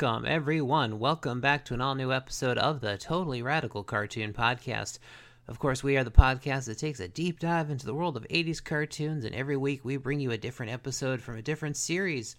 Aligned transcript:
welcome 0.00 0.26
everyone. 0.26 0.98
Welcome 0.98 1.40
back 1.40 1.64
to 1.66 1.74
an 1.74 1.80
all 1.80 1.94
new 1.94 2.12
episode 2.12 2.58
of 2.58 2.80
the 2.80 2.98
Totally 2.98 3.42
Radical 3.42 3.84
Cartoon 3.84 4.32
Podcast. 4.32 4.98
Of 5.46 5.60
course, 5.60 5.84
we 5.84 5.96
are 5.96 6.02
the 6.02 6.10
podcast 6.10 6.64
that 6.64 6.78
takes 6.78 6.98
a 6.98 7.06
deep 7.06 7.38
dive 7.38 7.70
into 7.70 7.86
the 7.86 7.94
world 7.94 8.16
of 8.16 8.26
80s 8.26 8.62
cartoons, 8.62 9.24
and 9.24 9.32
every 9.36 9.56
week 9.56 9.84
we 9.84 9.96
bring 9.96 10.18
you 10.18 10.32
a 10.32 10.36
different 10.36 10.72
episode 10.72 11.20
from 11.20 11.36
a 11.36 11.42
different 11.42 11.76
series. 11.76 12.34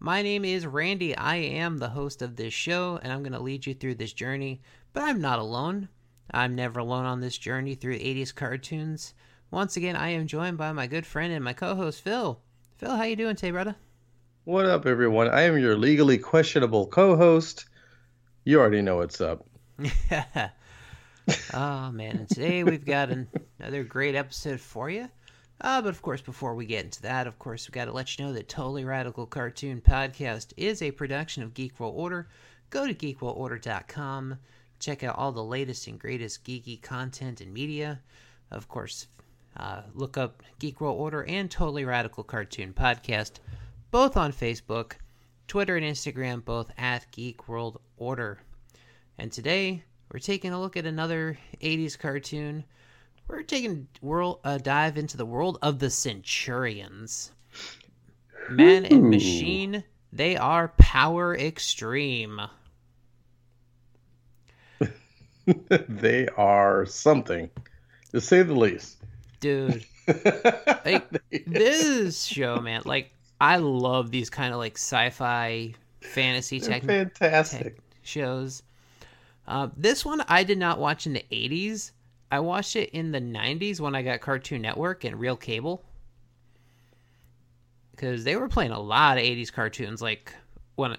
My 0.00 0.22
name 0.22 0.44
is 0.44 0.66
Randy. 0.66 1.16
I 1.16 1.36
am 1.36 1.78
the 1.78 1.90
host 1.90 2.20
of 2.20 2.34
this 2.34 2.52
show, 2.52 2.98
and 3.00 3.12
I'm 3.12 3.22
going 3.22 3.30
to 3.30 3.38
lead 3.38 3.64
you 3.64 3.74
through 3.74 3.94
this 3.94 4.12
journey. 4.12 4.60
But 4.92 5.04
I'm 5.04 5.20
not 5.20 5.38
alone. 5.38 5.88
I'm 6.32 6.56
never 6.56 6.80
alone 6.80 7.04
on 7.04 7.20
this 7.20 7.38
journey 7.38 7.76
through 7.76 8.00
80s 8.00 8.34
cartoons. 8.34 9.14
Once 9.52 9.76
again, 9.76 9.94
I 9.94 10.08
am 10.08 10.26
joined 10.26 10.58
by 10.58 10.72
my 10.72 10.88
good 10.88 11.06
friend 11.06 11.32
and 11.32 11.44
my 11.44 11.52
co-host 11.52 12.02
Phil. 12.02 12.40
Phil, 12.76 12.96
how 12.96 13.04
you 13.04 13.14
doing 13.14 13.36
today, 13.36 13.52
brother? 13.52 13.76
What 14.48 14.64
up, 14.64 14.86
everyone? 14.86 15.28
I 15.28 15.42
am 15.42 15.58
your 15.58 15.76
legally 15.76 16.16
questionable 16.16 16.86
co-host. 16.86 17.66
You 18.44 18.60
already 18.60 18.80
know 18.80 18.96
what's 18.96 19.20
up. 19.20 19.46
oh 21.52 21.90
man, 21.92 22.16
and 22.16 22.28
today 22.30 22.64
we've 22.64 22.86
got 22.86 23.10
an, 23.10 23.28
another 23.58 23.84
great 23.84 24.14
episode 24.14 24.58
for 24.58 24.88
you. 24.88 25.10
Uh, 25.60 25.82
but 25.82 25.90
of 25.90 26.00
course, 26.00 26.22
before 26.22 26.54
we 26.54 26.64
get 26.64 26.86
into 26.86 27.02
that, 27.02 27.26
of 27.26 27.38
course, 27.38 27.68
we've 27.68 27.74
got 27.74 27.84
to 27.84 27.92
let 27.92 28.16
you 28.18 28.24
know 28.24 28.32
that 28.32 28.48
Totally 28.48 28.86
Radical 28.86 29.26
Cartoon 29.26 29.82
Podcast 29.82 30.54
is 30.56 30.80
a 30.80 30.92
production 30.92 31.42
of 31.42 31.52
Geek 31.52 31.78
World 31.78 31.92
Order. 31.94 32.26
Go 32.70 32.86
to 32.86 32.94
geekworldorder.com, 32.94 34.38
check 34.80 35.04
out 35.04 35.18
all 35.18 35.32
the 35.32 35.44
latest 35.44 35.86
and 35.88 35.98
greatest 35.98 36.42
geeky 36.44 36.80
content 36.80 37.42
and 37.42 37.52
media. 37.52 38.00
Of 38.50 38.66
course, 38.66 39.08
uh, 39.58 39.82
look 39.92 40.16
up 40.16 40.42
Geek 40.58 40.80
World 40.80 40.98
Order 40.98 41.24
and 41.24 41.50
Totally 41.50 41.84
Radical 41.84 42.24
Cartoon 42.24 42.72
Podcast 42.72 43.40
both 43.90 44.16
on 44.16 44.32
Facebook, 44.32 44.92
Twitter, 45.46 45.76
and 45.76 45.86
Instagram, 45.86 46.44
both 46.44 46.70
at 46.76 47.10
Geek 47.12 47.48
World 47.48 47.80
Order. 47.96 48.38
And 49.16 49.32
today, 49.32 49.82
we're 50.12 50.20
taking 50.20 50.52
a 50.52 50.60
look 50.60 50.76
at 50.76 50.86
another 50.86 51.38
80s 51.60 51.98
cartoon. 51.98 52.64
We're 53.26 53.42
taking 53.42 53.88
world, 54.00 54.40
a 54.44 54.58
dive 54.58 54.96
into 54.96 55.16
the 55.16 55.26
world 55.26 55.58
of 55.62 55.78
the 55.78 55.90
Centurions. 55.90 57.32
Man 58.50 58.86
and 58.86 59.10
machine, 59.10 59.84
they 60.12 60.36
are 60.36 60.68
power 60.78 61.36
extreme. 61.36 62.40
they 65.88 66.28
are 66.28 66.86
something, 66.86 67.50
to 68.12 68.20
say 68.20 68.42
the 68.42 68.54
least. 68.54 68.96
Dude, 69.40 69.84
like, 70.84 71.06
this 71.46 72.24
show, 72.24 72.60
man, 72.60 72.82
like, 72.84 73.12
I 73.40 73.56
love 73.56 74.10
these 74.10 74.30
kind 74.30 74.52
of 74.52 74.58
like 74.58 74.76
sci-fi 74.76 75.74
fantasy 76.00 76.60
tech, 76.60 76.84
fantastic 76.84 77.76
tech 77.76 77.84
shows. 78.02 78.62
Uh, 79.46 79.68
this 79.76 80.04
one 80.04 80.22
I 80.28 80.44
did 80.44 80.58
not 80.58 80.78
watch 80.78 81.06
in 81.06 81.12
the 81.12 81.24
'80s. 81.30 81.92
I 82.30 82.40
watched 82.40 82.76
it 82.76 82.90
in 82.90 83.12
the 83.12 83.20
'90s 83.20 83.80
when 83.80 83.94
I 83.94 84.02
got 84.02 84.20
Cartoon 84.20 84.62
Network 84.62 85.04
and 85.04 85.18
Real 85.18 85.36
Cable 85.36 85.84
because 87.92 88.24
they 88.24 88.36
were 88.36 88.48
playing 88.48 88.72
a 88.72 88.80
lot 88.80 89.18
of 89.18 89.24
'80s 89.24 89.52
cartoons. 89.52 90.02
Like 90.02 90.34
when 90.76 90.96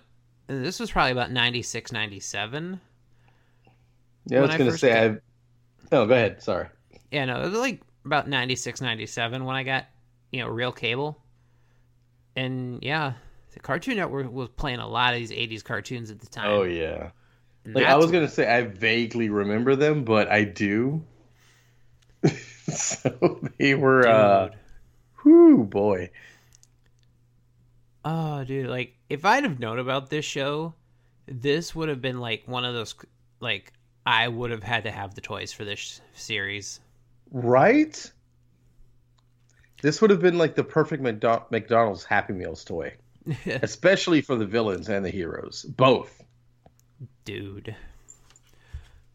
this 0.48 0.80
was 0.80 0.92
probably 0.92 1.12
about 1.12 1.32
'96, 1.32 1.92
'97. 1.92 2.80
Yeah, 4.26 4.40
I 4.40 4.42
was 4.42 4.56
going 4.56 4.72
to 4.72 4.78
say 4.78 4.90
got... 4.90 5.18
I. 5.92 5.96
Oh, 5.96 6.06
go 6.06 6.14
ahead. 6.14 6.42
Sorry. 6.42 6.68
Yeah, 7.12 7.26
no, 7.26 7.42
it 7.42 7.50
was 7.50 7.60
like 7.60 7.82
about 8.06 8.28
96, 8.28 8.82
97 8.82 9.44
when 9.44 9.56
I 9.56 9.64
got 9.64 9.86
you 10.32 10.42
know 10.42 10.48
Real 10.48 10.72
Cable 10.72 11.20
and 12.36 12.84
yeah, 12.84 13.14
the 13.54 13.60
Cartoon 13.60 13.98
Network 13.98 14.32
was 14.32 14.50
playing 14.50 14.80
a 14.80 14.88
lot 14.88 15.14
of 15.14 15.20
these 15.20 15.32
'80s 15.32 15.64
cartoons 15.64 16.12
at 16.12 16.20
the 16.20 16.28
time. 16.28 16.50
Oh 16.50 16.64
yeah, 16.64 17.12
like 17.66 17.86
I 17.86 17.96
was 17.96 18.12
gonna 18.12 18.30
say, 18.30 18.48
I 18.48 18.64
vaguely 18.64 19.30
remember 19.30 19.76
them, 19.76 20.04
but 20.04 20.30
I 20.30 20.44
do. 20.44 21.04
so 22.28 23.40
they 23.58 23.76
were, 23.76 24.02
dude. 24.02 24.12
uh, 24.12 24.50
whoo 25.24 25.64
boy. 25.64 26.12
Oh, 28.06 28.44
dude! 28.44 28.68
Like, 28.68 28.96
if 29.10 29.26
I'd 29.26 29.44
have 29.44 29.60
known 29.60 29.80
about 29.80 30.10
this 30.10 30.26
show, 30.26 30.74
this 31.28 31.76
would 31.76 31.90
have 31.90 32.02
been 32.02 32.20
like 32.20 32.44
one 32.46 32.66
of 32.66 32.74
those. 32.74 32.96
Like, 33.40 33.74
I 34.06 34.28
would 34.28 34.52
have 34.52 34.64
had 34.64 34.84
to 34.86 34.92
have 34.92 35.16
the 35.16 35.22
toys 35.22 35.52
for 35.52 35.66
this 35.66 36.02
series. 36.14 36.80
Right? 37.32 38.12
This 39.82 40.02
would 40.02 40.10
have 40.12 40.22
been 40.22 40.38
like 40.38 40.56
the 40.56 40.64
perfect 40.64 41.02
McDonald's 41.02 42.04
Happy 42.04 42.34
Meals 42.34 42.64
toy, 42.64 42.94
especially 43.46 44.22
for 44.22 44.36
the 44.36 44.46
villains 44.46 44.90
and 44.90 45.06
the 45.06 45.10
heroes, 45.10 45.64
both. 45.64 46.22
Dude. 47.24 47.76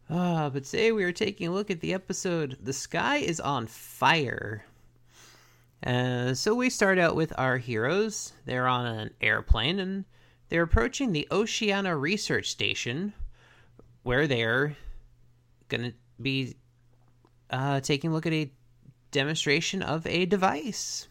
Ah, 0.09 0.45
uh, 0.45 0.49
but 0.49 0.63
today 0.65 0.91
we 0.91 1.03
are 1.03 1.11
taking 1.11 1.47
a 1.47 1.51
look 1.51 1.71
at 1.71 1.81
the 1.81 1.93
episode 1.93 2.57
"The 2.61 2.73
Sky 2.73 3.17
Is 3.17 3.39
on 3.39 3.67
Fire." 3.67 4.65
Uh, 5.85 6.33
so 6.33 6.55
we 6.55 6.69
start 6.69 6.97
out 6.97 7.15
with 7.15 7.33
our 7.37 7.57
heroes. 7.57 8.33
They're 8.45 8.67
on 8.67 8.85
an 8.85 9.11
airplane 9.21 9.79
and 9.79 10.05
they're 10.49 10.63
approaching 10.63 11.11
the 11.11 11.27
Oceana 11.31 11.95
Research 11.95 12.49
Station, 12.49 13.13
where 14.03 14.27
they're 14.27 14.75
gonna 15.69 15.93
be 16.21 16.55
uh, 17.49 17.81
taking 17.81 18.11
a 18.11 18.13
look 18.13 18.25
at 18.25 18.33
a 18.33 18.51
demonstration 19.15 19.81
of 19.81 20.05
a 20.05 20.25
device. 20.25 21.07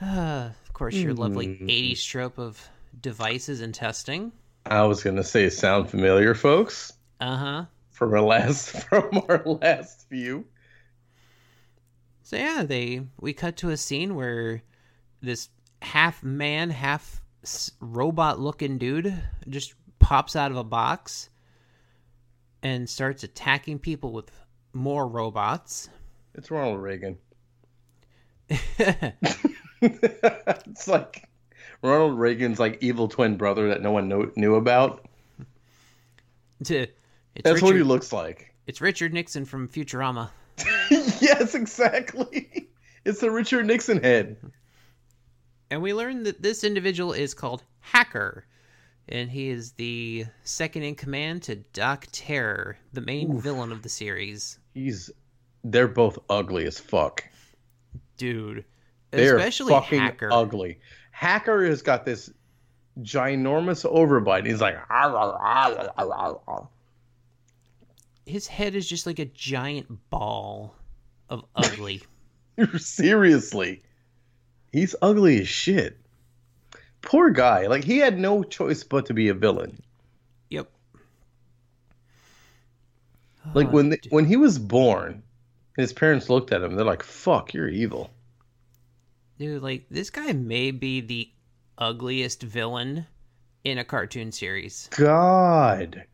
Uh, 0.00 0.50
of 0.64 0.72
course, 0.72 0.94
your 0.94 1.14
lovely 1.14 1.46
80s 1.46 2.04
hmm. 2.04 2.10
trope 2.10 2.38
of 2.38 2.68
devices 2.98 3.60
and 3.60 3.74
testing. 3.74 4.32
I 4.64 4.82
was 4.84 5.02
going 5.02 5.16
to 5.16 5.24
say, 5.24 5.50
sound 5.50 5.90
familiar, 5.90 6.34
folks? 6.34 6.92
Uh 7.20 7.36
huh. 7.36 7.64
From 7.90 8.14
our 8.14 8.22
last 8.22 8.70
from 8.88 9.22
our 9.28 9.42
last 9.44 10.08
view. 10.08 10.46
So 12.22 12.36
yeah, 12.36 12.64
they 12.66 13.02
we 13.20 13.34
cut 13.34 13.58
to 13.58 13.70
a 13.70 13.76
scene 13.76 14.14
where 14.14 14.62
this 15.20 15.50
half 15.82 16.22
man, 16.22 16.70
half 16.70 17.20
robot 17.80 18.40
looking 18.40 18.78
dude 18.78 19.22
just 19.48 19.74
pops 19.98 20.34
out 20.34 20.50
of 20.50 20.56
a 20.56 20.64
box 20.64 21.28
and 22.62 22.88
starts 22.88 23.22
attacking 23.22 23.80
people 23.80 24.12
with 24.12 24.30
more 24.72 25.06
robots. 25.06 25.90
It's 26.34 26.50
Ronald 26.50 26.80
Reagan. 26.80 27.18
it's 29.82 30.88
like 30.88 31.28
Ronald 31.82 32.18
Reagan's 32.18 32.58
like 32.58 32.78
evil 32.80 33.08
twin 33.08 33.36
brother 33.36 33.68
that 33.68 33.82
no 33.82 33.92
one 33.92 34.08
know, 34.08 34.30
knew 34.36 34.54
about. 34.56 35.06
It's 36.60 36.92
That's 37.42 37.54
Richard, 37.54 37.64
what 37.64 37.76
he 37.76 37.82
looks 37.82 38.12
like. 38.12 38.54
It's 38.66 38.80
Richard 38.80 39.14
Nixon 39.14 39.44
from 39.44 39.68
Futurama. 39.68 40.30
yes, 40.90 41.54
exactly. 41.54 42.68
It's 43.04 43.20
the 43.20 43.30
Richard 43.30 43.66
Nixon 43.66 44.02
head. 44.02 44.36
And 45.70 45.80
we 45.80 45.94
learn 45.94 46.24
that 46.24 46.42
this 46.42 46.64
individual 46.64 47.12
is 47.12 47.32
called 47.32 47.62
Hacker, 47.80 48.44
and 49.08 49.30
he 49.30 49.48
is 49.48 49.72
the 49.72 50.26
second 50.44 50.82
in 50.82 50.96
command 50.96 51.44
to 51.44 51.56
Doc 51.56 52.08
Terror, 52.12 52.76
the 52.92 53.00
main 53.00 53.36
Oof. 53.36 53.42
villain 53.42 53.72
of 53.72 53.82
the 53.82 53.88
series. 53.88 54.58
He's 54.74 55.10
they're 55.64 55.88
both 55.88 56.18
ugly 56.28 56.66
as 56.66 56.78
fuck. 56.78 57.24
Dude. 58.16 58.64
They're 59.10 59.36
especially 59.36 59.72
fucking 59.72 59.98
Hacker. 59.98 60.32
ugly. 60.32 60.78
Hacker 61.10 61.64
has 61.66 61.82
got 61.82 62.04
this 62.04 62.30
ginormous 63.00 63.84
overbite. 63.90 64.46
He's 64.46 64.60
like 64.60 64.76
ah, 64.88 65.34
ah, 65.38 65.88
ah, 65.98 66.66
his 68.26 68.46
head 68.46 68.74
is 68.74 68.88
just 68.88 69.06
like 69.06 69.18
a 69.18 69.24
giant 69.26 70.10
ball 70.10 70.74
of 71.28 71.44
ugly. 71.56 72.02
Seriously. 72.76 73.82
He's 74.72 74.94
ugly 75.02 75.40
as 75.40 75.48
shit. 75.48 75.98
Poor 77.02 77.30
guy. 77.30 77.66
Like 77.66 77.84
he 77.84 77.98
had 77.98 78.18
no 78.18 78.42
choice 78.42 78.84
but 78.84 79.06
to 79.06 79.14
be 79.14 79.28
a 79.28 79.34
villain. 79.34 79.82
Yep. 80.50 80.70
Like 83.54 83.68
oh, 83.68 83.70
when 83.70 83.96
when 84.10 84.26
he 84.26 84.36
was 84.36 84.58
born, 84.58 85.22
his 85.76 85.92
parents 85.92 86.28
looked 86.28 86.52
at 86.52 86.62
him. 86.62 86.74
They're 86.74 86.84
like, 86.84 87.02
"Fuck, 87.02 87.54
you're 87.54 87.68
evil." 87.68 88.10
Dude, 89.38 89.62
like 89.62 89.86
this 89.90 90.10
guy 90.10 90.32
may 90.32 90.70
be 90.70 91.00
the 91.00 91.30
ugliest 91.78 92.42
villain 92.42 93.06
in 93.64 93.78
a 93.78 93.84
cartoon 93.84 94.32
series. 94.32 94.88
God, 94.92 96.04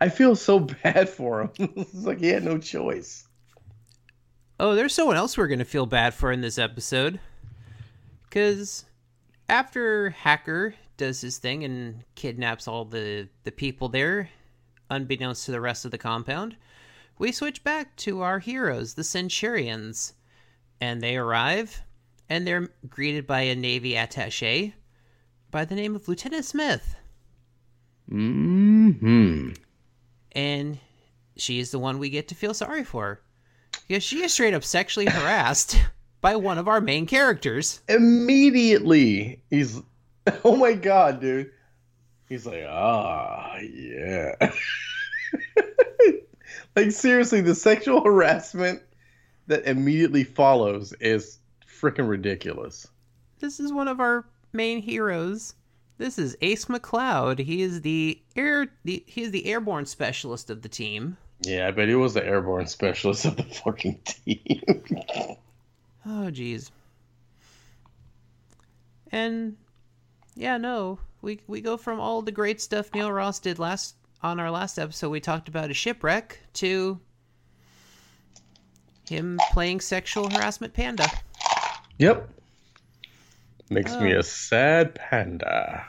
I 0.00 0.08
feel 0.08 0.36
so 0.36 0.60
bad 0.60 1.08
for 1.08 1.42
him. 1.42 1.50
it's 1.76 1.94
like 1.94 2.20
he 2.20 2.28
had 2.28 2.44
no 2.44 2.58
choice. 2.58 3.26
Oh, 4.60 4.74
there's 4.74 4.94
someone 4.94 5.16
else 5.16 5.36
we're 5.36 5.48
gonna 5.48 5.64
feel 5.64 5.86
bad 5.86 6.14
for 6.14 6.30
in 6.30 6.40
this 6.40 6.58
episode, 6.58 7.18
because 8.24 8.84
after 9.48 10.10
Hacker 10.10 10.74
does 10.96 11.20
his 11.20 11.38
thing 11.38 11.64
and 11.64 12.04
kidnaps 12.14 12.68
all 12.68 12.84
the 12.84 13.28
the 13.44 13.52
people 13.52 13.88
there, 13.88 14.30
unbeknownst 14.88 15.46
to 15.46 15.50
the 15.50 15.60
rest 15.60 15.84
of 15.84 15.90
the 15.90 15.98
compound, 15.98 16.56
we 17.18 17.32
switch 17.32 17.62
back 17.64 17.96
to 17.96 18.22
our 18.22 18.38
heroes, 18.38 18.94
the 18.94 19.04
Centurions, 19.04 20.14
and 20.80 21.00
they 21.00 21.16
arrive 21.16 21.82
and 22.28 22.46
they're 22.46 22.68
greeted 22.88 23.26
by 23.26 23.42
a 23.42 23.54
Navy 23.54 23.94
attache. 23.94 24.74
by 25.50 25.66
the 25.66 25.74
name 25.74 25.94
of 25.94 26.08
Lieutenant 26.08 26.46
Smith. 26.46 26.96
Mm 28.10 28.98
hmm. 28.98 29.50
And 30.32 30.78
she 31.36 31.58
is 31.58 31.70
the 31.70 31.78
one 31.78 31.98
we 31.98 32.08
get 32.08 32.28
to 32.28 32.34
feel 32.34 32.54
sorry 32.54 32.84
for. 32.84 33.20
Because 33.86 34.02
she 34.02 34.22
is 34.22 34.32
straight 34.32 34.54
up 34.54 34.64
sexually 34.64 35.06
harassed 35.06 35.78
by 36.22 36.36
one 36.36 36.56
of 36.56 36.68
our 36.68 36.80
main 36.80 37.04
characters. 37.04 37.82
Immediately, 37.88 39.42
he's, 39.50 39.82
oh 40.44 40.56
my 40.56 40.72
god, 40.72 41.20
dude. 41.20 41.50
He's 42.30 42.46
like, 42.46 42.64
ah, 42.66 43.58
yeah. 43.58 44.32
like 46.76 46.92
seriously, 46.92 47.40
the 47.40 47.54
sexual 47.54 48.02
harassment 48.02 48.82
that 49.46 49.66
immediately 49.66 50.24
follows 50.24 50.92
is 51.00 51.38
freaking 51.66 52.08
ridiculous. 52.08 52.86
This 53.40 53.58
is 53.60 53.72
one 53.72 53.88
of 53.88 54.00
our 54.00 54.24
main 54.52 54.80
heroes. 54.80 55.54
This 55.98 56.18
is 56.18 56.36
Ace 56.40 56.66
McCloud. 56.66 57.38
He 57.38 57.62
is 57.62 57.82
the 57.82 58.20
air 58.36 58.68
the 58.84 59.02
he 59.06 59.22
is 59.22 59.30
the 59.30 59.46
airborne 59.46 59.86
specialist 59.86 60.50
of 60.50 60.62
the 60.62 60.68
team. 60.68 61.16
Yeah, 61.42 61.68
I 61.68 61.70
bet 61.72 61.88
he 61.88 61.94
was 61.94 62.14
the 62.14 62.24
airborne 62.24 62.66
specialist 62.66 63.24
of 63.24 63.36
the 63.36 63.42
fucking 63.42 64.00
team. 64.04 64.62
oh 66.06 66.30
jeez. 66.30 66.70
And 69.10 69.56
yeah, 70.34 70.56
no. 70.56 70.98
We 71.20 71.40
we 71.46 71.60
go 71.60 71.76
from 71.76 72.00
all 72.00 72.22
the 72.22 72.32
great 72.32 72.60
stuff 72.60 72.92
Neil 72.94 73.12
Ross 73.12 73.38
did 73.38 73.58
last 73.58 73.96
on 74.22 74.38
our 74.38 74.50
last 74.50 74.78
episode 74.78 75.10
we 75.10 75.20
talked 75.20 75.48
about 75.48 75.70
a 75.70 75.74
shipwreck 75.74 76.38
to 76.54 77.00
him 79.08 79.38
playing 79.52 79.80
sexual 79.80 80.30
harassment 80.30 80.72
panda. 80.72 81.06
Yep. 81.98 82.28
Makes 83.70 83.96
me 83.96 84.12
a 84.12 84.22
sad 84.22 84.94
panda. 84.94 85.86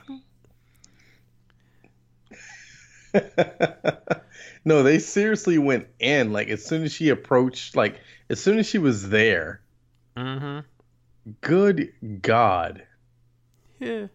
no, 4.65 4.83
they 4.83 4.99
seriously 4.99 5.57
went 5.57 5.87
in. 5.99 6.31
Like 6.31 6.47
as 6.49 6.65
soon 6.65 6.83
as 6.83 6.93
she 6.93 7.09
approached, 7.09 7.75
like 7.75 7.99
as 8.29 8.39
soon 8.39 8.57
as 8.57 8.67
she 8.67 8.77
was 8.77 9.09
there. 9.09 9.61
Mm-hmm. 10.17 10.59
Good 11.41 11.93
God. 12.21 12.83
Yeah. 13.79 14.07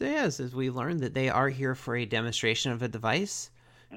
So 0.00 0.06
yes, 0.06 0.40
as 0.40 0.54
we 0.54 0.70
learned 0.70 1.00
that 1.00 1.12
they 1.12 1.28
are 1.28 1.50
here 1.50 1.74
for 1.74 1.94
a 1.94 2.06
demonstration 2.06 2.72
of 2.72 2.80
a 2.80 2.88
device 2.88 3.50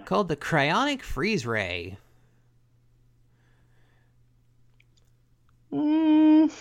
called 0.04 0.28
the 0.28 0.36
cryonic 0.36 1.02
freeze 1.02 1.46
ray. 1.46 1.98
Mm, 5.72 6.52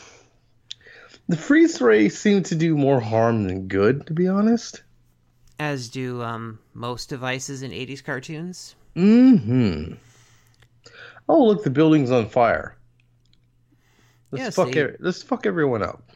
the 1.26 1.36
freeze 1.36 1.80
ray 1.80 2.08
seemed 2.08 2.46
to 2.46 2.54
do 2.54 2.76
more 2.76 3.00
harm 3.00 3.42
than 3.48 3.66
good, 3.66 4.06
to 4.06 4.12
be 4.12 4.28
honest. 4.28 4.84
As 5.58 5.88
do 5.88 6.22
um, 6.22 6.60
most 6.72 7.08
devices 7.08 7.64
in 7.64 7.72
80s 7.72 8.04
cartoons. 8.04 8.76
Mm-hmm. 8.94 9.94
Oh, 11.28 11.44
look, 11.46 11.64
the 11.64 11.70
building's 11.70 12.12
on 12.12 12.28
fire. 12.28 12.76
Let's 14.30 14.44
Yes, 14.44 14.54
fuck 14.54 14.70
they- 14.70 14.82
it. 14.82 14.98
Let's 15.00 15.20
fuck 15.24 15.46
everyone 15.46 15.82
up. 15.82 16.12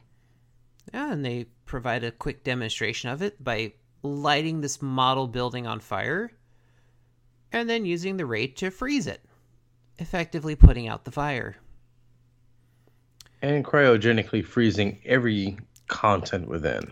Yeah, 0.95 1.11
and 1.13 1.25
they 1.25 1.47
provide 1.67 2.05
a 2.05 2.13
quick 2.13 2.45
demonstration 2.45 3.11
of 3.11 3.21
it 3.21 3.43
by 3.43 3.73
lighting 4.03 4.61
this 4.61 4.81
model 4.81 5.27
building 5.27 5.67
on 5.67 5.81
fire 5.81 6.31
and 7.53 7.69
then 7.69 7.85
using 7.85 8.17
the 8.17 8.27
ray 8.27 8.47
to 8.47 8.71
freeze 8.71 9.07
it, 9.07 9.21
effectively 9.99 10.55
putting 10.57 10.89
out 10.89 11.05
the 11.05 11.11
fire. 11.11 11.57
And 13.43 13.65
cryogenically 13.65 14.45
freezing 14.45 15.01
every 15.05 15.59
content 15.89 16.49
within. 16.49 16.91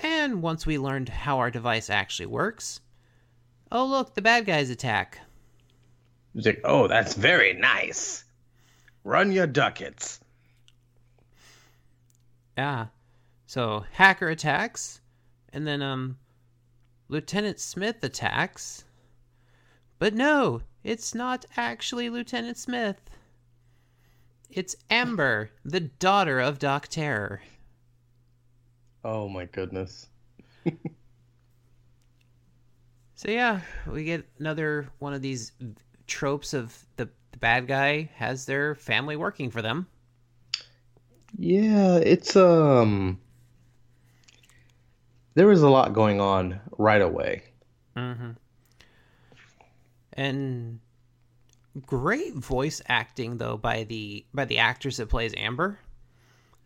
And 0.00 0.42
once 0.42 0.66
we 0.66 0.78
learned 0.78 1.08
how 1.08 1.38
our 1.38 1.50
device 1.50 1.90
actually 1.90 2.26
works, 2.26 2.80
oh 3.70 3.86
look, 3.86 4.14
the 4.14 4.22
bad 4.22 4.46
guys 4.46 4.70
attack. 4.70 5.18
It's 6.34 6.46
like, 6.46 6.60
oh, 6.64 6.86
that's 6.86 7.14
very 7.14 7.52
nice. 7.54 8.24
Run 9.04 9.32
your 9.32 9.46
ducats. 9.46 10.20
Yeah. 12.56 12.86
So 13.50 13.84
hacker 13.90 14.28
attacks, 14.28 15.00
and 15.52 15.66
then 15.66 15.82
um 15.82 16.18
Lieutenant 17.08 17.58
Smith 17.58 18.04
attacks. 18.04 18.84
But 19.98 20.14
no, 20.14 20.62
it's 20.84 21.16
not 21.16 21.46
actually 21.56 22.08
Lieutenant 22.10 22.58
Smith. 22.58 23.00
It's 24.50 24.76
Amber, 24.88 25.50
the 25.64 25.80
daughter 25.80 26.38
of 26.38 26.60
Doc 26.60 26.86
Terror. 26.86 27.42
Oh 29.04 29.28
my 29.28 29.46
goodness. 29.46 30.06
So 33.16 33.30
yeah, 33.30 33.60
we 33.86 34.04
get 34.04 34.26
another 34.38 34.88
one 34.98 35.12
of 35.12 35.20
these 35.20 35.52
tropes 36.06 36.54
of 36.54 36.86
the, 36.96 37.06
the 37.32 37.38
bad 37.38 37.66
guy 37.66 38.10
has 38.14 38.46
their 38.46 38.74
family 38.76 39.16
working 39.16 39.50
for 39.50 39.60
them. 39.60 39.88
Yeah, 41.36 41.96
it's 41.96 42.34
um. 42.34 43.18
There 45.34 45.46
was 45.46 45.62
a 45.62 45.68
lot 45.70 45.92
going 45.92 46.20
on 46.20 46.60
right 46.76 47.00
away. 47.00 47.42
Mm-hmm. 47.96 48.30
And 50.14 50.80
great 51.86 52.34
voice 52.34 52.82
acting 52.88 53.36
though 53.38 53.56
by 53.56 53.84
the 53.84 54.24
by 54.34 54.44
the 54.44 54.58
actress 54.58 54.96
that 54.98 55.08
plays 55.08 55.32
Amber. 55.36 55.78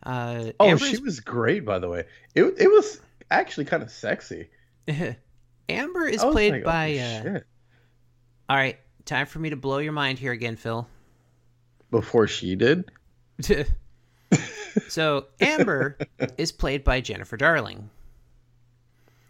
Uh, 0.03 0.53
Oh, 0.61 0.69
Amber's- 0.69 0.89
she 0.89 0.99
was 0.99 1.21
great, 1.21 1.65
by 1.65 1.79
the 1.79 1.89
way. 1.89 2.05
It 2.35 2.45
it 2.59 2.69
was 2.69 3.01
actually 3.31 3.67
kind 3.67 3.83
of 3.83 3.91
sexy. 3.91 4.49
Amber 5.69 6.07
is 6.07 6.23
played 6.23 6.53
like, 6.53 6.63
oh, 6.63 6.65
by. 6.65 6.99
Uh, 6.99 7.23
shit. 7.23 7.47
all 8.49 8.57
right, 8.57 8.79
time 9.05 9.27
for 9.27 9.39
me 9.39 9.51
to 9.51 9.57
blow 9.57 9.79
your 9.79 9.93
mind 9.93 10.19
here 10.19 10.33
again, 10.33 10.57
Phil. 10.57 10.87
Before 11.91 12.27
she 12.27 12.55
did. 12.57 12.91
so 14.89 15.27
Amber 15.41 15.97
is 16.39 16.53
played 16.53 16.85
by 16.85 17.01
Jennifer 17.01 17.37
Darling, 17.37 17.89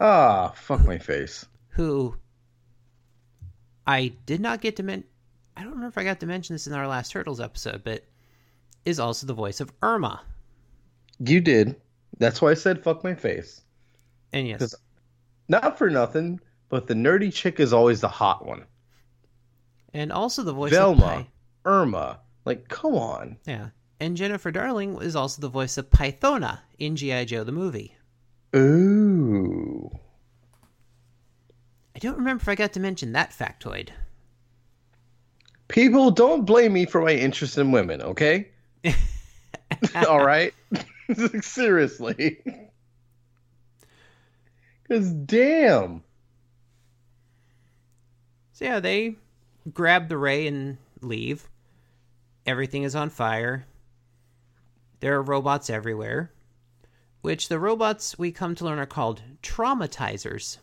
Ah, 0.01 0.53
fuck 0.57 0.85
my 0.85 0.99
face. 0.99 1.47
who 1.69 2.17
I 3.87 4.15
did 4.27 4.41
not 4.41 4.61
get 4.61 4.77
to 4.77 4.83
men. 4.83 5.05
I 5.57 5.61
don't 5.63 5.71
remember 5.73 5.89
if 5.89 5.99
I 5.99 6.05
got 6.05 6.21
to 6.21 6.27
mention 6.27 6.55
this 6.55 6.67
in 6.67 6.73
our 6.73 6.89
last 6.89 7.13
Turtles 7.13 7.41
episode, 7.41 7.83
but 7.85 8.05
is 8.85 8.99
also 8.99 9.27
the 9.27 9.35
voice 9.35 9.61
of 9.61 9.73
Irma. 9.83 10.23
You 11.21 11.41
did. 11.41 11.77
That's 12.19 12.41
why 12.43 12.51
I 12.51 12.55
said 12.55 12.83
fuck 12.83 13.05
my 13.05 13.15
face. 13.15 13.63
And 14.33 14.49
yes. 14.49 14.75
Not 15.49 15.79
for 15.79 15.91
nothing, 15.91 16.41
but 16.69 16.87
the 16.87 16.95
nerdy 16.95 17.33
chick 17.33 17.61
is 17.61 17.73
always 17.73 18.01
the 18.01 18.09
hot 18.09 18.45
one. 18.47 18.65
and 19.93 20.11
also 20.11 20.43
the 20.43 20.53
voice 20.53 20.73
Velma. 20.73 21.05
of 21.05 21.09
Pi- 21.13 21.27
Irma. 21.67 22.21
Like, 22.45 22.69
come 22.69 22.95
on. 22.95 23.37
yeah, 23.47 23.69
and 24.01 24.17
Jennifer 24.17 24.51
Darling 24.51 25.01
is 25.01 25.15
also 25.17 25.41
the 25.41 25.49
voice 25.49 25.79
of 25.79 25.89
Pythona 25.91 26.59
in 26.79 26.97
GI 26.97 27.27
Joe 27.27 27.45
the 27.45 27.53
movie. 27.53 27.97
Ooh. 28.55 29.91
I 31.97 31.99
don't 31.99 32.17
remember 32.17 32.43
if 32.43 32.49
I 32.49 32.55
got 32.55 32.73
to 32.75 32.81
mention 32.81 33.13
that 33.13 33.31
factoid. 33.31 33.91
People, 35.69 36.11
don't 36.11 36.45
blame 36.45 36.73
me 36.73 36.85
for 36.87 37.01
my 37.01 37.13
interest 37.13 37.59
in 37.59 37.73
women, 37.73 38.03
okay? 38.03 38.49
All 40.09 40.25
right? 40.25 40.53
Seriously. 41.41 42.39
Because 44.83 45.11
damn. 45.11 46.03
So 48.53 48.65
yeah, 48.67 48.81
they 48.81 49.17
grab 49.73 50.09
the 50.09 50.19
ray 50.19 50.47
and 50.47 50.77
leave. 51.01 51.49
Everything 52.47 52.83
is 52.83 52.95
on 52.95 53.11
fire. 53.11 53.67
There 55.01 55.17
are 55.17 55.23
robots 55.23 55.71
everywhere, 55.71 56.31
which 57.25 57.49
the 57.49 57.59
robots 57.59 58.19
we 58.19 58.31
come 58.31 58.55
to 58.55 58.67
learn 58.67 58.79
are 58.79 58.85
called 58.85 59.23
traumatizers. 59.43 60.59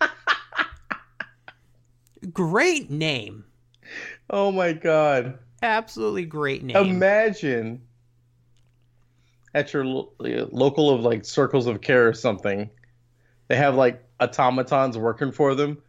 great 2.32 2.90
name. 2.90 3.44
Oh 4.28 4.50
my 4.50 4.72
god. 4.72 5.38
Absolutely 5.62 6.24
great 6.24 6.64
name. 6.64 6.76
Imagine 6.76 7.82
at 9.54 9.72
your 9.72 9.84
lo- 9.84 10.10
local 10.18 10.90
of 10.90 11.02
like 11.02 11.24
circles 11.24 11.68
of 11.68 11.80
care 11.80 12.08
or 12.08 12.12
something, 12.12 12.68
they 13.46 13.54
have 13.54 13.76
like 13.76 14.02
automatons 14.20 14.98
working 14.98 15.30
for 15.30 15.54
them. 15.54 15.80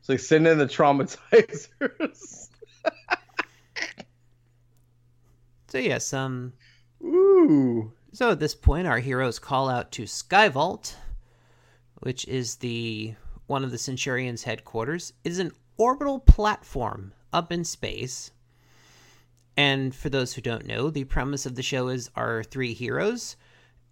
So 0.00 0.14
they 0.14 0.16
send 0.16 0.48
in 0.48 0.58
the 0.58 0.66
traumatizers. 0.66 1.68
so 5.68 5.78
yes, 5.78 6.12
um 6.12 6.52
Ooh. 7.02 7.92
So 8.12 8.30
at 8.30 8.40
this 8.40 8.54
point, 8.54 8.86
our 8.86 8.98
heroes 8.98 9.38
call 9.38 9.68
out 9.68 9.92
to 9.92 10.04
Skyvault, 10.04 10.94
which 12.00 12.26
is 12.26 12.56
the 12.56 13.14
one 13.46 13.62
of 13.62 13.70
the 13.70 13.78
Centurion's 13.78 14.42
headquarters. 14.44 15.12
It 15.22 15.30
is 15.32 15.38
an 15.38 15.52
orbital 15.76 16.18
platform 16.20 17.12
up 17.32 17.52
in 17.52 17.64
space. 17.64 18.30
And 19.56 19.94
for 19.94 20.08
those 20.10 20.34
who 20.34 20.40
don't 20.40 20.66
know, 20.66 20.90
the 20.90 21.04
premise 21.04 21.46
of 21.46 21.54
the 21.54 21.62
show 21.62 21.88
is 21.88 22.10
our 22.16 22.42
three 22.42 22.74
heroes 22.74 23.36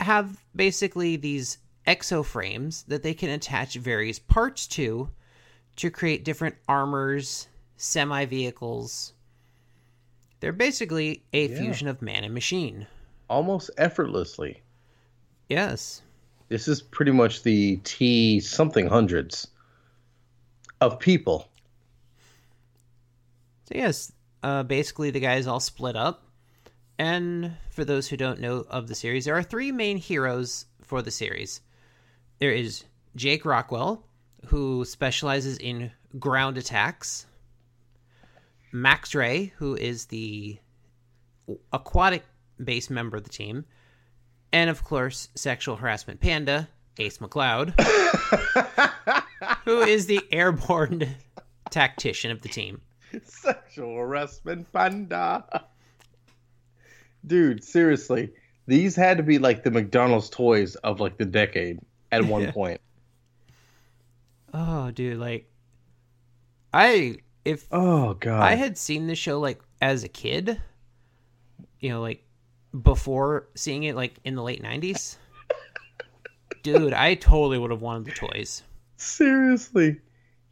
have 0.01 0.45
basically 0.57 1.17
these 1.17 1.59
exoframes 1.87 2.85
that 2.87 3.03
they 3.03 3.15
can 3.15 3.31
attach 3.31 3.75
various 3.75 4.19
parts 4.19 4.67
to 4.67 5.11
to 5.77 5.91
create 5.91 6.25
different 6.25 6.57
armors, 6.69 7.49
semi 7.77 8.25
vehicles. 8.25 9.13
They're 10.41 10.53
basically 10.53 11.25
a 11.33 11.49
Yeah. 11.49 11.59
fusion 11.59 11.89
of 11.89 12.03
man 12.03 12.25
and 12.25 12.35
machine. 12.35 12.87
Almost 13.29 13.71
effortlessly. 13.79 14.63
Yes. 15.49 16.03
This 16.49 16.69
is 16.69 16.83
pretty 16.83 17.13
much 17.13 17.43
the 17.43 17.77
T 17.79 18.41
something 18.41 18.87
hundreds 18.87 19.49
of 20.81 20.99
people. 20.99 21.49
So 23.69 23.75
yes, 23.77 24.13
uh, 24.43 24.63
basically 24.63 25.11
the 25.11 25.21
guys 25.21 25.47
all 25.47 25.61
split 25.61 25.97
up. 25.97 26.23
And 26.99 27.57
for 27.71 27.85
those 27.85 28.09
who 28.09 28.17
don't 28.17 28.41
know 28.41 28.65
of 28.69 28.87
the 28.87 28.95
series, 28.95 29.25
there 29.25 29.37
are 29.37 29.43
three 29.43 29.73
main 29.73 29.97
heroes 29.97 30.67
for 30.83 31.03
the 31.03 31.11
series. 31.11 31.61
There 32.39 32.53
is 32.53 32.85
Jake 33.17 33.45
Rockwell, 33.45 34.05
who 34.47 34.85
specializes 34.85 35.57
in 35.59 35.91
ground 36.19 36.59
attacks. 36.59 37.27
Max 38.71 39.15
Ray, 39.15 39.53
who 39.57 39.77
is 39.77 40.07
the 40.07 40.59
aquatic 41.73 42.25
based 42.63 42.91
member 42.91 43.17
of 43.17 43.25
the 43.25 43.31
team. 43.31 43.65
And 44.53 44.71
of 44.71 44.85
course, 44.85 45.29
sexual 45.35 45.77
harassment 45.77 46.21
panda, 46.21 46.69
Ace 46.99 47.19
McCloud, 47.19 47.75
who 49.65 49.81
is 49.81 50.07
the 50.07 50.21
airborne 50.31 51.17
tactician 51.71 52.31
of 52.31 52.43
the 52.43 52.49
team. 52.49 52.81
Sexual 53.25 53.97
harassment 53.97 54.73
panda. 54.73 55.45
Dude, 57.27 57.65
seriously. 57.65 58.33
These 58.67 58.97
had 58.97 59.17
to 59.19 59.23
be 59.23 59.39
like 59.39 59.63
the 59.63 59.71
McDonald's 59.71 60.31
toys 60.31 60.75
of 60.77 61.01
like 61.01 61.19
the 61.19 61.25
decade 61.25 61.81
at 62.13 62.25
one 62.25 62.53
point. 62.53 62.81
Oh, 64.53 64.91
dude, 64.93 65.19
like 65.19 65.51
I 66.73 67.17
if 67.45 67.67
Oh 67.71 68.15
god. 68.15 68.41
I 68.41 68.55
had 68.55 68.79
seen 68.79 69.07
this 69.07 69.19
show 69.19 69.41
like 69.41 69.61
as 69.83 70.05
a 70.05 70.09
kid, 70.09 70.61
you 71.81 71.91
know, 71.91 72.01
like 72.01 72.24
before 72.83 73.49
seeing 73.55 73.85
it 73.85 73.95
like 73.97 74.19
in 74.25 74.35
the 74.35 74.43
late 74.43 74.63
90s. 74.63 75.17
dude, 76.63 76.93
I 76.93 77.15
totally 77.15 77.59
would 77.59 77.71
have 77.71 77.83
wanted 77.83 78.07
the 78.07 78.13
toys. 78.13 78.63
seriously. 78.97 80.01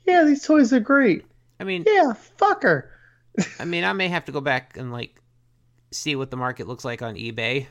Yeah, 0.07 0.25
these 0.25 0.45
toys 0.45 0.73
are 0.73 0.81
great. 0.81 1.25
I 1.61 1.65
mean, 1.65 1.85
Yeah, 1.87 2.15
fucker. 2.39 2.89
I 3.59 3.65
mean, 3.65 3.85
I 3.85 3.93
may 3.93 4.09
have 4.09 4.25
to 4.27 4.33
go 4.33 4.41
back 4.41 4.77
and 4.77 4.93
like 4.93 5.21
see 5.91 6.17
what 6.17 6.31
the 6.31 6.37
market 6.37 6.67
looks 6.67 6.85
like 6.85 7.03
on 7.03 7.15
eBay. 7.15 7.67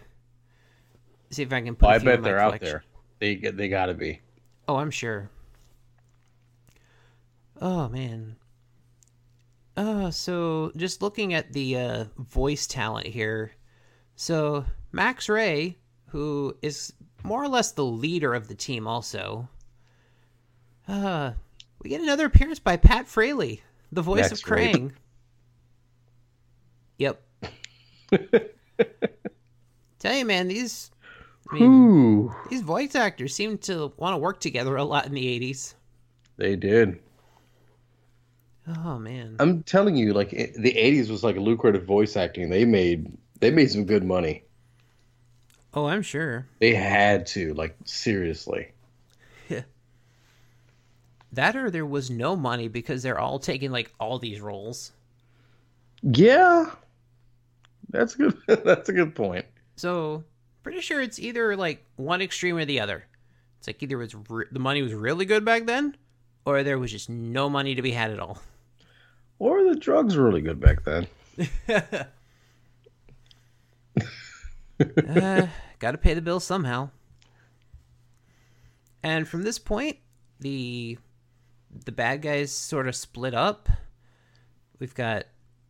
See 1.29 1.43
if 1.43 1.53
I 1.53 1.61
can 1.61 1.75
put. 1.75 1.87
Well, 1.87 1.91
a 1.91 1.95
I 1.95 1.99
few 1.99 2.09
in 2.09 2.15
bet 2.15 2.21
my 2.21 2.27
they're 2.29 2.39
out 2.39 2.59
there. 2.59 2.83
They 3.19 3.35
get 3.35 3.57
they 3.57 3.67
got 3.69 3.85
to 3.87 3.93
be. 3.93 4.19
Oh, 4.67 4.77
I'm 4.77 4.91
sure. 4.91 5.29
Oh 7.59 7.89
man. 7.89 8.35
Uh 9.77 10.09
so 10.11 10.71
just 10.75 11.01
looking 11.01 11.33
at 11.33 11.53
the 11.53 11.77
uh 11.77 12.05
voice 12.17 12.65
talent 12.67 13.07
here. 13.07 13.51
So 14.21 14.65
Max 14.91 15.27
Ray, 15.29 15.79
who 16.09 16.55
is 16.61 16.93
more 17.23 17.43
or 17.43 17.47
less 17.47 17.71
the 17.71 17.83
leader 17.83 18.35
of 18.35 18.47
the 18.47 18.53
team 18.53 18.85
also. 18.85 19.49
Uh 20.87 21.31
we 21.81 21.89
get 21.89 22.01
another 22.01 22.27
appearance 22.27 22.59
by 22.59 22.77
Pat 22.77 23.07
Fraley, 23.07 23.63
the 23.91 24.03
voice 24.03 24.29
Max 24.29 24.33
of. 24.33 24.47
Krang. 24.47 24.91
Yep. 26.99 27.19
Tell 29.97 30.13
you 30.13 30.25
man, 30.25 30.49
these 30.49 30.91
I 31.49 31.55
mean, 31.55 32.31
these 32.51 32.61
voice 32.61 32.93
actors 32.93 33.33
seem 33.33 33.57
to 33.59 33.91
want 33.97 34.13
to 34.13 34.17
work 34.19 34.39
together 34.39 34.75
a 34.75 34.83
lot 34.83 35.07
in 35.07 35.15
the 35.15 35.39
80s. 35.39 35.73
they 36.37 36.55
did. 36.55 36.99
Oh 38.67 38.99
man. 38.99 39.37
I'm 39.39 39.63
telling 39.63 39.95
you, 39.95 40.13
like 40.13 40.31
it, 40.31 40.53
the 40.53 40.73
'80s 40.73 41.09
was 41.09 41.23
like 41.23 41.37
lucrative 41.37 41.85
voice 41.85 42.15
acting. 42.15 42.51
They 42.51 42.65
made 42.65 43.11
they 43.41 43.51
made 43.51 43.69
some 43.69 43.83
good 43.85 44.03
money. 44.03 44.43
Oh, 45.73 45.85
I'm 45.85 46.01
sure. 46.01 46.47
They 46.59 46.73
had 46.73 47.27
to, 47.27 47.53
like 47.53 47.75
seriously. 47.85 48.71
That 51.33 51.55
or 51.55 51.71
there 51.71 51.85
was 51.85 52.09
no 52.09 52.35
money 52.35 52.67
because 52.67 53.03
they're 53.03 53.17
all 53.17 53.39
taking 53.39 53.71
like 53.71 53.93
all 54.01 54.19
these 54.19 54.41
roles. 54.41 54.91
Yeah, 56.03 56.71
that's 57.89 58.15
good. 58.15 58.37
that's 58.47 58.89
a 58.89 58.93
good 58.93 59.15
point. 59.15 59.45
So, 59.77 60.25
pretty 60.61 60.81
sure 60.81 60.99
it's 60.99 61.19
either 61.19 61.55
like 61.55 61.85
one 61.95 62.21
extreme 62.21 62.57
or 62.57 62.65
the 62.65 62.81
other. 62.81 63.05
It's 63.59 63.67
like 63.67 63.81
either 63.81 63.95
it 63.95 64.13
was 64.13 64.15
re- 64.29 64.45
the 64.51 64.59
money 64.59 64.81
was 64.81 64.93
really 64.93 65.23
good 65.23 65.45
back 65.45 65.67
then 65.67 65.95
or 66.45 66.63
there 66.63 66.79
was 66.79 66.91
just 66.91 67.09
no 67.09 67.49
money 67.49 67.75
to 67.75 67.81
be 67.81 67.91
had 67.91 68.11
at 68.11 68.19
all. 68.19 68.39
Or 69.39 69.63
the 69.63 69.75
drugs 69.75 70.15
were 70.15 70.25
really 70.25 70.41
good 70.41 70.59
back 70.59 70.83
then. 70.83 71.07
uh, 75.07 75.47
Got 75.81 75.91
to 75.91 75.97
pay 75.97 76.13
the 76.13 76.21
bill 76.21 76.39
somehow. 76.39 76.91
And 79.01 79.27
from 79.27 79.41
this 79.41 79.57
point, 79.57 79.97
the 80.39 80.99
the 81.85 81.91
bad 81.91 82.21
guys 82.21 82.51
sort 82.51 82.87
of 82.87 82.95
split 82.95 83.33
up. 83.33 83.67
We've 84.77 84.93
got 84.93 85.25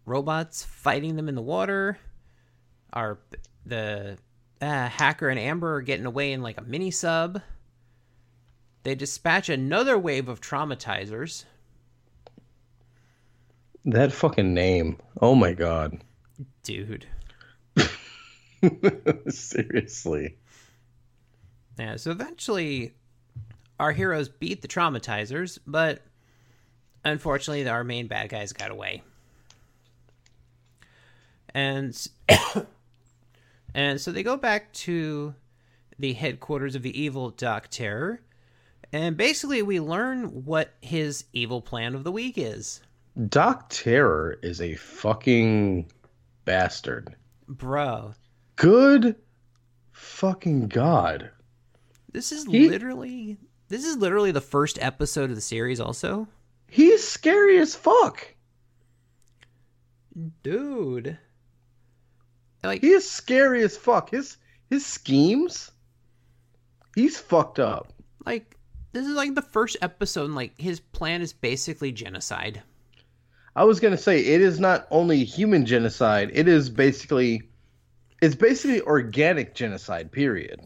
robots 0.06 0.63
fighting 0.63 1.16
them 1.16 1.30
in 1.30 1.36
the 1.36 1.42
water. 1.42 1.98
Our 2.92 3.20
the 3.66 4.18
uh, 4.62 4.90
hacker 4.90 5.30
and 5.30 5.40
Amber 5.40 5.75
are 5.75 5.82
getting 5.82 6.06
away 6.06 6.34
in 6.34 6.42
like 6.42 6.60
a 6.60 6.63
mini 6.63 6.92
sub. 6.92 7.42
They 8.84 8.96
dispatch 8.96 9.48
another 9.48 9.98
wave 9.98 10.28
of 10.28 10.42
traumatizers. 10.42 11.46
That 13.86 14.12
fucking 14.12 14.54
name. 14.54 14.98
Oh 15.22 15.36
my 15.36 15.54
god. 15.54 16.01
Dude. 16.63 17.06
Seriously. 19.30 20.38
Yeah, 21.80 21.96
so 21.96 22.12
eventually 22.12 22.94
our 23.80 23.91
heroes 23.91 24.30
beat 24.30 24.62
the 24.62 24.68
traumatizers, 24.68 25.58
but 25.65 26.01
unfortunately 27.03 27.68
our 27.68 27.84
main 27.84 28.08
bad 28.08 28.30
guys 28.30 28.53
got 28.53 28.72
away. 28.72 29.01
And 31.53 32.08
and 33.74 34.00
so 34.00 34.12
they 34.12 34.24
go 34.24 34.38
back 34.38 34.72
to 34.74 35.34
the 35.98 36.13
headquarters 36.13 36.75
of 36.75 36.84
the 36.84 37.00
evil 37.00 37.32
Doc 37.32 37.68
Terror. 37.70 38.22
And 38.94 39.18
basically 39.18 39.62
we 39.62 39.80
learn 39.80 40.46
what 40.46 40.74
his 40.82 41.25
evil 41.34 41.62
plan 41.62 41.96
of 41.96 42.03
the 42.03 42.12
week 42.12 42.38
is. 42.38 42.82
Doc 43.27 43.70
Terror 43.70 44.38
is 44.41 44.62
a 44.62 44.75
fucking 44.75 45.91
bastard. 46.46 47.15
Bro, 47.48 48.13
Good 48.62 49.15
fucking 49.91 50.68
god. 50.68 51.32
this 52.12 52.32
is 52.32 52.46
He- 52.46 52.70
literally 52.70 53.38
this 53.70 53.84
is 53.86 53.98
literally 53.98 54.32
the 54.32 54.39
first 54.41 54.77
episode 54.82 55.30
of 55.32 55.36
the 55.36 55.41
series 55.41 55.80
also. 55.80 56.27
He's 56.70 57.06
scary 57.08 57.58
as 57.58 57.74
fuck. 57.74 58.36
Dude. 60.44 61.18
Like 62.63 62.82
He 62.82 62.89
is 62.91 63.10
scary 63.10 63.63
as 63.63 63.75
fuck. 63.77 64.12
His 64.12 64.38
his 64.70 64.86
schemes. 64.86 65.72
He's 66.96 67.18
fucked 67.20 67.60
up. 67.60 67.91
like 68.25 68.58
this 68.91 69.08
is 69.08 69.15
like 69.15 69.34
the 69.34 69.41
first 69.41 69.77
episode 69.82 70.25
and 70.25 70.36
like 70.36 70.56
his 70.60 70.80
plan 70.82 71.22
is 71.22 71.32
basically 71.34 71.91
genocide 71.94 72.62
I 73.56 73.63
was 73.63 73.80
gonna 73.80 73.98
say 73.98 74.20
it 74.20 74.41
is 74.41 74.60
not 74.60 74.88
only 74.91 75.24
human 75.24 75.65
genocide. 75.65 76.30
It 76.34 76.48
is 76.48 76.70
basically, 76.70 77.50
it's 78.22 78.36
basically 78.36 78.82
organic 78.82 79.56
genocide. 79.56 80.12
Period. 80.12 80.62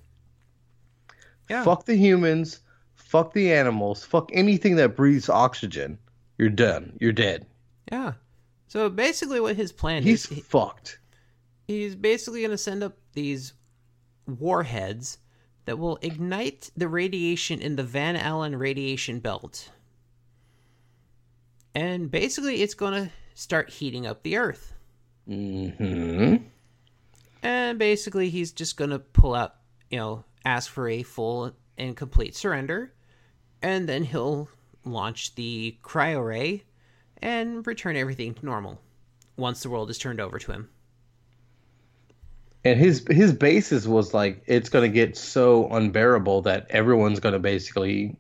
yeah 1.50 1.64
Fuck 1.64 1.86
the 1.86 1.96
humans. 1.96 2.60
Fuck 2.96 3.34
the 3.34 3.52
animals. 3.54 4.04
Fuck 4.04 4.30
anything 4.34 4.76
that 4.78 4.96
breathes 4.96 5.30
oxygen. 5.30 5.98
You're 6.38 6.50
done. 6.50 6.98
You're 7.00 7.14
dead. 7.14 7.46
yeah 7.92 8.14
so 8.68 8.90
basically 8.90 9.40
what 9.40 9.56
his 9.56 9.72
plan 9.72 10.04
He's 10.04 10.26
is 10.26 10.30
he- 10.38 10.42
fucked. 10.42 11.00
he's 11.68 11.96
basically 11.96 12.42
going 12.42 12.52
to 12.52 12.58
send 12.58 12.84
up 12.84 12.98
these 13.14 13.54
warheads 14.28 15.20
that 15.66 15.78
will 15.80 15.98
ignite 16.02 16.72
the 16.76 16.88
radiation 16.88 17.62
in 17.62 17.76
the 17.76 17.84
van 17.84 18.16
allen 18.16 18.56
radiation 18.56 19.20
belt 19.20 19.70
and 21.74 22.10
basically 22.10 22.62
it's 22.62 22.74
going 22.74 22.94
to 23.06 23.12
start 23.36 23.70
heating 23.70 24.06
up 24.08 24.24
the 24.24 24.36
earth 24.38 24.74
hmm 25.28 26.36
And 27.46 27.78
basically, 27.78 28.32
he's 28.32 28.52
just 28.52 28.76
going 28.76 28.90
to 28.90 28.98
pull 28.98 29.36
out, 29.36 29.54
you 29.92 30.00
know, 30.00 30.26
ask 30.44 30.68
for 30.68 30.90
a 30.90 31.04
full 31.04 31.52
and 31.78 31.96
complete 31.96 32.36
surrender. 32.36 32.92
And 33.62 33.88
then 33.88 34.04
he'll 34.04 34.50
launch 34.84 35.36
the 35.36 35.78
cryo 35.84 36.26
ray 36.26 36.64
and 37.22 37.66
return 37.68 37.98
everything 37.98 38.34
to 38.34 38.46
normal 38.46 38.82
once 39.38 39.62
the 39.62 39.70
world 39.70 39.92
is 39.92 40.00
turned 40.00 40.20
over 40.20 40.40
to 40.40 40.54
him. 40.54 40.70
And 42.64 42.80
his 42.80 43.06
his 43.08 43.32
basis 43.32 43.86
was 43.86 44.12
like 44.12 44.42
it's 44.48 44.70
going 44.70 44.92
to 44.92 44.94
get 44.94 45.16
so 45.16 45.70
unbearable 45.70 46.42
that 46.44 46.66
everyone's 46.72 47.20
going 47.20 47.34
to 47.34 47.40
basically 47.40 48.18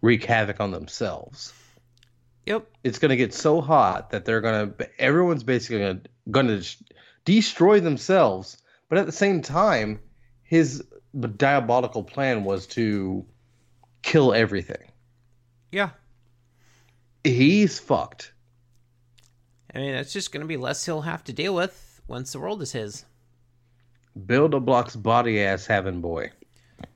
wreak 0.00 0.24
havoc 0.24 0.58
on 0.60 0.70
themselves. 0.70 1.52
Yep. 2.46 2.66
It's 2.82 2.98
going 2.98 3.10
to 3.10 3.16
get 3.16 3.34
so 3.34 3.60
hot 3.60 4.12
that 4.12 4.24
they're 4.24 4.40
going 4.40 4.72
to 4.72 4.88
everyone's 4.98 5.42
basically 5.42 6.00
going 6.30 6.46
to 6.46 6.64
destroy 7.24 7.80
themselves. 7.80 8.58
But 8.88 8.98
at 8.98 9.06
the 9.06 9.12
same 9.12 9.42
time, 9.42 10.00
his 10.42 10.82
diabolical 11.36 12.02
plan 12.02 12.44
was 12.44 12.66
to 12.68 13.24
kill 14.02 14.34
everything. 14.34 14.90
Yeah. 15.72 15.90
He's 17.24 17.78
fucked. 17.78 18.32
I 19.74 19.78
mean, 19.78 19.94
it's 19.94 20.12
just 20.12 20.32
going 20.32 20.42
to 20.42 20.46
be 20.46 20.56
less 20.56 20.84
he'll 20.86 21.00
have 21.02 21.24
to 21.24 21.32
deal 21.32 21.54
with 21.54 22.00
once 22.06 22.32
the 22.32 22.38
world 22.38 22.62
is 22.62 22.72
his. 22.72 23.04
Build 24.26 24.54
a 24.54 24.60
block's 24.60 24.94
body 24.94 25.42
ass 25.42 25.66
having 25.66 26.00
boy. 26.00 26.30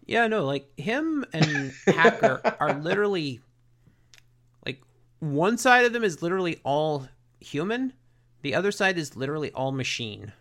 Yeah, 0.07 0.27
no, 0.27 0.45
like 0.45 0.69
him 0.79 1.25
and 1.33 1.73
Hacker 1.87 2.41
are 2.61 2.75
literally 2.75 3.41
like 4.65 4.81
one 5.19 5.59
side 5.59 5.85
of 5.85 5.93
them 5.93 6.05
is 6.05 6.23
literally 6.23 6.61
all 6.63 7.09
human, 7.41 7.93
the 8.43 8.55
other 8.55 8.73
side 8.73 8.99
is 8.99 9.17
literally 9.17 9.53
all 9.53 9.73
machine. 9.73 10.33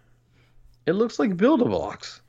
It 0.86 0.94
looks 0.94 1.20
like 1.20 1.38
build 1.38 1.62
a 1.62 1.66
blocks. 1.66 2.22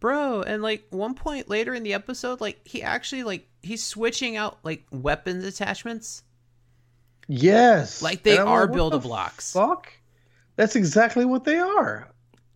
Bro, 0.00 0.42
and 0.42 0.62
like 0.62 0.84
one 0.90 1.14
point 1.14 1.48
later 1.48 1.74
in 1.74 1.82
the 1.82 1.94
episode, 1.94 2.40
like 2.40 2.60
he 2.66 2.82
actually 2.82 3.24
like 3.24 3.48
he's 3.62 3.84
switching 3.84 4.36
out 4.36 4.58
like 4.62 4.84
weapons 4.90 5.44
attachments. 5.44 6.22
Yes. 7.28 8.02
Like 8.02 8.22
they 8.22 8.38
are 8.38 8.66
like, 8.66 8.72
build 8.72 8.94
a 8.94 8.98
the 8.98 9.02
blocks. 9.02 9.52
Fuck. 9.52 9.92
That's 10.56 10.76
exactly 10.76 11.24
what 11.24 11.44
they 11.44 11.58
are. 11.58 12.08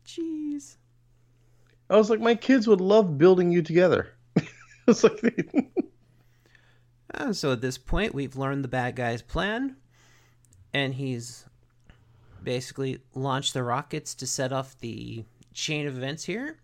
Jeez. 0.06 0.76
I 1.88 1.96
was 1.96 2.08
like, 2.08 2.20
my 2.20 2.34
kids 2.34 2.66
would 2.68 2.80
love 2.80 3.18
building 3.18 3.50
you 3.50 3.62
together. 3.62 4.14
it's 4.86 5.04
like 5.04 5.20
they... 5.20 5.34
Uh, 7.12 7.32
so 7.32 7.52
at 7.52 7.60
this 7.60 7.76
point, 7.76 8.14
we've 8.14 8.36
learned 8.36 8.62
the 8.62 8.68
bad 8.68 8.94
guy's 8.94 9.20
plan, 9.20 9.74
and 10.72 10.94
he's 10.94 11.44
basically 12.42 13.00
launch 13.14 13.52
the 13.52 13.62
rockets 13.62 14.14
to 14.16 14.26
set 14.26 14.52
off 14.52 14.78
the 14.78 15.24
chain 15.54 15.86
of 15.86 15.96
events 15.96 16.24
here. 16.24 16.58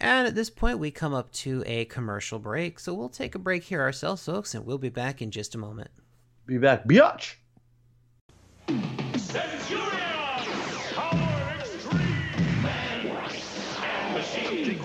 And 0.00 0.28
at 0.28 0.34
this 0.34 0.50
point, 0.50 0.78
we 0.78 0.90
come 0.90 1.12
up 1.12 1.32
to 1.32 1.64
a 1.66 1.86
commercial 1.86 2.38
break. 2.38 2.78
So 2.78 2.94
we'll 2.94 3.08
take 3.08 3.34
a 3.34 3.38
break 3.38 3.64
here 3.64 3.80
ourselves, 3.80 4.24
folks, 4.24 4.54
and 4.54 4.64
we'll 4.64 4.78
be 4.78 4.90
back 4.90 5.20
in 5.20 5.30
just 5.30 5.54
a 5.54 5.58
moment. 5.58 5.90
be 6.46 6.58
back, 6.58 6.84
biatch. 6.84 7.34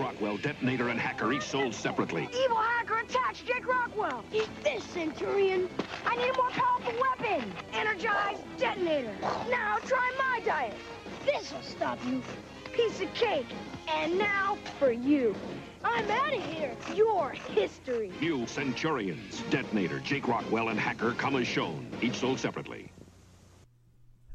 Rockwell, 0.03 0.35
detonator 0.35 0.89
and 0.89 0.99
hacker, 0.99 1.31
each 1.31 1.43
sold 1.43 1.73
separately. 1.73 2.27
Evil 2.43 2.57
hacker 2.57 2.99
attacks 2.99 3.39
Jake 3.39 3.65
Rockwell. 3.65 4.25
Eat 4.33 4.49
this, 4.61 4.83
Centurion. 4.83 5.69
I 6.05 6.17
need 6.17 6.29
a 6.29 6.35
more 6.35 6.49
powerful 6.49 6.93
weapon. 6.99 7.49
Energize 7.71 8.39
detonator. 8.57 9.15
Now 9.49 9.77
try 9.85 10.11
my 10.17 10.41
diet. 10.45 10.73
This'll 11.25 11.61
stop 11.61 11.97
you. 12.05 12.21
Piece 12.73 12.99
of 12.99 13.13
cake. 13.13 13.45
And 13.87 14.17
now 14.17 14.57
for 14.77 14.91
you. 14.91 15.33
I'm 15.85 16.11
out 16.11 16.33
of 16.33 16.43
here. 16.43 16.75
Your 16.93 17.29
history. 17.29 18.11
New 18.19 18.45
Centurions, 18.45 19.41
detonator, 19.49 19.99
Jake 20.01 20.27
Rockwell, 20.27 20.67
and 20.67 20.79
hacker 20.79 21.13
come 21.13 21.37
as 21.37 21.47
shown, 21.47 21.87
each 22.01 22.15
sold 22.15 22.39
separately. 22.39 22.91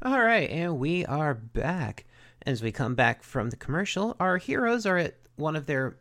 All 0.01 0.19
right, 0.19 0.49
and 0.49 0.79
we 0.79 1.05
are 1.05 1.35
back. 1.35 2.05
As 2.45 2.63
we 2.63 2.71
come 2.71 2.95
back 2.95 3.21
from 3.21 3.51
the 3.51 3.55
commercial, 3.55 4.15
our 4.19 4.37
heroes 4.37 4.85
are 4.85 4.97
at 4.97 5.15
one 5.39 5.55
of 5.55 5.65
their 5.65 5.97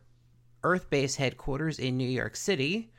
Earth 0.65 0.91
base 0.91 1.17
headquarters 1.17 1.79
in 1.79 1.97
New 1.97 2.09
York 2.09 2.37
City. 2.37 2.91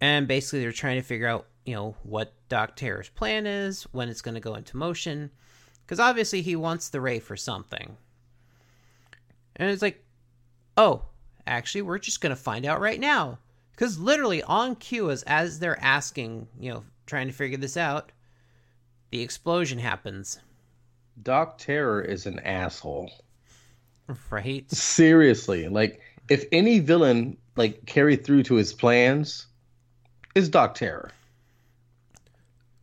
And 0.00 0.28
basically, 0.28 0.60
they're 0.60 0.72
trying 0.72 0.96
to 0.96 1.06
figure 1.06 1.28
out, 1.28 1.46
you 1.64 1.74
know, 1.74 1.96
what 2.02 2.34
Doc 2.48 2.76
Terror's 2.76 3.08
plan 3.08 3.46
is, 3.46 3.84
when 3.92 4.08
it's 4.08 4.20
going 4.20 4.34
to 4.34 4.40
go 4.40 4.54
into 4.54 4.76
motion. 4.76 5.30
Because 5.80 6.00
obviously, 6.00 6.42
he 6.42 6.56
wants 6.56 6.90
the 6.90 7.00
Ray 7.00 7.18
for 7.18 7.36
something. 7.36 7.96
And 9.56 9.70
it's 9.70 9.82
like, 9.82 10.04
oh, 10.76 11.06
actually, 11.46 11.82
we're 11.82 11.98
just 11.98 12.20
going 12.20 12.34
to 12.34 12.36
find 12.36 12.66
out 12.66 12.80
right 12.80 13.00
now. 13.00 13.38
Because 13.70 13.98
literally, 13.98 14.42
on 14.42 14.74
cue, 14.76 15.10
as, 15.10 15.22
as 15.22 15.58
they're 15.58 15.82
asking, 15.82 16.48
you 16.58 16.72
know, 16.72 16.84
trying 17.06 17.28
to 17.28 17.32
figure 17.32 17.58
this 17.58 17.76
out, 17.76 18.12
the 19.10 19.22
explosion 19.22 19.78
happens. 19.78 20.40
Doc 21.22 21.56
Terror 21.56 22.02
is 22.02 22.26
an 22.26 22.40
asshole. 22.40 23.10
Right? 24.30 24.70
Seriously, 24.70 25.68
like 25.68 26.00
if 26.28 26.44
any 26.52 26.78
villain 26.78 27.36
like 27.56 27.84
carried 27.86 28.24
through 28.24 28.42
to 28.44 28.54
his 28.54 28.72
plans, 28.72 29.46
is 30.34 30.48
Doc 30.48 30.74
Terror. 30.74 31.10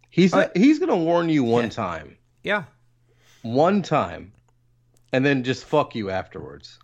He's 0.10 0.34
Uh, 0.34 0.42
not, 0.42 0.58
he's 0.58 0.80
gonna 0.80 0.98
warn 0.98 1.30
you 1.30 1.44
one 1.44 1.66
yeah. 1.66 1.70
time, 1.70 2.18
Yeah. 2.44 2.64
one 3.42 3.82
time, 3.82 4.32
and 5.12 5.26
then 5.26 5.44
just 5.44 5.66
fuck 5.66 5.96
you 5.96 6.10
afterwards. 6.10 6.78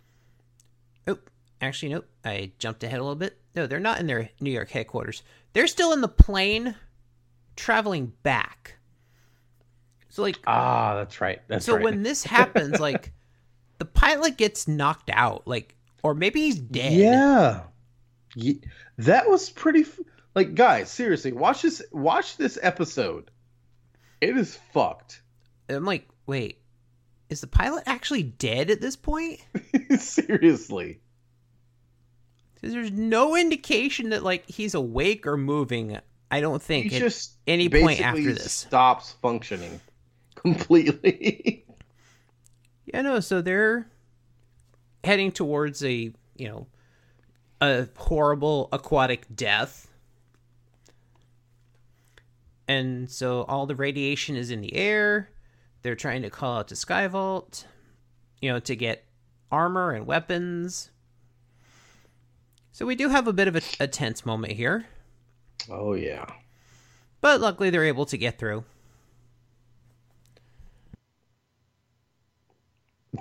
Oh, 1.06 1.18
actually, 1.60 1.90
nope. 1.92 2.08
I 2.24 2.52
jumped 2.58 2.82
ahead 2.84 2.98
a 2.98 3.02
little 3.02 3.16
bit. 3.16 3.38
No, 3.54 3.66
they're 3.66 3.78
not 3.80 4.00
in 4.00 4.06
their 4.06 4.30
New 4.40 4.50
York 4.50 4.70
headquarters. 4.70 5.22
They're 5.52 5.66
still 5.66 5.92
in 5.92 6.00
the 6.00 6.08
plane 6.08 6.74
traveling 7.56 8.12
back. 8.22 8.76
So, 10.08 10.22
like, 10.22 10.38
Ah, 10.46 10.94
that's 10.96 11.20
right. 11.20 11.40
That's 11.48 11.64
so 11.64 11.74
right. 11.74 11.84
when 11.84 12.02
this 12.02 12.24
happens, 12.36 12.80
like, 12.80 13.12
the 13.80 13.84
pilot 13.86 14.36
gets 14.36 14.68
knocked 14.68 15.10
out, 15.12 15.48
like, 15.48 15.74
or 16.04 16.14
maybe 16.14 16.42
he's 16.42 16.60
dead. 16.60 16.92
Yeah. 16.92 17.62
Ye- 18.36 18.60
That 18.98 19.28
was 19.28 19.50
pretty 19.50 19.80
f- 19.80 19.98
like 20.36 20.54
guys, 20.54 20.88
seriously, 20.90 21.32
watch 21.32 21.62
this 21.62 21.82
watch 21.90 22.36
this 22.36 22.56
episode. 22.62 23.30
It 24.20 24.36
is 24.36 24.56
fucked. 24.72 25.22
I'm 25.68 25.84
like, 25.84 26.06
wait, 26.26 26.60
is 27.30 27.40
the 27.40 27.46
pilot 27.48 27.84
actually 27.86 28.22
dead 28.22 28.70
at 28.70 28.80
this 28.80 28.94
point? 28.96 29.40
seriously. 29.98 31.00
There's 32.62 32.92
no 32.92 33.36
indication 33.36 34.10
that, 34.10 34.22
like, 34.22 34.46
he's 34.46 34.74
awake 34.74 35.26
or 35.26 35.36
moving. 35.38 35.96
I 36.30 36.40
don't 36.42 36.60
think 36.62 36.92
He 36.92 36.98
just 36.98 37.32
any 37.46 37.68
point 37.70 38.00
after 38.02 38.22
this. 38.34 38.52
stops 38.52 39.12
functioning 39.22 39.80
completely. 40.34 41.64
Yeah, 42.92 43.02
no, 43.02 43.20
so 43.20 43.40
they're 43.40 43.86
heading 45.04 45.32
towards 45.32 45.84
a, 45.84 46.12
you 46.36 46.48
know, 46.48 46.66
a 47.60 47.88
horrible 47.96 48.68
aquatic 48.72 49.26
death. 49.34 49.88
And 52.66 53.10
so 53.10 53.42
all 53.42 53.66
the 53.66 53.74
radiation 53.74 54.36
is 54.36 54.50
in 54.50 54.60
the 54.60 54.74
air. 54.74 55.30
They're 55.82 55.96
trying 55.96 56.22
to 56.22 56.30
call 56.30 56.58
out 56.58 56.68
to 56.68 56.76
Sky 56.76 57.06
Vault, 57.06 57.66
you 58.40 58.50
know, 58.50 58.60
to 58.60 58.76
get 58.76 59.04
armor 59.50 59.92
and 59.92 60.06
weapons. 60.06 60.90
So 62.72 62.86
we 62.86 62.94
do 62.94 63.08
have 63.08 63.26
a 63.26 63.32
bit 63.32 63.48
of 63.48 63.56
a, 63.56 63.62
a 63.80 63.86
tense 63.86 64.24
moment 64.24 64.54
here, 64.54 64.86
oh 65.68 65.94
yeah. 65.94 66.24
but 67.20 67.40
luckily 67.40 67.68
they're 67.68 67.84
able 67.84 68.06
to 68.06 68.16
get 68.16 68.38
through. 68.38 68.64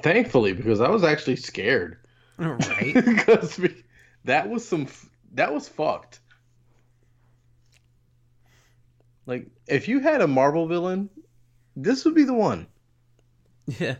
Thankfully, 0.03 0.53
because 0.53 0.81
I 0.81 0.89
was 0.89 1.03
actually 1.03 1.37
scared. 1.37 1.97
Right? 2.37 2.93
because 2.93 3.57
we- 3.59 3.83
that 4.23 4.49
was 4.49 4.65
some 4.65 4.87
that 5.33 5.53
was 5.53 5.67
fucked. 5.67 6.19
Like 9.25 9.47
if 9.67 9.87
you 9.87 9.99
had 9.99 10.21
a 10.21 10.27
Marvel 10.27 10.67
villain, 10.67 11.09
this 11.75 12.05
would 12.05 12.15
be 12.15 12.23
the 12.23 12.33
one. 12.33 12.67
Yeah. 13.77 13.95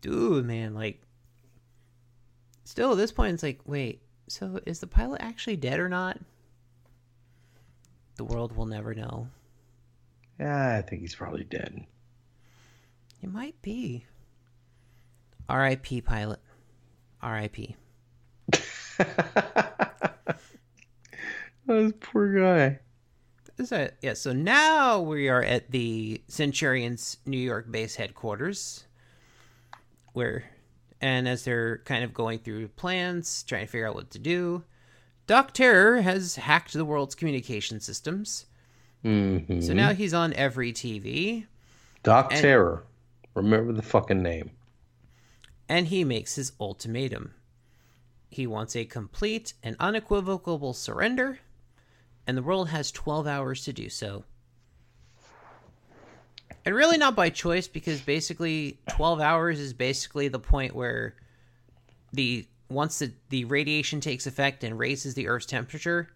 Dude, 0.00 0.44
man, 0.44 0.74
like 0.74 1.00
still 2.64 2.92
at 2.92 2.98
this 2.98 3.12
point 3.12 3.34
it's 3.34 3.42
like, 3.42 3.60
wait, 3.64 4.02
so 4.28 4.60
is 4.66 4.80
the 4.80 4.86
pilot 4.86 5.20
actually 5.22 5.56
dead 5.56 5.80
or 5.80 5.88
not? 5.88 6.18
The 8.16 8.24
world 8.24 8.54
will 8.56 8.66
never 8.66 8.94
know. 8.94 9.28
Yeah, 10.38 10.76
I 10.76 10.82
think 10.82 11.00
he's 11.00 11.14
probably 11.14 11.44
dead. 11.44 11.84
It 13.22 13.32
might 13.32 13.60
be. 13.62 14.04
R.I.P. 15.48 16.00
pilot. 16.02 16.40
R.I.P. 17.22 17.76
That 21.66 21.74
this 21.82 21.92
poor 22.00 22.38
guy. 22.38 22.80
Is 23.56 23.70
that 23.70 23.96
yeah, 24.02 24.14
so 24.14 24.32
now 24.32 25.00
we 25.00 25.28
are 25.28 25.42
at 25.42 25.70
the 25.70 26.20
Centurions 26.28 27.18
New 27.24 27.38
York 27.38 27.70
base 27.70 27.94
headquarters. 27.94 28.84
Where 30.12 30.44
and 31.00 31.26
as 31.28 31.44
they're 31.44 31.78
kind 31.78 32.04
of 32.04 32.12
going 32.12 32.40
through 32.40 32.68
plans, 32.68 33.42
trying 33.44 33.66
to 33.66 33.70
figure 33.70 33.88
out 33.88 33.94
what 33.94 34.10
to 34.10 34.18
do, 34.18 34.64
Doc 35.26 35.52
Terror 35.54 36.02
has 36.02 36.36
hacked 36.36 36.72
the 36.72 36.84
world's 36.84 37.14
communication 37.14 37.80
systems. 37.80 38.46
Mm-hmm. 39.04 39.60
So 39.60 39.72
now 39.72 39.92
he's 39.94 40.14
on 40.14 40.32
every 40.34 40.72
TV. 40.72 41.46
Doc 42.02 42.32
and- 42.32 42.40
Terror. 42.40 42.84
Remember 43.34 43.72
the 43.72 43.82
fucking 43.82 44.22
name. 44.22 44.50
And 45.68 45.88
he 45.88 46.04
makes 46.04 46.36
his 46.36 46.52
ultimatum. 46.60 47.34
He 48.28 48.46
wants 48.46 48.74
a 48.74 48.84
complete 48.84 49.54
and 49.62 49.76
unequivocal 49.78 50.72
surrender, 50.72 51.38
and 52.26 52.36
the 52.36 52.42
world 52.42 52.68
has 52.70 52.90
12 52.90 53.26
hours 53.26 53.64
to 53.64 53.72
do 53.72 53.88
so. 53.88 54.24
And 56.64 56.74
really 56.74 56.96
not 56.96 57.14
by 57.14 57.30
choice 57.30 57.68
because 57.68 58.00
basically 58.00 58.78
12 58.90 59.20
hours 59.20 59.60
is 59.60 59.72
basically 59.72 60.28
the 60.28 60.38
point 60.38 60.74
where 60.74 61.14
the 62.12 62.46
once 62.70 62.98
the, 62.98 63.12
the 63.28 63.44
radiation 63.44 64.00
takes 64.00 64.26
effect 64.26 64.64
and 64.64 64.78
raises 64.78 65.14
the 65.14 65.28
earth's 65.28 65.46
temperature, 65.46 66.08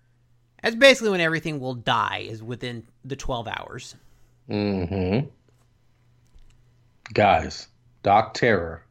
that's 0.63 0.75
basically 0.75 1.11
when 1.11 1.21
everything 1.21 1.61
will 1.61 1.75
die 1.75 2.27
is 2.29 2.43
within 2.43 2.87
the 3.05 3.17
12 3.17 3.47
hours. 3.47 3.95
Mm-hmm. 4.49 5.29
Guys, 7.13 7.69
Doc 8.03 8.35
Terror. 8.35 8.83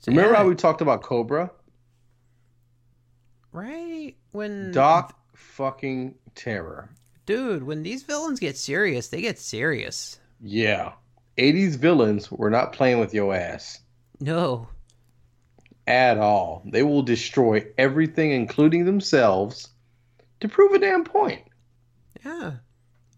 So, 0.00 0.12
Remember 0.12 0.30
yeah, 0.32 0.36
how 0.38 0.48
we 0.48 0.54
talked 0.54 0.80
about 0.80 1.02
Cobra? 1.02 1.50
right 3.52 4.14
when 4.32 4.72
Doc 4.72 5.18
fucking 5.34 6.14
Terror. 6.34 6.90
dude, 7.26 7.62
when 7.62 7.82
these 7.82 8.02
villains 8.02 8.40
get 8.40 8.56
serious, 8.56 9.08
they 9.08 9.20
get 9.20 9.38
serious. 9.38 10.18
Yeah. 10.40 10.92
80s 11.36 11.76
villains 11.76 12.30
were 12.30 12.50
not 12.50 12.72
playing 12.72 12.98
with 13.00 13.14
your 13.14 13.34
ass 13.34 13.80
No. 14.20 14.68
at 15.86 16.18
all. 16.18 16.62
They 16.66 16.82
will 16.82 17.02
destroy 17.02 17.64
everything, 17.78 18.32
including 18.32 18.84
themselves, 18.84 19.68
to 20.40 20.48
prove 20.48 20.72
a 20.72 20.78
damn 20.78 21.04
point. 21.04 21.42
Yeah. 22.24 22.54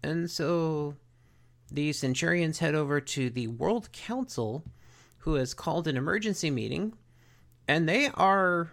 And 0.03 0.29
so 0.29 0.95
the 1.71 1.93
Centurions 1.93 2.59
head 2.59 2.75
over 2.75 3.01
to 3.01 3.29
the 3.29 3.47
World 3.47 3.91
Council, 3.91 4.63
who 5.21 5.35
has 5.35 5.53
called 5.53 5.87
an 5.87 5.97
emergency 5.97 6.49
meeting, 6.49 6.93
and 7.67 7.87
they 7.87 8.07
are 8.09 8.71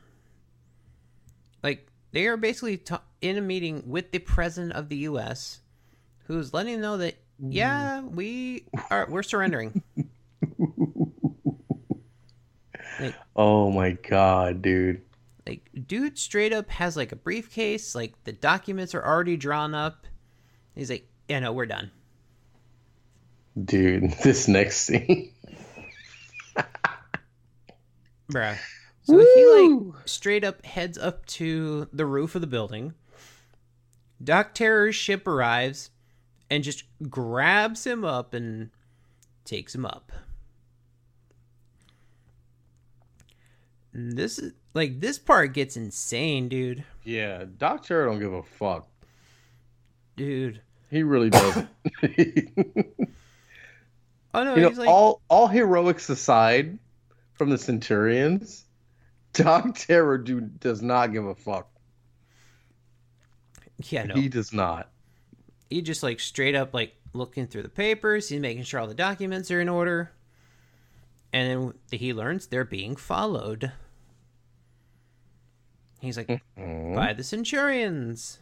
like 1.63 1.87
they 2.13 2.27
are 2.27 2.37
basically 2.37 2.77
ta 2.79 3.03
in 3.21 3.37
a 3.37 3.41
meeting 3.41 3.83
with 3.87 4.13
the 4.13 4.19
president 4.19 4.73
of 4.75 4.89
the 4.89 4.97
U.S., 4.97 5.61
who's 6.27 6.55
letting 6.55 6.75
them 6.75 6.83
know 6.83 6.97
that 6.99 7.17
yeah, 7.39 8.03
we 8.03 8.65
are 8.91 9.07
we're 9.09 9.23
surrendering. 9.23 9.83
like, 13.01 13.15
Oh 13.37 13.71
my 13.71 13.93
god, 13.93 14.63
dude. 14.63 15.03
like 15.47 15.69
dude 15.87 16.19
straight 16.19 16.53
up 16.53 16.69
has 16.71 16.97
like 16.97 17.13
a 17.13 17.17
briefcase, 17.17 17.95
like 17.95 18.15
the 18.25 18.33
documents 18.33 18.95
are 18.95 19.05
already 19.05 19.37
drawn 19.37 19.75
up. 19.75 20.07
He's 20.75 20.91
like, 20.91 21.09
yeah, 21.29 21.41
no, 21.41 21.53
we're 21.53 21.67
done. 21.67 21.91
Dude, 23.63 24.13
this 24.23 24.49
next 24.49 24.79
scene. 24.83 25.33
Bruh. 28.33 28.59
So 29.03 29.19
he 29.19 29.47
like 29.47 30.07
straight 30.07 30.45
up 30.45 30.64
heads 30.67 30.99
up 30.99 31.25
to 31.27 31.88
the 31.93 32.05
roof 32.05 32.35
of 32.35 32.41
the 32.43 32.47
building. 32.47 32.95
Doc 34.23 34.55
Terror's 34.55 34.95
ship 34.95 35.27
arrives 35.27 35.91
and 36.51 36.62
just 36.62 36.85
grabs 37.09 37.87
him 37.87 38.05
up 38.05 38.35
and 38.35 38.71
takes 39.45 39.75
him 39.75 39.87
up. 39.87 40.12
And 43.95 44.17
this 44.17 44.38
is 44.38 44.53
like 44.75 45.01
this 45.01 45.19
part 45.19 45.55
gets 45.55 45.77
insane, 45.77 46.49
dude. 46.49 46.85
Yeah, 47.05 47.45
Doc 47.57 47.85
Terror 47.85 48.07
don't 48.07 48.21
give 48.21 48.35
a 48.35 48.43
fuck. 48.43 48.88
Dude. 50.17 50.61
He 50.91 51.03
really 51.03 51.31
doesn't. 51.31 51.69
Oh 54.35 54.45
no, 54.45 54.55
you 54.55 54.62
know, 54.62 54.69
like 54.69 54.88
all 54.88 55.23
all 55.29 55.47
heroics 55.47 56.11
aside 56.11 56.79
from 57.38 57.51
the 57.51 57.57
Centurions, 57.59 58.64
Doc 59.33 59.74
Terror 59.77 60.18
do, 60.18 60.40
does 60.40 60.83
not 60.83 61.12
give 61.12 61.24
a 61.24 61.35
fuck. 61.35 61.68
Yeah, 63.85 64.05
no. 64.05 64.14
He 64.14 64.29
does 64.29 64.53
not. 64.53 64.90
he 65.70 65.81
just 65.83 66.03
like 66.03 66.18
straight 66.20 66.55
up 66.57 66.74
like 66.74 66.94
looking 67.14 67.46
through 67.46 67.62
the 67.62 67.68
papers 67.68 68.29
he's 68.29 68.40
making 68.40 68.62
sure 68.64 68.81
all 68.81 68.87
the 68.87 68.94
documents 68.94 69.51
are 69.51 69.61
in 69.61 69.68
order 69.68 70.11
and 71.33 71.72
then 71.90 71.98
he 71.98 72.12
learns 72.12 72.46
they're 72.46 72.64
being 72.64 72.96
followed 72.96 73.72
he's 76.01 76.16
like 76.18 76.42
Mhm. 76.59 76.94
by 76.94 77.12
the 77.14 77.24
centurions 77.24 78.38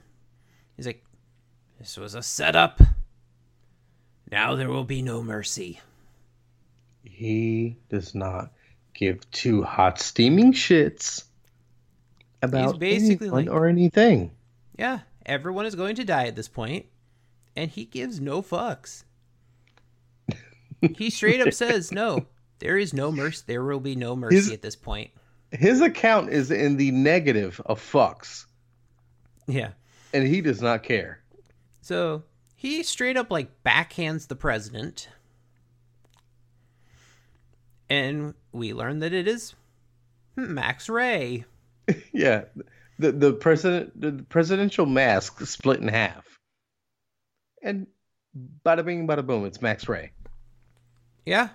he's 0.77 0.87
like 0.87 1.05
this 1.79 1.97
was 1.97 2.15
a 2.15 2.23
setup 2.23 2.81
now 4.33 4.55
there 4.57 4.69
will 4.71 4.85
be 4.85 5.01
no 5.03 5.23
mercy 5.23 5.81
He 7.05 7.77
does 7.89 8.15
not 8.15 8.53
give 8.97 9.31
two 9.31 9.63
hot 9.63 10.01
steaming 10.01 10.53
shits 10.53 11.25
about 12.43 12.79
basically 12.79 13.27
anyone 13.29 13.45
like- 13.47 13.55
or 13.55 13.67
anything. 13.67 14.31
yeah 14.79 15.01
everyone 15.25 15.67
is 15.67 15.75
going 15.75 15.95
to 15.95 16.05
die 16.05 16.27
at 16.27 16.35
this 16.37 16.49
point 16.49 16.87
and 17.55 17.71
he 17.71 17.85
gives 17.85 18.21
no 18.21 18.43
fucks 18.43 19.05
he 20.97 21.11
straight 21.11 21.41
up 21.41 21.53
says 21.53 21.93
no 21.93 22.27
there 22.59 22.77
is 22.79 22.93
no 22.95 23.13
mercy 23.13 23.43
there 23.47 23.63
will 23.65 23.81
be 23.81 23.95
no 23.97 24.17
mercy 24.17 24.37
His- 24.37 24.51
at 24.53 24.63
this 24.63 24.77
point 24.77 25.11
His 25.53 25.81
account 25.81 26.31
is 26.31 26.51
in 26.51 26.77
the 26.77 26.91
negative 26.91 27.61
of 27.67 27.81
fucks, 27.81 28.47
yeah 29.47 29.71
and 30.13 30.27
he 30.27 30.41
does 30.41 30.63
not 30.63 30.83
care. 30.83 31.21
So 31.83 32.23
he 32.57 32.83
straight 32.83 33.17
up 33.19 33.31
like 33.31 33.63
backhands 33.65 34.29
the 34.29 34.37
president. 34.37 35.09
And 37.91 38.35
we 38.57 38.73
learn 38.73 38.99
that 39.01 39.13
it 39.13 39.29
is 39.29 39.55
Max 40.37 40.89
Ray. 40.89 41.45
Yeah, 42.13 42.47
the 42.99 43.13
the 43.13 43.33
president 43.33 44.01
the 44.01 44.25
presidential 44.29 44.87
mask 44.87 45.41
split 45.47 45.79
in 45.81 45.87
half, 45.87 46.27
and 47.63 47.87
bada 48.65 48.85
bing, 48.85 49.07
bada 49.07 49.25
boom, 49.25 49.45
it's 49.45 49.63
Max 49.63 49.89
Ray. 49.89 50.11
Yeah. 51.25 51.51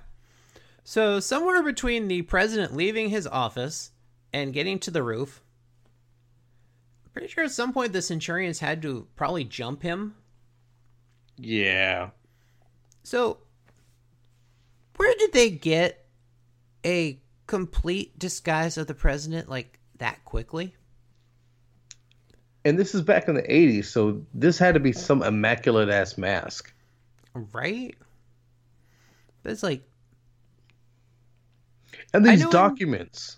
So 0.83 1.19
somewhere 1.19 1.61
between 1.63 2.07
the 2.07 2.21
president 2.23 2.75
leaving 2.75 3.09
his 3.09 3.27
office 3.27 3.91
and 4.33 4.53
getting 4.53 4.79
to 4.79 4.91
the 4.91 5.03
roof, 5.03 5.41
I'm 7.05 7.11
pretty 7.11 7.27
sure 7.27 7.43
at 7.43 7.51
some 7.51 7.73
point 7.73 7.93
the 7.93 8.01
Centurions 8.01 8.59
had 8.59 8.81
to 8.83 9.07
probably 9.15 9.43
jump 9.43 9.83
him. 9.83 10.15
Yeah, 11.37 12.09
So 13.03 13.39
where 14.95 15.13
did 15.17 15.33
they 15.33 15.49
get 15.49 16.00
a 16.85 17.19
complete 17.47 18.17
disguise 18.17 18.77
of 18.77 18.87
the 18.87 18.93
president 18.93 19.49
like 19.49 19.79
that 19.97 20.23
quickly? 20.25 20.75
and 22.63 22.77
this 22.77 22.93
is 22.93 23.01
back 23.01 23.27
in 23.27 23.33
the 23.33 23.41
'80s, 23.41 23.85
so 23.85 24.21
this 24.35 24.59
had 24.59 24.75
to 24.75 24.79
be 24.79 24.91
some 24.91 25.23
immaculate 25.23 25.89
ass 25.89 26.15
mask. 26.17 26.71
Right? 27.33 27.95
But 29.41 29.51
it's 29.53 29.63
like, 29.63 29.81
And 32.13 32.23
these 32.25 32.45
documents. 32.49 33.37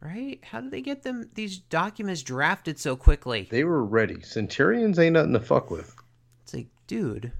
right? 0.00 0.38
How 0.44 0.60
did 0.60 0.70
they 0.70 0.82
get 0.82 1.02
them 1.02 1.28
these 1.34 1.58
documents 1.58 2.22
drafted 2.22 2.78
so 2.78 2.94
quickly? 2.96 3.48
They 3.50 3.64
were 3.64 3.84
ready. 3.84 4.20
Centurions 4.22 4.98
ain't 4.98 5.14
nothing 5.14 5.32
to 5.32 5.40
fuck 5.40 5.70
with. 5.70 5.94
It's 6.44 6.54
like, 6.54 6.68
dude. 6.86 7.32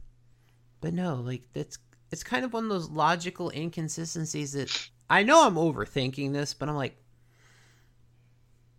But 0.81 0.94
no, 0.94 1.16
like 1.16 1.42
that's 1.53 1.79
it's 2.11 2.23
kind 2.25 2.44
of 2.44 2.53
one 2.53 2.64
of 2.64 2.70
those 2.70 2.90
logical 2.90 3.51
inconsistencies 3.51 4.53
that 4.53 4.88
I 5.09 5.23
know 5.23 5.46
I'm 5.46 5.55
overthinking 5.55 6.33
this, 6.33 6.55
but 6.55 6.68
I'm 6.68 6.77
like, 6.77 6.96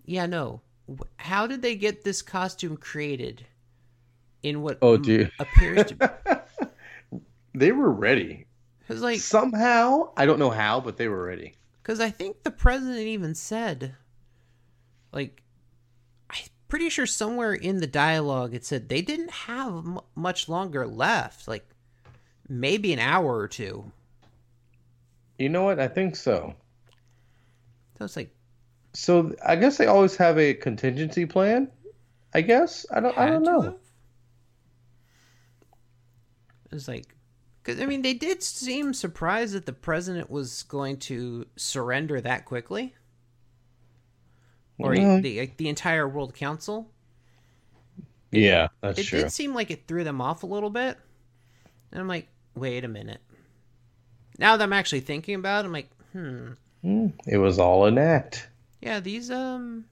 yeah, 0.05 0.25
no. 0.25 0.61
How 1.17 1.47
did 1.47 1.61
they 1.61 1.75
get 1.75 2.03
this 2.03 2.21
costume 2.21 2.75
created 2.77 3.45
in 4.43 4.61
what 4.61 4.77
Oh, 4.81 4.97
dude. 4.97 5.31
appears 5.39 5.85
to 5.87 5.95
be? 5.95 6.05
They 7.53 7.73
were 7.73 7.91
ready. 7.91 8.45
Because 8.79 9.01
like, 9.01 9.19
Somehow, 9.19 10.11
I 10.15 10.25
don't 10.25 10.39
know 10.39 10.49
how, 10.51 10.79
but 10.79 10.95
they 10.97 11.09
were 11.09 11.25
ready. 11.25 11.53
because 11.83 11.99
I 11.99 12.09
think 12.09 12.43
the 12.43 12.51
president 12.51 12.99
even 12.99 13.35
said, 13.35 13.93
like, 15.11 15.43
I'm 16.29 16.43
pretty 16.69 16.89
sure 16.89 17.05
somewhere 17.05 17.53
in 17.53 17.77
the 17.81 17.87
dialogue 17.87 18.53
it 18.53 18.63
said 18.65 18.87
they 18.87 19.01
didn't 19.01 19.31
have 19.31 19.73
m- 19.85 19.99
much 20.15 20.47
longer 20.47 20.87
left, 20.87 21.45
like 21.49 21.67
maybe 22.51 22.93
an 22.93 22.99
hour 22.99 23.35
or 23.37 23.47
two. 23.47 23.91
You 25.37 25.49
know 25.49 25.63
what? 25.63 25.77
I 25.79 25.89
think 25.89 26.15
so. 26.15 26.55
So 27.97 28.05
it's 28.05 28.15
like, 28.15 28.35
So 28.93 29.33
I 29.45 29.55
guess 29.57 29.77
they 29.77 29.85
always 29.87 30.15
have 30.17 30.37
a 30.37 30.53
contingency 30.53 31.25
plan. 31.25 31.69
I 32.33 32.41
guess 32.41 32.85
I 32.91 32.99
don't. 33.01 33.17
I 33.17 33.25
don't 33.27 33.43
know. 33.43 33.77
It's 36.71 36.87
like, 36.87 37.15
because 37.63 37.81
I 37.81 37.85
mean, 37.85 38.01
they 38.01 38.13
did 38.13 38.41
seem 38.43 38.93
surprised 38.93 39.53
that 39.53 39.65
the 39.65 39.73
president 39.73 40.29
was 40.29 40.63
going 40.63 40.97
to 40.99 41.45
surrender 41.55 42.21
that 42.21 42.45
quickly, 42.45 42.95
or 44.77 44.95
Yeah. 44.95 45.19
the 45.19 45.39
like, 45.39 45.57
the 45.57 45.69
entire 45.69 46.07
World 46.07 46.33
Council. 46.33 46.91
Yeah, 48.31 48.69
that's 48.81 48.99
It 48.99 49.03
true. 49.03 49.19
It 49.19 49.23
did 49.23 49.31
seem 49.31 49.53
like 49.53 49.71
it 49.71 49.87
threw 49.87 50.03
them 50.03 50.21
off 50.21 50.43
a 50.43 50.47
little 50.47 50.69
bit, 50.69 50.97
and 51.91 52.01
I'm 52.01 52.07
like, 52.07 52.27
wait 52.55 52.83
a 52.83 52.87
minute, 52.87 53.21
now 54.37 54.57
that 54.57 54.63
I'm 54.63 54.73
actually 54.73 55.01
thinking 55.01 55.35
about 55.35 55.65
it, 55.65 55.67
I'm 55.67 55.73
like, 55.73 55.89
hmm. 56.11 56.51
It 57.27 57.37
was 57.37 57.59
all 57.59 57.85
an 57.85 57.97
act. 57.97 58.49
Yeah, 58.81 58.99
these 58.99 59.29
um 59.29 59.85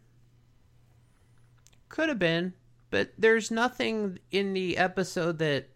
could 1.88 2.10
have 2.10 2.20
been, 2.20 2.54
but 2.90 3.12
there's 3.18 3.52
nothing 3.52 4.20
in 4.32 4.54
the 4.54 4.78
episode 4.78 5.38
that 5.40 5.70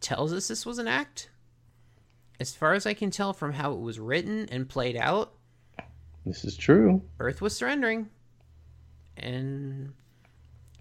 tells 0.00 0.32
us 0.32 0.48
this 0.48 0.64
was 0.64 0.78
an 0.78 0.88
act. 0.88 1.30
As 2.40 2.54
far 2.54 2.74
as 2.74 2.86
I 2.86 2.94
can 2.94 3.10
tell 3.10 3.32
from 3.32 3.52
how 3.52 3.72
it 3.72 3.80
was 3.80 3.98
written 3.98 4.48
and 4.50 4.68
played 4.68 4.96
out, 4.96 5.34
This 6.24 6.44
is 6.44 6.56
true. 6.56 7.02
Earth 7.18 7.40
was 7.40 7.56
surrendering. 7.56 8.08
And 9.16 9.92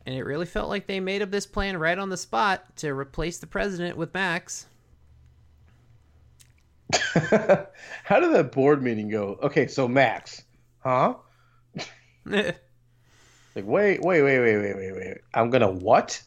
and 0.06 0.16
it 0.16 0.24
really 0.24 0.46
felt 0.46 0.70
like 0.70 0.88
they 0.88 1.02
made 1.02 1.22
up 1.22 1.32
this 1.32 1.46
plan 1.48 1.76
right 1.78 1.98
on 1.98 2.10
the 2.10 2.16
spot 2.16 2.78
to 2.78 2.94
replace 2.94 3.40
the 3.40 3.48
president 3.48 3.98
with 3.98 4.14
Max. 4.14 4.68
How 8.04 8.20
did 8.20 8.34
that 8.34 8.52
board 8.52 8.82
meeting 8.82 9.10
go? 9.10 9.38
Okay, 9.44 9.68
so 9.68 9.88
Max, 9.88 10.44
huh? 10.80 11.16
Like, 13.58 13.66
wait, 13.66 14.04
wait, 14.04 14.22
wait, 14.22 14.40
wait, 14.40 14.58
wait, 14.58 14.76
wait, 14.76 14.94
wait. 14.94 15.18
I'm 15.34 15.50
gonna 15.50 15.72
what? 15.72 16.22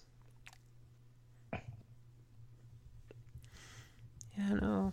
Yeah, 4.36 4.54
no. 4.60 4.92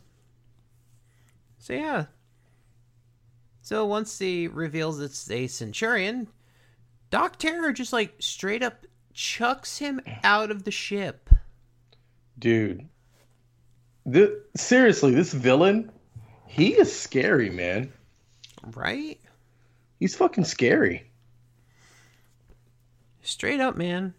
So 1.57 1.73
yeah. 1.73 2.05
So 3.63 3.87
once 3.87 4.19
he 4.19 4.47
reveals 4.47 4.99
it's 4.99 5.31
a 5.31 5.47
Centurion, 5.47 6.27
Doc 7.09 7.37
Terror 7.37 7.71
just 7.71 7.91
like 7.91 8.13
straight 8.19 8.61
up 8.61 8.85
chucks 9.15 9.79
him 9.79 9.99
out 10.23 10.51
of 10.51 10.63
the 10.63 10.69
ship. 10.69 11.31
Dude. 12.37 12.87
Th- 14.11 14.31
seriously, 14.55 15.13
this 15.13 15.33
villain, 15.33 15.91
he 16.45 16.73
is 16.73 16.97
scary, 16.97 17.49
man. 17.49 17.91
Right? 18.75 19.19
He's 19.99 20.15
fucking 20.15 20.45
scary. 20.45 21.09
Straight 23.21 23.59
up, 23.59 23.75
man. 23.75 24.13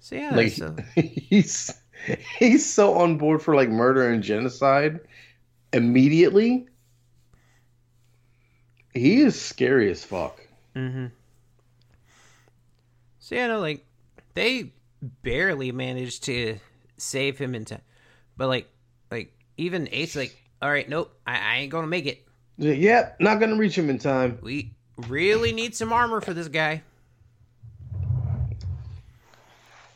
So 0.00 0.16
yeah, 0.16 0.34
Like 0.34 0.52
so 0.52 0.76
he's 0.94 1.72
he's 2.38 2.70
so 2.70 2.94
on 2.94 3.16
board 3.16 3.40
for 3.40 3.54
like 3.54 3.70
murder 3.70 4.10
and 4.10 4.22
genocide 4.22 5.00
immediately. 5.72 6.66
He 8.92 9.22
is 9.22 9.40
scary 9.40 9.90
as 9.90 10.04
fuck. 10.04 10.40
Mm-hmm. 10.76 11.06
So 13.18 13.34
yeah, 13.34 13.46
no, 13.46 13.60
like 13.60 13.86
they 14.34 14.72
barely 15.22 15.72
managed 15.72 16.24
to 16.24 16.58
save 16.96 17.38
him 17.38 17.54
in 17.54 17.64
time, 17.64 17.82
but 18.36 18.48
like, 18.48 18.68
like 19.10 19.32
even 19.56 19.88
Ace, 19.92 20.16
like, 20.16 20.36
all 20.60 20.70
right, 20.70 20.88
nope, 20.88 21.14
I, 21.26 21.38
I 21.38 21.56
ain't 21.58 21.70
gonna 21.70 21.86
make 21.86 22.06
it. 22.06 22.26
Yep, 22.58 23.20
not 23.20 23.40
gonna 23.40 23.56
reach 23.56 23.76
him 23.76 23.90
in 23.90 23.98
time. 23.98 24.38
We 24.42 24.74
really 25.08 25.52
need 25.52 25.74
some 25.74 25.92
armor 25.92 26.20
for 26.20 26.34
this 26.34 26.48
guy. 26.48 26.82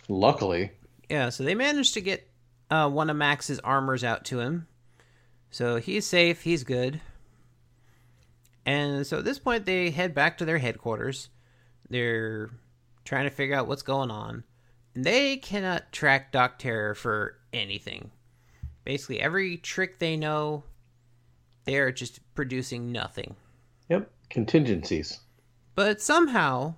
Luckily. 0.09 0.73
Yeah, 1.09 1.29
so 1.29 1.45
they 1.45 1.55
managed 1.55 1.95
to 1.95 2.01
get 2.01 2.29
uh, 2.71 2.89
one 2.89 3.11
of 3.11 3.17
Max's 3.17 3.59
armors 3.61 4.05
out 4.05 4.25
to 4.27 4.41
him, 4.41 4.67
so 5.51 5.77
he's 5.77 6.07
safe, 6.07 6.43
he's 6.43 6.65
good. 6.65 7.01
And 8.67 9.07
so 9.07 9.19
at 9.19 9.25
this 9.25 9.39
point, 9.39 9.65
they 9.65 9.91
head 9.91 10.15
back 10.15 10.37
to 10.39 10.45
their 10.45 10.59
headquarters. 10.59 11.31
They're 11.89 12.51
trying 13.07 13.25
to 13.25 13.31
figure 13.31 13.57
out 13.57 13.67
what's 13.67 13.81
going 13.81 14.11
on. 14.11 14.45
They 15.01 15.37
cannot 15.37 15.93
track 15.93 16.33
Doc 16.33 16.59
Terror 16.59 16.93
for 16.93 17.37
anything. 17.53 18.11
Basically, 18.85 19.21
every 19.21 19.57
trick 19.57 20.01
they 20.01 20.17
know, 20.17 20.65
they're 21.65 21.93
just 21.93 22.19
producing 22.35 22.91
nothing. 22.91 23.37
Yep. 23.89 24.11
Contingencies. 24.29 25.21
But 25.77 26.01
somehow, 26.01 26.75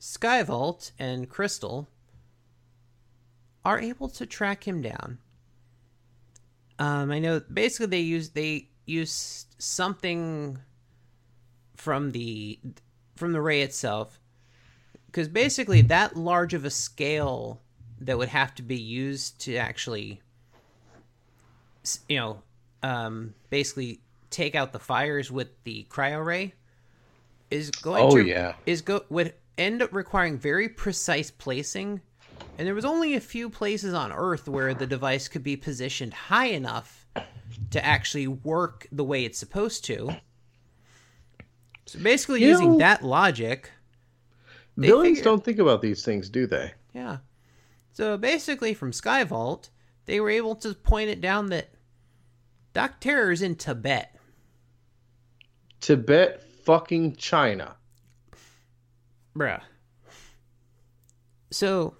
Skyvault 0.00 0.92
and 0.98 1.28
Crystal 1.28 1.86
are 3.62 3.78
able 3.78 4.08
to 4.08 4.24
track 4.24 4.66
him 4.66 4.80
down. 4.80 5.18
Um, 6.78 7.10
I 7.10 7.18
know 7.18 7.40
basically 7.40 7.88
they 7.88 8.00
use 8.00 8.30
they 8.30 8.70
use 8.86 9.44
something 9.58 10.58
from 11.76 12.12
the 12.12 12.58
from 13.16 13.32
the 13.32 13.42
ray 13.42 13.60
itself 13.60 14.18
because 15.12 15.28
basically 15.28 15.82
that 15.82 16.16
large 16.16 16.54
of 16.54 16.64
a 16.64 16.70
scale 16.70 17.60
that 18.00 18.16
would 18.18 18.30
have 18.30 18.54
to 18.56 18.62
be 18.62 18.76
used 18.76 19.38
to 19.42 19.54
actually 19.56 20.20
you 22.08 22.16
know 22.16 22.42
um, 22.82 23.34
basically 23.50 24.00
take 24.30 24.54
out 24.54 24.72
the 24.72 24.78
fires 24.78 25.30
with 25.30 25.48
the 25.64 25.86
cryo 25.90 26.24
ray 26.24 26.54
is 27.50 27.70
going 27.70 28.02
Oh, 28.02 28.16
to 28.16 28.24
yeah. 28.26 28.54
is 28.66 28.80
go 28.82 29.04
would 29.10 29.34
end 29.58 29.82
up 29.82 29.92
requiring 29.92 30.38
very 30.38 30.68
precise 30.68 31.30
placing 31.30 32.00
and 32.58 32.66
there 32.66 32.74
was 32.74 32.84
only 32.84 33.14
a 33.14 33.20
few 33.20 33.50
places 33.50 33.92
on 33.94 34.10
earth 34.10 34.48
where 34.48 34.72
the 34.74 34.86
device 34.86 35.28
could 35.28 35.42
be 35.42 35.56
positioned 35.56 36.14
high 36.14 36.46
enough 36.46 37.06
to 37.70 37.84
actually 37.84 38.26
work 38.26 38.86
the 38.90 39.04
way 39.04 39.24
it's 39.24 39.38
supposed 39.38 39.84
to 39.84 40.16
so 41.86 41.98
basically 42.00 42.40
You 42.40 42.48
using 42.48 42.72
know- 42.72 42.78
that 42.78 43.04
logic 43.04 43.70
They 44.76 44.88
Villains 44.88 45.18
figure- 45.18 45.24
don't 45.24 45.44
think 45.44 45.58
about 45.58 45.82
these 45.82 46.04
things, 46.04 46.28
do 46.28 46.46
they? 46.46 46.72
yeah 46.94 47.18
so 47.92 48.18
basically 48.18 48.74
from 48.74 48.90
skyvault 48.90 49.70
they 50.06 50.20
were 50.20 50.28
able 50.30 50.54
to 50.56 50.74
point 50.74 51.08
it 51.08 51.20
down 51.20 51.46
that 51.46 51.70
doc 52.74 53.00
terror 53.00 53.30
is 53.32 53.42
in 53.42 53.54
tibet 53.54 54.14
Tibet, 55.80 56.40
fucking 56.64 57.16
China. 57.16 57.74
Bruh. 59.36 59.60
So, 61.50 61.96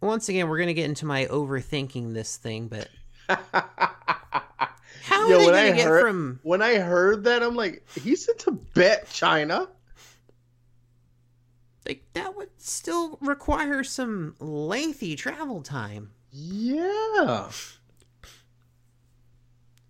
once 0.00 0.30
again, 0.30 0.48
we're 0.48 0.56
going 0.56 0.68
to 0.68 0.74
get 0.74 0.86
into 0.86 1.04
my 1.04 1.26
overthinking 1.26 2.14
this 2.14 2.38
thing, 2.38 2.68
but. 2.68 2.88
How 3.28 5.28
Yo, 5.28 5.36
are 5.36 5.38
they 5.38 5.44
going 5.46 5.70
to 5.72 5.76
get 5.76 5.86
heard 5.86 6.00
from. 6.02 6.40
when 6.42 6.62
I 6.62 6.76
heard 6.76 7.24
that, 7.24 7.42
I'm 7.42 7.54
like, 7.54 7.86
he's 8.02 8.26
in 8.26 8.38
Tibet, 8.38 9.06
China. 9.10 9.68
Like, 11.88 12.04
that 12.12 12.36
would 12.36 12.50
still 12.58 13.16
require 13.22 13.82
some 13.82 14.36
lengthy 14.38 15.16
travel 15.16 15.62
time. 15.62 16.10
Yeah. 16.30 17.48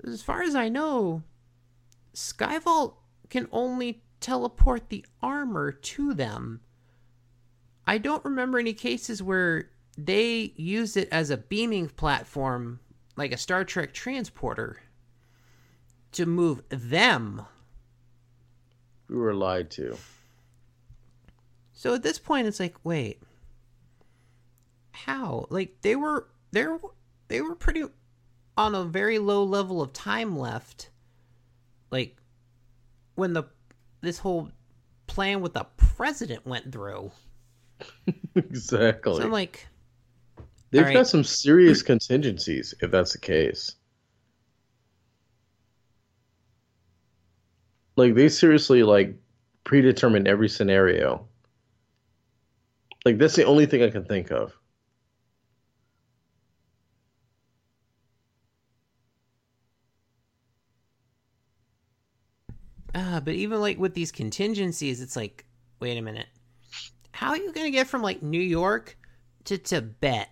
As 0.06 0.22
far 0.22 0.42
as 0.42 0.54
I 0.54 0.68
know, 0.68 1.24
Skyvault 2.14 2.94
can 3.30 3.48
only 3.50 4.04
teleport 4.20 4.90
the 4.90 5.04
armor 5.20 5.72
to 5.72 6.14
them. 6.14 6.60
I 7.84 7.98
don't 7.98 8.24
remember 8.24 8.60
any 8.60 8.74
cases 8.74 9.20
where 9.20 9.70
they 9.96 10.52
used 10.54 10.96
it 10.96 11.08
as 11.10 11.30
a 11.30 11.36
beaming 11.36 11.88
platform, 11.88 12.78
like 13.16 13.32
a 13.32 13.36
Star 13.36 13.64
Trek 13.64 13.92
transporter, 13.92 14.80
to 16.12 16.26
move 16.26 16.62
them. 16.68 17.42
We 19.08 19.16
were 19.16 19.34
lied 19.34 19.70
to. 19.72 19.96
So 21.78 21.94
at 21.94 22.02
this 22.02 22.18
point, 22.18 22.48
it's 22.48 22.58
like, 22.58 22.74
wait, 22.82 23.22
how? 24.90 25.46
Like 25.48 25.76
they 25.82 25.94
were, 25.94 26.26
they 26.50 26.66
were, 26.66 26.80
they 27.28 27.40
were 27.40 27.54
pretty 27.54 27.84
on 28.56 28.74
a 28.74 28.82
very 28.82 29.20
low 29.20 29.44
level 29.44 29.80
of 29.80 29.92
time 29.92 30.36
left. 30.36 30.90
Like 31.92 32.16
when 33.14 33.32
the 33.32 33.44
this 34.00 34.18
whole 34.18 34.50
plan 35.06 35.40
with 35.40 35.54
the 35.54 35.68
president 35.76 36.44
went 36.44 36.72
through. 36.72 37.12
exactly. 38.34 39.14
So 39.14 39.22
I'm 39.22 39.30
like, 39.30 39.68
They've 40.72 40.82
right. 40.82 40.94
got 40.94 41.06
some 41.06 41.22
serious 41.22 41.82
contingencies 41.82 42.74
if 42.82 42.90
that's 42.90 43.12
the 43.12 43.20
case. 43.20 43.76
Like 47.94 48.16
they 48.16 48.28
seriously 48.28 48.82
like 48.82 49.14
predetermined 49.62 50.26
every 50.26 50.48
scenario. 50.48 51.27
Like 53.04 53.18
that's 53.18 53.34
the 53.36 53.44
only 53.44 53.66
thing 53.66 53.82
I 53.82 53.90
can 53.90 54.04
think 54.04 54.30
of. 54.30 54.52
ah, 62.94 63.20
but 63.24 63.34
even 63.34 63.60
like 63.60 63.78
with 63.78 63.94
these 63.94 64.12
contingencies, 64.12 65.00
it's 65.00 65.16
like, 65.16 65.44
wait 65.80 65.96
a 65.98 66.02
minute, 66.02 66.28
how 67.12 67.30
are 67.30 67.36
you 67.36 67.52
gonna 67.52 67.70
get 67.70 67.86
from 67.86 68.02
like 68.02 68.22
New 68.22 68.40
York 68.40 68.96
to 69.44 69.58
Tibet 69.58 70.28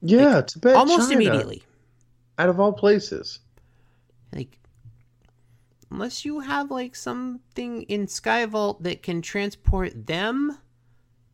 Yeah, 0.00 0.42
Tibet, 0.42 0.76
almost 0.76 1.10
China, 1.10 1.14
immediately? 1.14 1.62
out 2.38 2.48
of 2.48 2.60
all 2.60 2.72
places. 2.72 3.40
like 4.32 4.58
unless 5.90 6.24
you 6.24 6.40
have 6.40 6.70
like 6.70 6.94
something 6.94 7.82
in 7.84 8.06
Skyvault 8.06 8.82
that 8.82 9.02
can 9.02 9.22
transport 9.22 10.06
them 10.06 10.58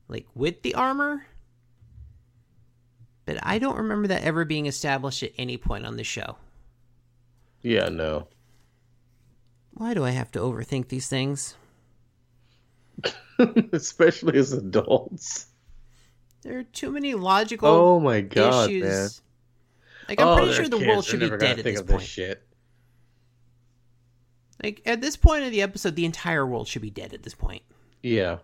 like 0.09 0.27
with 0.35 0.63
the 0.63 0.75
armor 0.75 1.27
but 3.27 3.39
I 3.43 3.59
don't 3.59 3.77
remember 3.77 4.09
that 4.09 4.23
ever 4.23 4.45
being 4.45 4.67
established 4.67 5.23
at 5.23 5.33
any 5.39 5.57
point 5.57 5.87
on 5.87 5.97
the 5.97 6.05
show. 6.05 6.37
Yeah, 7.63 7.89
no. 7.89 8.29
Why 9.73 9.95
do 9.95 10.05
I 10.05 10.11
have 10.11 10.31
to 10.33 10.39
overthink 10.39 10.89
these 10.89 11.09
things? 11.09 11.55
Especially 13.73 14.39
as 14.39 14.53
adults. 14.53 15.47
There 16.43 16.59
are 16.59 16.63
too 16.65 16.93
many 16.93 17.15
logical 17.15 17.69
Oh 17.69 17.99
my 18.01 18.21
god, 18.21 18.69
issues. 18.69 18.83
man. 18.83 19.09
Like 20.09 20.21
I'm 20.21 20.29
oh, 20.29 20.37
pretty 20.37 20.53
sure 20.53 20.69
the 20.69 20.77
kids. 20.77 20.89
world 20.89 21.05
should 21.07 21.21
be 21.21 21.31
dead 21.31 21.59
at 21.59 21.65
this 21.65 21.83
point. 21.83 22.03
shit. 22.03 22.43
Like 24.63 24.83
at 24.85 25.01
this 25.01 25.17
point 25.17 25.45
of 25.45 25.51
the 25.51 25.63
episode, 25.63 25.97
the 25.97 26.05
entire 26.05 26.47
world 26.47 26.69
should 26.69 26.83
be 26.83 26.91
dead 26.91 27.15
at 27.15 27.23
this 27.23 27.35
point. 27.35 27.63
Yeah. 28.03 28.39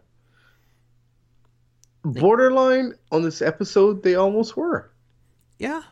Borderline 2.02 2.94
on 3.12 3.22
this 3.22 3.42
episode, 3.42 4.02
they 4.02 4.14
almost 4.14 4.56
were. 4.56 4.90
Yeah. 5.58 5.82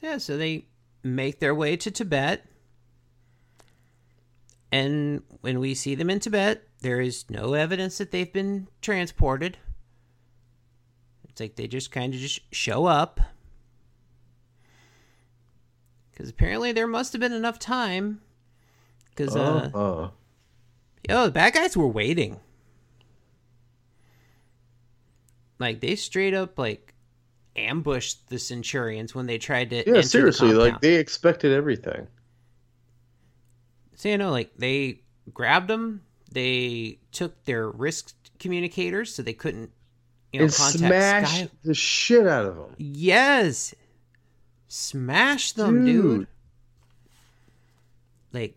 Yeah, 0.00 0.18
so 0.18 0.36
they 0.36 0.66
make 1.02 1.40
their 1.40 1.54
way 1.54 1.76
to 1.76 1.90
Tibet. 1.90 2.46
And 4.72 5.22
when 5.40 5.58
we 5.58 5.74
see 5.74 5.94
them 5.94 6.10
in 6.10 6.20
Tibet, 6.20 6.62
there 6.80 7.00
is 7.00 7.28
no 7.28 7.54
evidence 7.54 7.98
that 7.98 8.12
they've 8.12 8.32
been 8.32 8.68
transported. 8.80 9.58
It's 11.28 11.40
like 11.40 11.56
they 11.56 11.66
just 11.66 11.90
kind 11.90 12.14
of 12.14 12.20
just 12.20 12.40
show 12.54 12.86
up. 12.86 13.20
Because 16.10 16.30
apparently 16.30 16.72
there 16.72 16.86
must 16.86 17.12
have 17.12 17.20
been 17.20 17.32
enough 17.32 17.58
time. 17.58 18.20
Because, 19.10 19.34
uh, 19.34 19.70
uh, 19.74 20.10
Yo, 21.08 21.26
the 21.26 21.32
bad 21.32 21.54
guys 21.54 21.76
were 21.76 21.88
waiting. 21.88 22.38
Like 25.60 25.80
they 25.80 25.94
straight 25.94 26.32
up 26.34 26.58
like 26.58 26.94
ambushed 27.54 28.28
the 28.30 28.38
Centurions 28.38 29.14
when 29.14 29.26
they 29.26 29.38
tried 29.38 29.70
to. 29.70 29.76
enter 29.76 29.90
yeah, 29.90 29.96
the 30.00 30.02
seriously, 30.02 30.54
like 30.54 30.80
they 30.80 30.94
expected 30.94 31.52
everything. 31.52 32.08
So 33.94 34.08
you 34.08 34.18
know, 34.18 34.30
like 34.30 34.50
they 34.56 35.02
grabbed 35.32 35.68
them. 35.68 36.00
They 36.32 36.98
took 37.12 37.44
their 37.44 37.68
risk 37.68 38.14
communicators, 38.38 39.14
so 39.14 39.22
they 39.22 39.34
couldn't, 39.34 39.70
you 40.32 40.40
know, 40.40 40.44
and 40.44 40.54
contact 40.54 40.78
smashed 40.78 41.34
Sky. 41.36 41.50
the 41.64 41.74
shit 41.74 42.26
out 42.26 42.46
of 42.46 42.56
them. 42.56 42.74
Yes, 42.78 43.74
smash 44.68 45.52
them, 45.52 45.84
dude. 45.84 46.02
Dude. 46.02 46.26
Like, 48.32 48.56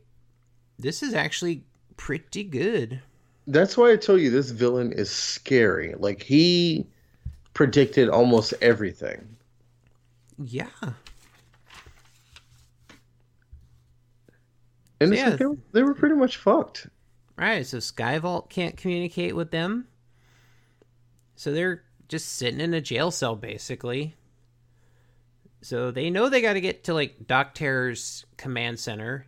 this 0.79 1.03
is 1.03 1.13
actually 1.13 1.63
pretty 1.97 2.43
good. 2.43 3.01
That's 3.47 3.75
why 3.75 3.91
I 3.91 3.97
tell 3.97 4.17
you 4.17 4.29
this 4.29 4.51
villain 4.51 4.93
is 4.93 5.09
scary. 5.09 5.95
Like 5.97 6.23
he 6.23 6.87
predicted 7.53 8.09
almost 8.09 8.53
everything. 8.61 9.35
Yeah. 10.37 10.67
And 14.99 15.13
yeah. 15.13 15.29
like 15.29 15.39
they, 15.39 15.45
were, 15.45 15.57
they 15.71 15.83
were 15.83 15.93
pretty 15.93 16.15
much 16.15 16.37
fucked. 16.37 16.87
Right, 17.35 17.65
so 17.65 17.77
Skyvault 17.77 18.49
can't 18.49 18.77
communicate 18.77 19.35
with 19.35 19.51
them. 19.51 19.87
So 21.35 21.51
they're 21.51 21.83
just 22.07 22.33
sitting 22.33 22.61
in 22.61 22.73
a 22.73 22.81
jail 22.81 23.09
cell, 23.09 23.35
basically. 23.35 24.15
So 25.61 25.91
they 25.91 26.09
know 26.09 26.29
they 26.29 26.41
got 26.41 26.53
to 26.53 26.61
get 26.61 26.83
to, 26.85 26.93
like, 26.93 27.25
Doc 27.27 27.55
Terror's 27.55 28.25
command 28.37 28.79
center 28.79 29.25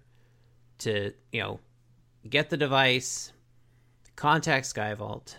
to, 0.79 1.13
you 1.31 1.41
know, 1.41 1.59
get 2.29 2.49
the 2.49 2.57
device, 2.57 3.33
contact 4.15 4.67
Skyvault, 4.67 5.35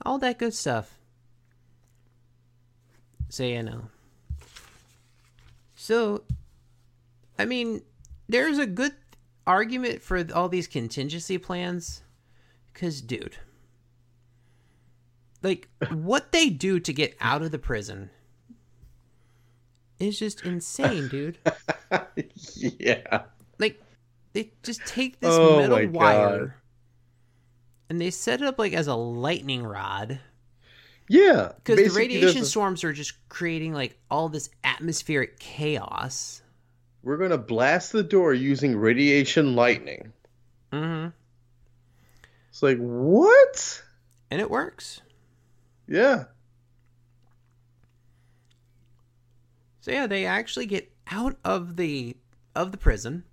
all 0.00 0.18
that 0.18 0.38
good 0.38 0.54
stuff. 0.54 0.98
So, 3.32 3.44
you 3.44 3.62
know. 3.62 3.84
So, 5.74 6.24
I 7.38 7.46
mean, 7.46 7.80
there's 8.28 8.58
a 8.58 8.66
good 8.66 8.92
argument 9.46 10.02
for 10.02 10.22
all 10.34 10.50
these 10.50 10.66
contingency 10.66 11.38
plans 11.38 12.02
because 12.72 13.00
dude 13.00 13.38
like 15.42 15.68
what 15.90 16.30
they 16.30 16.50
do 16.50 16.78
to 16.78 16.92
get 16.92 17.16
out 17.20 17.42
of 17.42 17.50
the 17.50 17.58
prison 17.58 18.10
is 19.98 20.16
just 20.18 20.44
insane 20.44 21.08
dude 21.08 21.38
yeah. 22.54 23.22
like 23.58 23.82
they 24.34 24.52
just 24.62 24.84
take 24.86 25.18
this 25.20 25.34
Oh 25.34 25.56
metal 25.58 25.88
wire 25.88 26.38
God. 26.38 26.52
and 27.88 28.00
they 28.00 28.10
set 28.10 28.42
it 28.42 28.46
up 28.46 28.60
like 28.60 28.74
as 28.74 28.86
a 28.86 28.94
lightning 28.94 29.64
rod 29.64 30.20
Yeah. 31.12 31.52
because 31.62 31.92
the 31.92 31.98
radiation 31.98 32.42
a- 32.42 32.46
storms 32.46 32.84
are 32.84 32.92
just 32.92 33.12
creating 33.28 33.74
like 33.74 33.98
all 34.10 34.28
this 34.30 34.48
atmospheric 34.64 35.38
chaos 35.38 36.40
We're 37.02 37.18
gonna 37.18 37.36
blast 37.38 37.92
the 37.92 38.02
door 38.02 38.32
using 38.32 38.76
radiation 38.76 39.54
lightning. 39.54 40.12
mm-hmm. 40.72 41.08
It's 42.50 42.62
like 42.62 42.78
what? 42.78 43.82
and 44.30 44.40
it 44.40 44.50
works 44.50 45.02
Yeah. 45.86 46.24
So 49.80 49.90
yeah, 49.90 50.06
they 50.06 50.24
actually 50.26 50.66
get 50.66 50.90
out 51.10 51.36
of 51.44 51.76
the 51.76 52.16
of 52.54 52.70
the 52.72 52.78
prison 52.78 53.24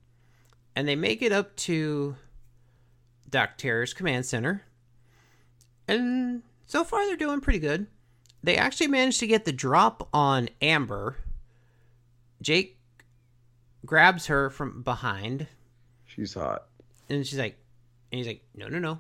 and 0.76 0.88
they 0.88 0.96
make 0.96 1.22
it 1.22 1.32
up 1.32 1.56
to 1.58 2.16
Doc 3.30 3.58
Terror's 3.58 3.94
command 3.94 4.26
center. 4.26 4.64
And 5.88 6.42
so 6.70 6.84
far 6.84 7.06
they're 7.08 7.18
doing 7.18 7.42
pretty 7.42 7.58
good. 7.58 7.88
They 8.44 8.56
actually 8.56 8.88
managed 8.88 9.20
to 9.22 9.28
get 9.28 9.44
the 9.44 9.52
drop 9.52 10.08
on 10.14 10.50
Amber. 10.62 11.18
Jake 12.42 12.78
grabs 13.86 14.28
her 14.28 14.50
from 14.52 14.84
behind 14.84 15.48
She's 16.06 16.34
hot. 16.36 16.68
and 17.10 17.26
she's 17.26 17.40
like 17.40 17.58
and 18.12 18.20
he's 18.20 18.28
like, 18.28 18.44
No 18.56 18.68
no 18.68 18.78
no. 18.80 19.00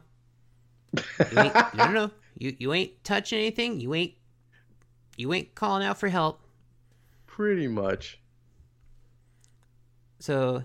You 1.31 1.39
ain't 1.39 1.53
no 1.75 1.85
no 1.85 1.91
no. 1.91 2.11
You 2.37 2.55
you 2.57 2.73
ain't 2.73 3.03
touching 3.03 3.39
anything. 3.39 3.79
You 3.79 3.93
ain't 3.93 4.13
you 5.15 5.31
ain't 5.33 5.53
calling 5.55 5.85
out 5.85 5.99
for 5.99 6.09
help. 6.09 6.41
Pretty 7.27 7.67
much. 7.67 8.19
So 10.19 10.63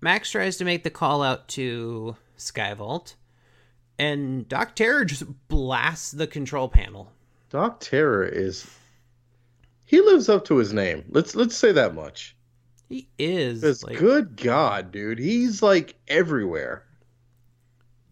Max 0.00 0.30
tries 0.30 0.56
to 0.58 0.64
make 0.64 0.84
the 0.84 0.90
call 0.90 1.22
out 1.22 1.48
to 1.48 2.16
Skyvault, 2.38 3.14
and 3.98 4.48
Doc 4.48 4.74
Terror 4.74 5.04
just 5.04 5.24
blasts 5.48 6.10
the 6.10 6.26
control 6.26 6.68
panel. 6.68 7.12
Doc 7.50 7.80
Terror 7.80 8.24
is 8.24 8.68
he 9.84 10.00
lives 10.00 10.28
up 10.28 10.44
to 10.46 10.56
his 10.56 10.72
name. 10.72 11.04
Let's 11.10 11.34
let's 11.34 11.56
say 11.56 11.72
that 11.72 11.94
much. 11.94 12.36
He 12.88 13.08
is 13.18 13.82
like, 13.82 13.98
good 13.98 14.36
God, 14.36 14.92
dude, 14.92 15.18
he's 15.18 15.62
like 15.62 15.94
everywhere. 16.06 16.84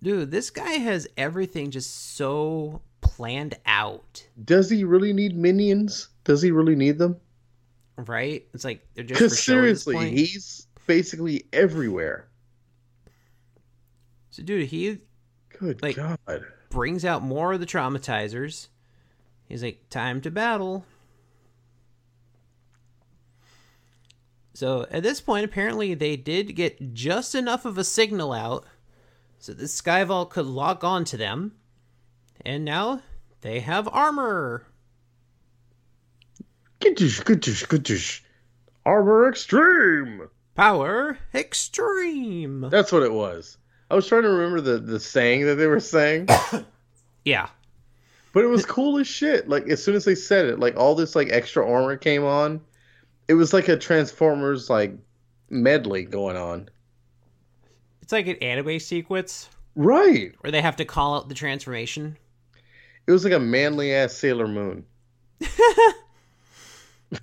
dude, 0.02 0.30
this 0.30 0.50
guy 0.50 0.72
has 0.72 1.06
everything 1.16 1.70
just 1.70 2.14
so 2.16 2.80
planned 3.00 3.54
out, 3.66 4.26
Does 4.42 4.70
he 4.70 4.84
really 4.84 5.12
need 5.12 5.36
minions? 5.36 6.08
Does 6.24 6.40
he 6.40 6.50
really 6.50 6.74
need 6.76 6.98
them? 6.98 7.16
right? 7.96 8.46
It's 8.54 8.64
like 8.64 8.86
they're 8.94 9.04
just 9.04 9.18
for 9.18 9.24
Because 9.24 9.42
seriously, 9.42 10.10
he's 10.10 10.66
basically 10.86 11.44
everywhere. 11.52 12.28
So, 14.30 14.42
dude, 14.42 14.68
he 14.68 14.98
Good 15.62 15.80
Like- 15.80 15.94
God. 15.94 16.18
brings 16.70 17.04
out 17.04 17.22
more 17.22 17.52
of 17.52 17.60
the 17.60 17.66
traumatizers. 17.66 18.66
He's 19.46 19.62
like, 19.62 19.88
time 19.90 20.20
to 20.22 20.30
battle. 20.30 20.84
So 24.54 24.86
at 24.90 25.04
this 25.04 25.20
point, 25.20 25.44
apparently 25.44 25.94
they 25.94 26.16
did 26.16 26.56
get 26.56 26.92
just 26.94 27.34
enough 27.36 27.64
of 27.64 27.78
a 27.78 27.84
signal 27.84 28.32
out 28.32 28.64
so 29.38 29.54
that 29.54 29.64
Skyvault 29.64 30.30
could 30.30 30.46
lock 30.46 30.82
on 30.82 31.04
to 31.04 31.16
them. 31.16 31.52
And 32.44 32.64
now 32.64 33.02
they 33.42 33.60
have 33.60 33.88
armor. 33.92 34.66
Giddish, 36.80 37.22
giddish, 37.22 37.66
giddish. 37.68 38.24
Armor 38.84 39.28
Extreme. 39.28 40.28
Power 40.56 41.18
extreme. 41.34 42.62
That's 42.68 42.90
what 42.92 43.04
it 43.04 43.12
was. 43.12 43.56
I 43.92 43.94
was 43.94 44.06
trying 44.06 44.22
to 44.22 44.30
remember 44.30 44.62
the, 44.62 44.78
the 44.78 44.98
saying 44.98 45.44
that 45.44 45.56
they 45.56 45.66
were 45.66 45.78
saying, 45.78 46.26
Yeah. 47.26 47.48
but 48.32 48.42
it 48.42 48.46
was 48.48 48.64
cool 48.64 48.98
as 48.98 49.06
shit. 49.06 49.48
Like 49.50 49.68
as 49.68 49.84
soon 49.84 49.94
as 49.94 50.06
they 50.06 50.14
said 50.14 50.46
it, 50.46 50.58
like 50.58 50.76
all 50.78 50.94
this 50.94 51.14
like 51.14 51.28
extra 51.30 51.70
armor 51.70 51.98
came 51.98 52.24
on. 52.24 52.62
It 53.28 53.34
was 53.34 53.52
like 53.52 53.68
a 53.68 53.76
Transformers 53.76 54.70
like 54.70 54.96
medley 55.50 56.04
going 56.04 56.38
on. 56.38 56.70
It's 58.00 58.12
like 58.12 58.26
an 58.26 58.36
anime 58.36 58.80
sequence 58.80 59.50
Right. 59.76 60.32
where 60.40 60.50
they 60.50 60.62
have 60.62 60.76
to 60.76 60.84
call 60.86 61.14
out 61.16 61.28
the 61.28 61.34
transformation. 61.34 62.16
It 63.06 63.12
was 63.12 63.24
like 63.24 63.34
a 63.34 63.38
manly 63.38 63.92
ass 63.94 64.14
Sailor 64.14 64.48
Moon. 64.48 64.86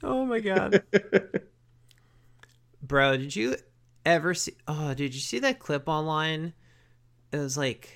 Oh 0.04 0.24
my 0.24 0.40
god. 0.40 0.84
Bro, 2.84 3.18
did 3.18 3.36
you 3.36 3.56
ever 4.06 4.36
see 4.36 4.54
Oh, 4.68 4.94
did 4.94 5.16
you 5.16 5.20
see 5.20 5.40
that 5.40 5.58
clip 5.60 5.88
online? 5.90 6.54
It 7.32 7.38
was 7.38 7.58
like 7.58 7.90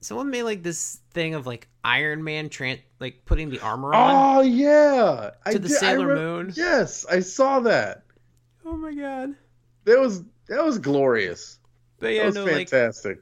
someone 0.00 0.30
made 0.30 0.42
like 0.44 0.62
this 0.62 1.00
thing 1.12 1.34
of 1.34 1.46
like 1.46 1.68
Iron 1.84 2.22
Man 2.22 2.48
tran 2.48 2.80
like 3.00 3.22
putting 3.24 3.48
the 3.50 3.60
armor 3.60 3.94
on. 3.94 4.38
Oh 4.38 4.40
yeah, 4.42 5.30
I 5.44 5.52
To 5.52 5.58
the 5.58 5.68
did- 5.68 5.76
Sailor 5.78 6.08
remem- 6.08 6.14
Moon. 6.16 6.52
Yes, 6.56 7.04
I 7.06 7.20
saw 7.20 7.60
that. 7.60 8.02
Oh 8.64 8.76
my 8.76 8.92
god! 8.94 9.34
That 9.84 9.98
was 9.98 10.22
that 10.48 10.64
was 10.64 10.78
glorious. 10.78 11.58
But 11.98 12.08
That 12.08 12.12
yeah, 12.14 12.26
was 12.26 12.34
no, 12.34 12.44
like, 12.44 12.68
fantastic. 12.68 13.20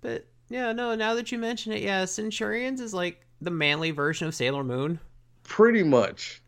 but 0.00 0.26
yeah, 0.48 0.72
no. 0.72 0.94
Now 0.96 1.14
that 1.14 1.30
you 1.30 1.38
mention 1.38 1.72
it, 1.72 1.82
yeah, 1.82 2.04
Centurions 2.06 2.80
is 2.80 2.92
like 2.92 3.24
the 3.40 3.50
manly 3.52 3.92
version 3.92 4.26
of 4.26 4.34
Sailor 4.34 4.64
Moon. 4.64 4.98
Pretty 5.44 5.82
much. 5.84 6.42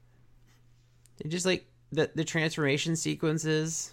It 1.20 1.28
just 1.28 1.46
like 1.46 1.66
the 1.92 2.10
the 2.16 2.24
transformation 2.24 2.96
sequences. 2.96 3.92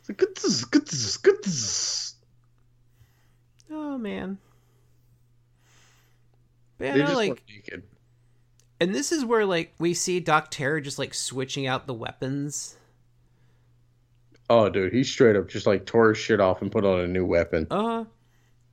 It's 0.00 0.08
like, 0.10 0.18
"Good 0.18 0.36
zzz, 0.38 0.64
good 0.66 0.88
zzz, 0.88 1.16
good 1.16 1.44
zzz." 1.44 2.14
Oh 3.72 3.96
man. 3.98 4.38
But 6.78 6.84
yeah, 6.86 6.92
They 6.92 6.98
no, 7.00 7.04
just 7.06 7.16
like, 7.16 7.42
naked. 7.48 7.82
and 8.80 8.94
this 8.94 9.12
is 9.12 9.24
where 9.24 9.46
like 9.46 9.72
we 9.78 9.94
see 9.94 10.20
Doc 10.20 10.48
Terror 10.50 10.80
just 10.80 10.98
like 10.98 11.14
switching 11.14 11.66
out 11.66 11.86
the 11.86 11.94
weapons. 11.94 12.76
Oh, 14.50 14.68
dude, 14.68 14.92
he 14.92 15.02
straight 15.04 15.36
up 15.36 15.48
just 15.48 15.66
like 15.66 15.86
tore 15.86 16.10
his 16.10 16.18
shit 16.18 16.40
off 16.40 16.60
and 16.60 16.70
put 16.70 16.84
on 16.84 17.00
a 17.00 17.06
new 17.06 17.24
weapon. 17.24 17.66
Uh 17.70 18.04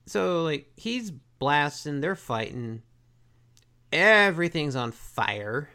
so 0.06 0.44
like 0.44 0.70
he's 0.76 1.12
blasting, 1.12 2.02
they're 2.02 2.16
fighting. 2.16 2.82
Everything's 3.94 4.76
on 4.76 4.92
fire. 4.92 5.70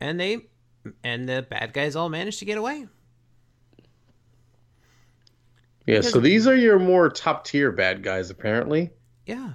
And 0.00 0.18
they 0.18 0.46
and 1.04 1.28
the 1.28 1.46
bad 1.48 1.72
guys 1.72 1.94
all 1.94 2.08
manage 2.08 2.38
to 2.38 2.44
get 2.44 2.58
away. 2.58 2.86
Yeah, 5.88 6.02
so 6.02 6.20
these 6.20 6.46
are 6.46 6.54
your 6.54 6.78
more 6.78 7.08
top 7.08 7.46
tier 7.46 7.72
bad 7.72 8.02
guys, 8.02 8.28
apparently. 8.28 8.90
Yeah. 9.24 9.54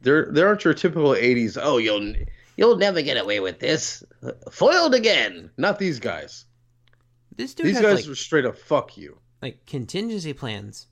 They're 0.00 0.30
they 0.30 0.42
aren't 0.42 0.64
your 0.64 0.74
typical 0.74 1.10
'80s. 1.10 1.58
Oh, 1.60 1.78
you'll 1.78 2.14
you'll 2.56 2.76
never 2.76 3.02
get 3.02 3.16
away 3.16 3.40
with 3.40 3.58
this. 3.58 4.04
Foiled 4.52 4.94
again. 4.94 5.50
Not 5.56 5.80
these 5.80 5.98
guys. 5.98 6.44
This 7.34 7.54
dude 7.54 7.66
These 7.66 7.78
has 7.78 7.82
guys 7.84 7.96
like, 7.96 8.08
were 8.08 8.14
straight 8.14 8.44
up 8.44 8.56
fuck 8.56 8.96
you. 8.96 9.18
like 9.42 9.66
contingency 9.66 10.32
plans. 10.32 10.86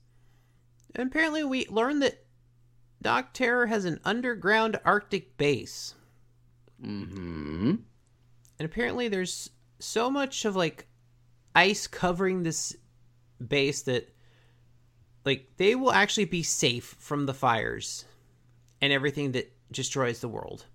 And 0.93 1.07
apparently 1.07 1.45
we 1.45 1.67
learned 1.67 2.01
that 2.01 2.25
Doc 3.01 3.33
Terror 3.33 3.67
has 3.67 3.85
an 3.85 4.01
underground 4.03 4.77
Arctic 4.83 5.37
base. 5.37 5.95
Hmm. 6.81 7.75
And 8.59 8.65
apparently 8.65 9.07
there's 9.07 9.51
so 9.79 10.09
much 10.11 10.43
of 10.43 10.57
like 10.57 10.87
ice 11.55 11.87
covering 11.87 12.43
this 12.43 12.75
base 13.47 13.83
that 13.83 14.13
like 15.25 15.47
they 15.57 15.75
will 15.75 15.91
actually 15.91 16.25
be 16.25 16.43
safe 16.43 16.95
from 16.99 17.25
the 17.25 17.33
fires 17.33 18.05
and 18.81 18.91
everything 18.91 19.31
that 19.33 19.51
destroys 19.71 20.19
the 20.19 20.27
world. 20.27 20.65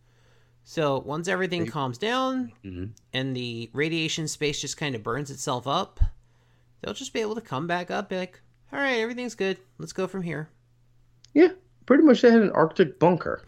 So 0.65 0.99
once 0.99 1.29
everything 1.29 1.67
calms 1.67 1.99
down 1.99 2.53
Mhm. 2.65 2.91
and 3.13 3.37
the 3.37 3.71
radiation 3.73 4.27
space 4.29 4.61
just 4.61 4.77
kind 4.77 4.95
of 4.95 5.03
burns 5.03 5.31
itself 5.31 5.67
up, 5.67 6.01
they'll 6.81 6.95
just 6.95 7.13
be 7.13 7.21
able 7.21 7.35
to 7.37 7.41
come 7.41 7.67
back 7.67 7.91
up, 7.91 8.09
be 8.09 8.17
like, 8.17 8.41
all 8.73 8.79
right, 8.81 8.99
everything's 8.99 9.35
good. 9.37 9.59
Let's 9.79 9.93
go 9.93 10.07
from 10.09 10.23
here. 10.23 10.49
Yeah, 11.35 11.53
pretty 11.87 12.03
much 12.03 12.21
they 12.23 12.31
had 12.31 12.43
an 12.43 12.51
Arctic 12.51 12.99
bunker. 12.99 13.43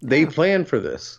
They 0.00 0.22
Yeah. 0.22 0.30
planned 0.30 0.68
for 0.68 0.80
this. 0.80 1.18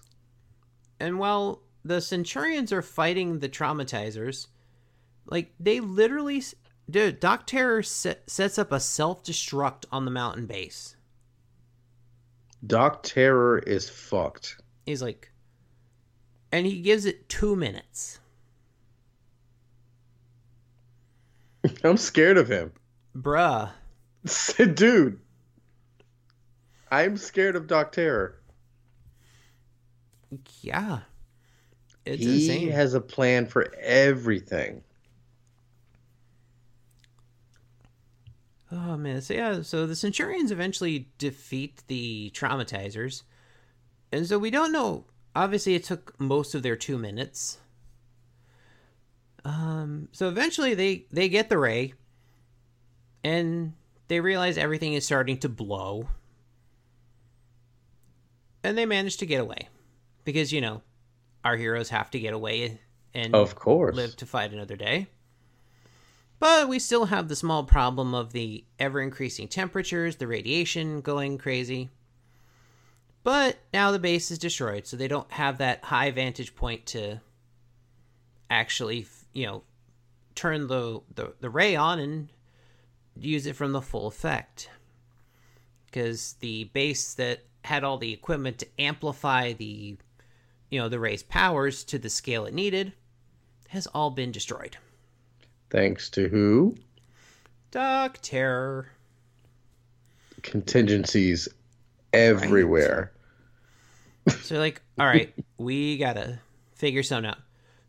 And 0.99 1.19
while 1.19 1.61
the 1.83 2.01
Centurions 2.01 2.71
are 2.71 2.81
fighting 2.81 3.39
the 3.39 3.49
traumatizers, 3.49 4.47
like 5.25 5.53
they 5.59 5.79
literally, 5.79 6.43
dude, 6.89 7.19
Doc 7.19 7.47
Terror 7.47 7.83
set, 7.83 8.29
sets 8.29 8.57
up 8.57 8.71
a 8.71 8.79
self 8.79 9.23
destruct 9.23 9.85
on 9.91 10.05
the 10.05 10.11
mountain 10.11 10.45
base. 10.45 10.95
Doc 12.65 13.03
Terror 13.03 13.59
is 13.59 13.89
fucked. 13.89 14.57
He's 14.85 15.01
like, 15.01 15.31
and 16.51 16.65
he 16.65 16.81
gives 16.81 17.05
it 17.05 17.29
two 17.29 17.55
minutes. 17.55 18.19
I'm 21.83 21.97
scared 21.97 22.37
of 22.37 22.49
him. 22.49 22.71
Bruh. 23.15 23.71
Dude. 24.75 25.19
I'm 26.91 27.17
scared 27.17 27.55
of 27.55 27.67
Doc 27.67 27.91
Terror. 27.91 28.39
Yeah. 30.61 30.99
It's 32.05 32.23
he 32.23 32.33
insane. 32.35 32.71
has 32.71 32.93
a 32.93 33.01
plan 33.01 33.47
for 33.47 33.73
everything. 33.81 34.83
Oh 38.75 38.97
man, 38.97 39.21
so 39.21 39.33
yeah, 39.33 39.61
so 39.61 39.87
the 39.87 39.95
Centurions 39.95 40.51
eventually 40.51 41.07
defeat 41.17 41.81
the 41.87 42.29
traumatizers. 42.35 43.23
And 44.11 44.27
so 44.27 44.37
we 44.37 44.51
don't 44.51 44.71
know 44.71 45.05
obviously 45.35 45.75
it 45.75 45.83
took 45.83 46.17
most 46.19 46.55
of 46.55 46.63
their 46.63 46.75
2 46.75 46.97
minutes. 46.97 47.57
Um 49.43 50.09
so 50.11 50.27
eventually 50.27 50.73
they 50.73 51.05
they 51.11 51.29
get 51.29 51.49
the 51.49 51.57
ray 51.57 51.93
and 53.23 53.73
they 54.07 54.19
realize 54.19 54.57
everything 54.57 54.93
is 54.93 55.05
starting 55.05 55.37
to 55.39 55.49
blow. 55.49 56.07
And 58.63 58.77
they 58.77 58.85
manage 58.85 59.17
to 59.17 59.25
get 59.25 59.41
away. 59.41 59.69
Because 60.23 60.51
you 60.51 60.61
know, 60.61 60.81
our 61.43 61.55
heroes 61.55 61.89
have 61.89 62.09
to 62.11 62.19
get 62.19 62.33
away 62.33 62.79
and 63.13 63.35
Of 63.35 63.55
course. 63.55 63.95
live 63.95 64.15
to 64.17 64.25
fight 64.25 64.51
another 64.53 64.75
day. 64.75 65.07
But 66.39 66.67
we 66.67 66.79
still 66.79 67.05
have 67.05 67.27
the 67.27 67.35
small 67.35 67.63
problem 67.63 68.13
of 68.13 68.33
the 68.33 68.65
ever 68.77 69.01
increasing 69.01 69.47
temperatures, 69.47 70.17
the 70.17 70.27
radiation 70.27 71.01
going 71.01 71.37
crazy. 71.37 71.89
But 73.23 73.57
now 73.73 73.91
the 73.91 73.99
base 73.99 74.29
is 74.29 74.37
destroyed, 74.37 74.85
so 74.85 74.97
they 74.97 75.07
don't 75.07 75.31
have 75.31 75.57
that 75.57 75.85
high 75.85 76.11
vantage 76.11 76.55
point 76.55 76.85
to 76.87 77.21
actually, 78.49 79.07
you 79.33 79.45
know, 79.45 79.63
turn 80.35 80.67
the, 80.67 81.01
the, 81.15 81.33
the 81.39 81.49
ray 81.49 81.75
on 81.75 81.99
and 81.99 82.29
use 83.15 83.45
it 83.45 83.55
from 83.55 83.71
the 83.71 83.81
full 83.81 84.05
effect. 84.07 84.69
Because 85.85 86.33
the 86.41 86.65
base 86.65 87.13
that 87.15 87.45
had 87.63 87.83
all 87.83 87.97
the 87.97 88.13
equipment 88.13 88.59
to 88.59 88.67
amplify 88.77 89.53
the, 89.53 89.97
you 90.69 90.79
know, 90.79 90.89
the 90.89 90.99
ray's 90.99 91.23
powers 91.23 91.83
to 91.85 91.97
the 91.97 92.09
scale 92.09 92.45
it 92.45 92.53
needed 92.53 92.93
has 93.69 93.87
all 93.87 94.11
been 94.11 94.31
destroyed. 94.31 94.77
Thanks 95.75 96.09
to 96.11 96.29
who? 96.29 96.77
Doc 97.71 98.19
Terror. 98.21 98.87
Contingencies 100.41 101.49
everywhere. 102.13 103.11
So 104.41 104.57
like, 104.57 104.81
all 104.97 105.05
right, 105.05 105.33
we 105.57 105.97
gotta 105.97 106.39
figure 106.75 107.03
something 107.03 107.29
out. 107.29 107.39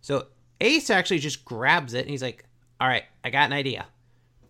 So 0.00 0.26
Ace 0.60 0.90
actually 0.90 1.20
just 1.20 1.44
grabs 1.44 1.94
it 1.94 2.00
and 2.00 2.10
he's 2.10 2.22
like, 2.22 2.44
"All 2.80 2.88
right, 2.88 3.04
I 3.22 3.30
got 3.30 3.46
an 3.46 3.52
idea," 3.52 3.86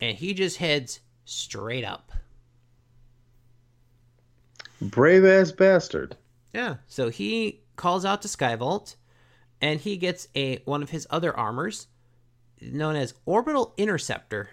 and 0.01 0.17
he 0.17 0.33
just 0.33 0.57
heads 0.57 1.01
straight 1.27 1.85
up. 1.85 2.13
Brave 4.81 5.27
ass 5.27 5.53
bastard. 5.53 6.17
Yeah. 6.55 6.77
So 6.87 7.11
he 7.11 7.61
calls 7.77 8.07
out 8.07 8.23
to 8.23 8.29
Skyvault, 8.29 8.97
and 9.61 9.79
he 9.79 9.99
gets 9.99 10.27
a 10.35 10.63
one 10.65 10.83
of 10.83 10.89
his 10.89 11.07
other 11.11 11.37
armors, 11.37 11.89
known 12.61 12.97
as 12.97 13.15
Orbital 13.27 13.75
Interceptor. 13.77 14.51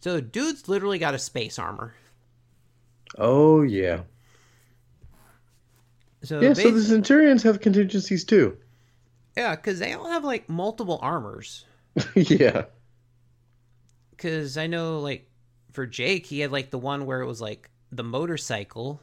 So 0.00 0.20
dude's 0.20 0.68
literally 0.68 0.98
got 0.98 1.14
a 1.14 1.18
space 1.18 1.58
armor. 1.58 1.94
Oh 3.18 3.62
yeah. 3.62 4.02
So 6.22 6.40
Yeah, 6.40 6.52
so 6.54 6.70
the 6.70 6.82
Centurions 6.82 7.42
have 7.42 7.60
contingencies 7.60 8.24
too. 8.24 8.56
yeah, 9.36 9.56
because 9.56 9.78
they 9.78 9.92
all 9.92 10.08
have 10.10 10.24
like 10.24 10.48
multiple 10.48 10.98
armors. 11.02 11.64
yeah. 12.14 12.64
Because 14.10 14.56
I 14.56 14.66
know, 14.66 15.00
like, 15.00 15.28
for 15.72 15.86
Jake, 15.86 16.26
he 16.26 16.40
had 16.40 16.52
like 16.52 16.70
the 16.70 16.78
one 16.78 17.06
where 17.06 17.20
it 17.20 17.26
was 17.26 17.40
like 17.40 17.70
the 17.90 18.04
motorcycle, 18.04 19.00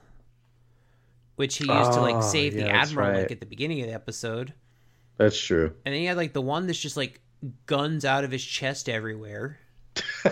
which 1.36 1.58
he 1.58 1.66
used 1.66 1.94
to 1.94 2.02
like 2.02 2.16
Oh, 2.16 2.22
save 2.22 2.54
the 2.54 2.62
yeah, 2.62 2.72
that's 2.74 2.92
admiral 2.92 3.22
like 3.22 3.32
at 3.32 3.40
the 3.40 3.46
beginning 3.46 3.82
of 3.82 3.88
the 3.88 3.94
episode, 3.94 4.54
That's 5.18 5.38
true. 5.40 5.74
and 5.86 5.94
then 5.94 6.00
he 6.00 6.06
had 6.06 6.18
like 6.18 6.34
the 6.34 6.42
one 6.42 6.68
that's 6.68 6.80
just 6.80 6.98
like 6.98 7.20
guns 7.66 8.06
out 8.06 8.24
of 8.24 8.32
his 8.32 8.44
chest 8.44 8.90
everywhere. 8.90 9.60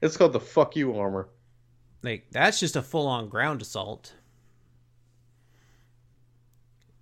it's 0.00 0.16
called 0.16 0.32
the 0.32 0.40
fuck 0.40 0.76
you 0.76 0.96
armor. 0.96 1.28
Like 2.02 2.26
that's 2.30 2.58
just 2.58 2.76
a 2.76 2.82
full 2.82 3.06
on 3.06 3.28
ground 3.28 3.62
assault. 3.62 4.14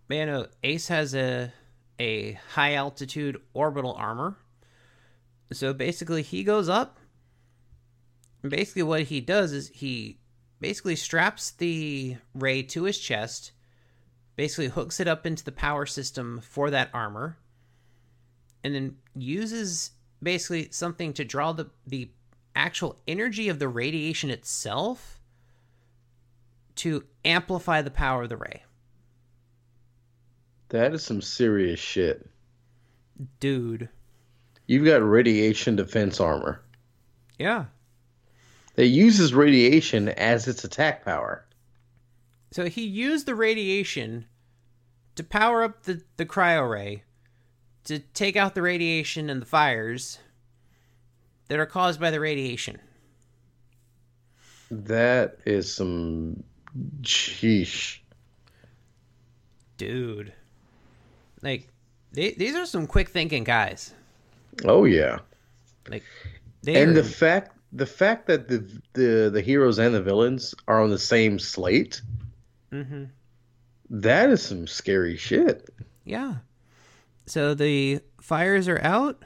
Man, 0.09 0.29
uh, 0.29 0.47
Ace 0.63 0.89
has 0.89 1.15
a 1.15 1.53
a 1.99 2.33
high 2.55 2.75
altitude 2.75 3.41
orbital 3.55 3.93
armor. 3.93 4.37
So 5.53 5.73
basically, 5.73 6.23
he 6.23 6.43
goes 6.43 6.69
up. 6.69 6.99
And 8.43 8.51
basically, 8.51 8.83
what 8.83 9.03
he 9.03 9.21
does 9.21 9.53
is 9.53 9.69
he 9.69 10.19
basically 10.61 10.97
straps 10.97 11.51
the 11.53 12.17
ray 12.35 12.63
to 12.63 12.85
his 12.85 12.99
chest, 12.99 13.53
basically 14.37 14.69
hooks 14.69 14.99
it 15.01 15.09
up 15.09 15.27
into 15.27 15.45
the 15.45 15.53
power 15.53 15.85
system 15.87 16.41
for 16.41 16.71
that 16.71 16.91
armor, 16.95 17.37
and 18.65 18.75
then 18.75 18.97
uses 19.15 19.93
basically 20.23 20.69
something 20.71 21.13
to 21.15 21.25
draw 21.25 21.53
the 21.53 21.71
the 21.87 22.11
actual 22.55 22.99
energy 23.07 23.49
of 23.49 23.59
the 23.59 23.69
radiation 23.69 24.29
itself 24.31 25.21
to 26.75 27.05
amplify 27.25 27.81
the 27.83 27.91
power 27.91 28.25
of 28.25 28.29
the 28.29 28.37
ray. 28.37 28.65
That 30.71 30.93
is 30.95 31.03
some 31.03 31.21
serious 31.23 31.81
shit. 31.81 32.29
Dude. 33.39 33.89
You've 34.67 34.85
got 34.85 35.03
radiation 35.03 35.77
defense 35.77 36.21
armor 36.21 36.63
Yeah. 37.39 37.67
that 38.77 38.87
uses 38.87 39.35
radiation 39.35 40.09
as 40.11 40.47
its 40.47 40.65
attack 40.65 41.05
power. 41.05 41.45
So 42.53 42.67
he 42.67 42.83
used 42.85 43.27
the 43.27 43.35
radiation 43.35 44.27
to 45.17 45.25
power 45.25 45.63
up 45.65 45.83
the, 45.85 46.03
the 46.17 46.27
cryo 46.27 46.71
ray 46.71 47.03
to 47.85 47.99
take 47.99 48.37
out 48.37 48.55
the 48.55 48.63
radiation 48.63 49.31
and 49.31 49.41
the 49.43 49.47
fires 49.47 50.19
that 51.49 51.59
are 51.59 51.67
caused 51.67 52.01
by 52.01 52.11
the 52.11 52.21
radiation. 52.21 52.79
That 54.71 55.39
is 55.47 55.75
some 55.75 56.45
sheesh. 57.03 57.99
Dude. 59.77 60.33
Like, 61.43 61.69
they, 62.13 62.33
these 62.33 62.55
are 62.55 62.67
some 62.67 62.87
quick 62.87 63.09
thinking 63.09 63.45
guys. 63.45 63.93
Oh 64.65 64.85
yeah. 64.85 65.19
Like, 65.89 66.05
they 66.63 66.81
and 66.83 66.91
are- 66.93 67.03
the 67.03 67.05
fact 67.05 67.57
the 67.73 67.87
fact 67.87 68.27
that 68.27 68.49
the 68.49 68.59
the 68.93 69.31
the 69.33 69.41
heroes 69.41 69.79
and 69.79 69.95
the 69.95 70.03
villains 70.03 70.55
are 70.69 70.83
on 70.83 70.91
the 70.91 70.99
same 70.99 71.39
slate, 71.39 72.03
Mhm. 72.73 73.09
that 73.89 74.29
is 74.31 74.43
some 74.43 74.67
scary 74.67 75.17
shit. 75.17 75.71
Yeah. 76.05 76.37
So 77.31 77.55
the 77.55 78.01
fires 78.21 78.67
are 78.67 78.83
out. 78.83 79.23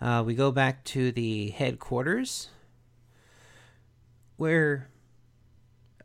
Uh, 0.00 0.24
we 0.26 0.34
go 0.34 0.50
back 0.50 0.82
to 0.86 1.12
the 1.12 1.50
headquarters, 1.50 2.48
where, 4.36 4.88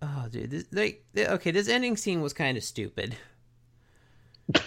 oh, 0.03 0.28
dude, 0.30 0.51
this, 0.51 0.65
like, 0.71 1.03
okay, 1.17 1.49
this 1.49 1.67
ending 1.67 1.97
scene 1.97 2.21
was 2.21 2.32
kind 2.32 2.59
of 2.59 2.63
stupid. 2.63 3.15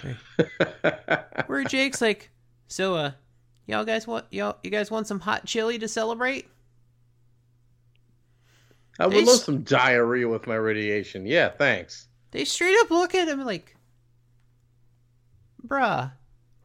Where 1.46 1.62
Jake's 1.62 2.00
like, 2.00 2.30
so, 2.66 2.96
uh, 2.96 3.12
y'all 3.68 3.84
guys 3.84 4.08
want 4.08 4.24
y'all 4.30 4.56
you 4.64 4.70
guys 4.70 4.90
want 4.90 5.06
some 5.06 5.20
hot 5.20 5.44
chili 5.44 5.78
to 5.78 5.86
celebrate? 5.86 6.48
I 8.98 9.06
would 9.06 9.14
They 9.14 9.24
love 9.24 9.38
some 9.38 9.62
diarrhea 9.62 10.26
with 10.26 10.48
my 10.48 10.56
radiation. 10.56 11.24
Yeah, 11.24 11.50
thanks. 11.50 12.08
They 12.32 12.44
straight 12.44 12.76
up 12.80 12.90
look 12.90 13.14
at 13.14 13.28
him 13.28 13.44
like, 13.44 13.76
bruh, 15.64 16.10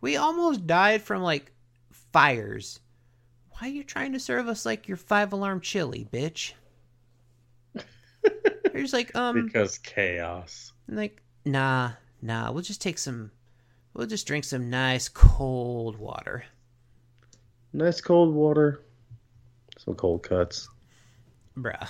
we 0.04 0.18
almost 0.18 0.68
died 0.68 1.01
from 1.01 1.24
like 1.24 1.49
fires. 2.12 2.82
Why 3.51 3.70
are 3.70 3.72
you 3.72 3.86
trying 3.86 4.12
to 4.12 4.20
serve 4.20 4.49
us 4.49 4.66
like 4.66 4.89
your 4.89 4.97
five 4.97 5.32
alarm 5.32 5.62
chili, 5.62 6.06
bitch? 6.12 6.51
They're 7.74 8.82
just 8.82 8.91
like, 8.91 9.16
um, 9.16 9.45
Because 9.45 9.78
chaos. 9.78 10.74
like, 10.89 11.24
nah, 11.45 11.91
nah, 12.22 12.51
we'll 12.51 12.64
just 12.64 12.82
take 12.82 12.97
some, 12.97 13.32
we'll 13.93 14.06
just 14.06 14.28
drink 14.28 14.43
some 14.43 14.70
nice 14.70 15.08
cold 15.08 15.95
water. 15.95 16.43
Nice 17.72 18.01
cold 18.01 18.36
water. 18.36 18.82
Some 19.78 19.95
cold 19.95 20.22
cuts. 20.22 20.68
Bruh. 21.58 21.88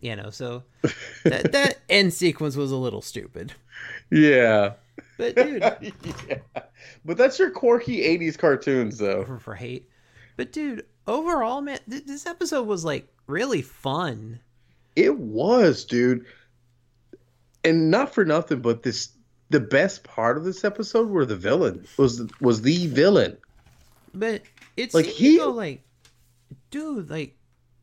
You 0.00 0.16
know, 0.16 0.30
so 0.30 0.64
that, 1.24 1.52
that 1.52 1.78
end 1.88 2.12
sequence 2.12 2.56
was 2.56 2.72
a 2.72 2.76
little 2.76 3.02
stupid. 3.02 3.52
Yeah. 4.10 4.72
But 5.20 5.36
dude, 5.36 5.62
yeah. 6.28 6.38
But 7.04 7.18
that's 7.18 7.38
your 7.38 7.50
quirky 7.50 7.98
80s 8.18 8.38
cartoons, 8.38 8.96
though. 8.96 9.24
for, 9.38 9.54
hate. 9.54 9.86
But 10.38 10.50
dude, 10.50 10.86
overall, 11.06 11.60
man, 11.60 11.78
th- 11.90 12.06
this 12.06 12.24
episode 12.24 12.66
was 12.66 12.86
like 12.86 13.06
really 13.26 13.60
fun. 13.60 14.40
It 14.96 15.18
was, 15.18 15.84
dude. 15.84 16.24
And 17.62 17.90
not 17.90 18.14
for 18.14 18.24
nothing, 18.24 18.60
but 18.62 18.82
this 18.82 19.10
the 19.50 19.60
best 19.60 20.04
part 20.04 20.38
of 20.38 20.44
this 20.44 20.64
episode 20.64 21.10
were 21.10 21.26
the 21.26 21.36
villain 21.36 21.86
was 21.98 22.22
was 22.40 22.62
the 22.62 22.86
villain. 22.86 23.36
But 24.14 24.40
it's 24.78 24.94
Like, 24.94 25.04
he- 25.04 25.36
go 25.36 25.50
like, 25.50 25.82
dude, 26.70 27.10
like 27.10 27.36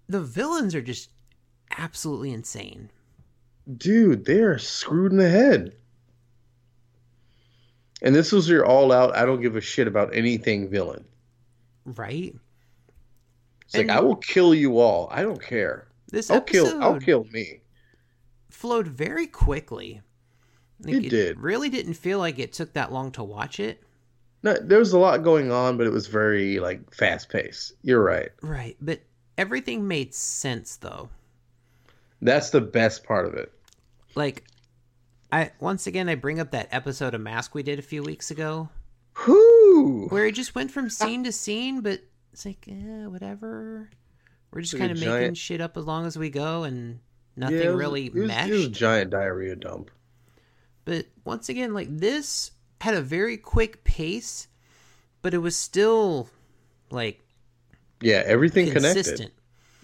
the 0.09 0.21
villains 0.21 0.73
are 0.73 0.81
just 0.81 1.11
absolutely 1.77 2.31
insane. 2.31 2.89
Dude, 3.77 4.25
they 4.25 4.39
are 4.39 4.57
screwed 4.57 5.11
in 5.11 5.19
the 5.19 5.29
head. 5.29 5.75
And 8.01 8.13
this 8.13 8.31
was 8.31 8.47
your 8.47 8.65
all 8.65 8.91
out, 8.91 9.15
I 9.15 9.25
don't 9.25 9.41
give 9.41 9.55
a 9.55 9.61
shit 9.61 9.87
about 9.87 10.15
anything 10.15 10.69
villain. 10.69 11.03
Right? 11.85 12.35
It's 13.65 13.75
like 13.75 13.89
I 13.89 13.99
will 13.99 14.15
kill 14.15 14.53
you 14.53 14.79
all. 14.79 15.09
I 15.11 15.23
don't 15.23 15.41
care. 15.41 15.87
This 16.09 16.29
I'll 16.29 16.41
kill 16.41 16.81
I'll 16.81 16.99
kill 16.99 17.25
me. 17.31 17.61
flowed 18.49 18.87
very 18.87 19.27
quickly. 19.27 20.01
Like, 20.79 20.95
It 20.95 21.09
did. 21.09 21.39
Really 21.39 21.69
didn't 21.69 21.95
feel 21.95 22.19
like 22.19 22.39
it 22.39 22.53
took 22.53 22.73
that 22.73 22.93
long 22.93 23.11
to 23.13 23.23
watch 23.23 23.59
it. 23.59 23.83
No, 24.43 24.55
there 24.61 24.79
was 24.79 24.93
a 24.93 24.99
lot 24.99 25.23
going 25.23 25.51
on, 25.51 25.77
but 25.77 25.87
it 25.87 25.91
was 25.91 26.07
very 26.07 26.59
like 26.59 26.93
fast 26.93 27.29
paced. 27.29 27.73
You're 27.81 28.03
right. 28.03 28.29
Right. 28.41 28.77
But 28.79 29.01
everything 29.37 29.87
made 29.87 30.13
sense 30.13 30.75
though. 30.77 31.09
That's 32.21 32.51
the 32.51 32.61
best 32.61 33.03
part 33.03 33.25
of 33.25 33.33
it. 33.33 33.51
Like 34.15 34.43
I 35.31 35.51
once 35.59 35.87
again 35.87 36.07
I 36.09 36.15
bring 36.15 36.39
up 36.39 36.51
that 36.51 36.69
episode 36.71 37.13
of 37.13 37.21
Mask 37.21 37.53
we 37.53 37.63
did 37.63 37.79
a 37.79 37.83
few 37.83 38.03
weeks 38.03 38.31
ago. 38.31 38.69
Whoo! 39.25 40.07
where 40.09 40.25
it 40.27 40.33
just 40.35 40.55
went 40.55 40.71
from 40.71 40.89
scene 40.89 41.23
to 41.23 41.31
scene, 41.31 41.81
but 41.81 42.01
it's 42.31 42.45
like, 42.45 42.65
eh, 42.67 43.05
whatever. 43.07 43.89
We're 44.51 44.61
just 44.61 44.73
Like 44.73 44.81
kind 44.81 44.91
of 44.91 44.99
making 44.99 45.13
giant- 45.13 45.37
shit 45.37 45.59
up 45.61 45.75
as 45.75 45.85
long 45.85 46.05
as 46.05 46.17
we 46.17 46.29
go, 46.29 46.63
and 46.63 46.99
nothing 47.35 47.57
Yeah, 47.59 47.69
was- 47.69 47.79
really 47.79 48.05
it 48.07 48.13
was, 48.13 48.27
meshed. 48.27 48.49
It 48.49 48.53
was 48.53 48.65
a 48.65 48.69
giant 48.69 49.09
diarrhea 49.11 49.55
dump. 49.55 49.91
But 50.85 51.07
once 51.25 51.49
again, 51.49 51.73
like 51.73 51.89
this 51.89 52.51
had 52.81 52.93
a 52.93 53.01
very 53.01 53.37
quick 53.37 53.83
pace, 53.83 54.47
but 55.21 55.33
it 55.33 55.39
was 55.39 55.55
still 55.55 56.29
like 56.91 57.21
Yeah, 58.01 58.21
everything 58.25 58.71
consistent. 58.71 59.17
connected. 59.17 59.31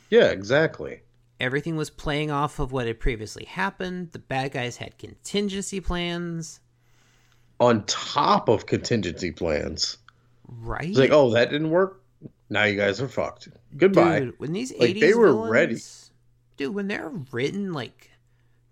Yeah, 0.09 0.25
exactly. 0.29 1.01
Everything 1.43 1.75
was 1.75 1.89
playing 1.89 2.31
off 2.31 2.57
of 2.59 2.71
what 2.71 2.87
had 2.87 3.01
previously 3.01 3.43
happened. 3.43 4.13
The 4.13 4.19
bad 4.19 4.53
guys 4.53 4.77
had 4.77 4.97
contingency 4.97 5.81
plans, 5.81 6.61
On 7.59 7.83
top 7.85 8.47
of 8.47 8.65
contingency 8.65 9.31
plans. 9.33 9.97
right? 10.47 10.87
It's 10.87 10.97
like, 10.97 11.11
oh, 11.11 11.31
that 11.31 11.49
didn't 11.49 11.69
work. 11.69 12.01
Now 12.49 12.63
you 12.63 12.77
guys 12.77 13.01
are 13.01 13.09
fucked. 13.09 13.49
Goodbye. 13.75 14.19
Dude, 14.21 14.39
when 14.39 14.53
these 14.53 14.71
Like, 14.77 14.91
80s 14.95 14.99
they 15.01 15.13
were 15.13 15.27
villains, 15.27 15.51
ready. 15.51 15.77
Dude, 16.55 16.73
when 16.73 16.87
they're 16.87 17.11
written 17.33 17.73
like 17.73 18.11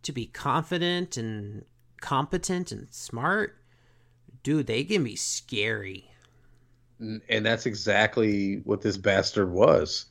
to 0.04 0.14
be 0.14 0.28
confident 0.28 1.18
and 1.18 1.66
competent 2.00 2.72
and 2.72 2.88
smart, 2.90 3.58
dude, 4.44 4.68
they 4.68 4.86
can 4.86 5.04
be 5.04 5.18
scary. 5.18 6.10
And 7.00 7.46
that's 7.46 7.66
exactly 7.66 8.62
what 8.64 8.82
this 8.82 8.96
bastard 8.96 9.52
was. 9.52 10.06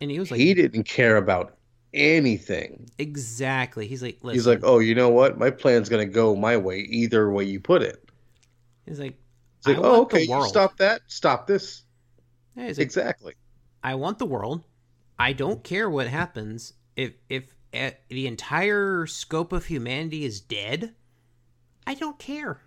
And 0.00 0.10
he 0.10 0.18
was 0.18 0.32
like, 0.32 0.40
he 0.40 0.54
didn't 0.54 0.84
care 0.84 1.16
about 1.16 1.56
anything. 1.92 2.90
exactly. 2.98 3.86
He's 3.86 4.02
like, 4.02 4.18
listen. 4.22 4.36
He's 4.36 4.46
like, 4.46 4.60
oh, 4.62 4.78
you 4.78 4.94
know 4.94 5.08
what? 5.08 5.38
My 5.38 5.50
plan's 5.50 5.88
gonna 5.88 6.06
go 6.06 6.36
my 6.36 6.56
way, 6.56 6.78
either 6.78 7.30
way 7.30 7.44
you 7.44 7.60
put 7.60 7.82
it. 7.82 8.08
he's 8.86 9.00
like, 9.00 9.16
It's 9.58 9.66
like, 9.66 9.78
oh, 9.78 10.02
okay, 10.02 10.22
you 10.22 10.44
stop 10.46 10.76
that, 10.78 11.02
stop 11.06 11.46
this. 11.46 11.82
Yeah, 12.56 12.66
he's 12.66 12.78
like, 12.78 12.84
Exactly. 12.84 13.34
I 13.82 13.94
want 13.94 14.18
the 14.18 14.26
world. 14.26 14.64
I 15.18 15.32
don't 15.32 15.62
care 15.62 15.88
what 15.88 16.06
happens. 16.06 16.74
If 16.96 17.12
if 17.28 17.54
uh, 17.72 17.90
the 18.08 18.26
entire 18.26 19.06
scope 19.06 19.52
of 19.52 19.66
humanity 19.66 20.24
is 20.24 20.40
dead, 20.40 20.94
I 21.86 21.94
don't 21.94 22.18
care. 22.18 22.62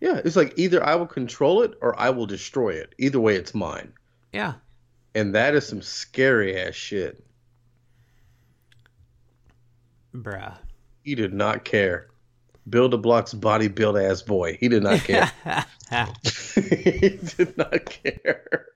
Yeah, 0.00 0.20
it's 0.24 0.36
like 0.36 0.54
either 0.56 0.84
I 0.84 0.96
will 0.96 1.06
control 1.06 1.62
it 1.62 1.74
or 1.80 1.98
I 1.98 2.10
will 2.10 2.26
destroy 2.26 2.70
it. 2.70 2.94
Either 2.98 3.20
way, 3.20 3.36
it's 3.36 3.54
mine. 3.54 3.92
Yeah. 4.32 4.54
And 5.14 5.34
that 5.34 5.54
is 5.54 5.66
some 5.66 5.82
scary 5.82 6.58
ass 6.58 6.74
shit. 6.74 7.22
Bruh. 10.14 10.56
He 11.02 11.14
did 11.14 11.32
not 11.32 11.64
care. 11.64 12.08
Build 12.68 12.94
a 12.94 12.98
blocks 12.98 13.34
bodybuild 13.34 14.10
ass 14.10 14.22
boy. 14.22 14.56
He 14.60 14.68
did 14.68 14.82
not 14.82 15.00
care. 15.00 15.32
he 16.54 17.18
did 17.36 17.56
not 17.58 17.84
care. 17.86 18.66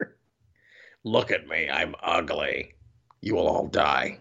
Look 1.04 1.30
at 1.30 1.46
me. 1.46 1.68
I'm 1.70 1.94
ugly. 2.02 2.74
You 3.20 3.36
will 3.36 3.46
all 3.46 3.66
die. 3.68 4.18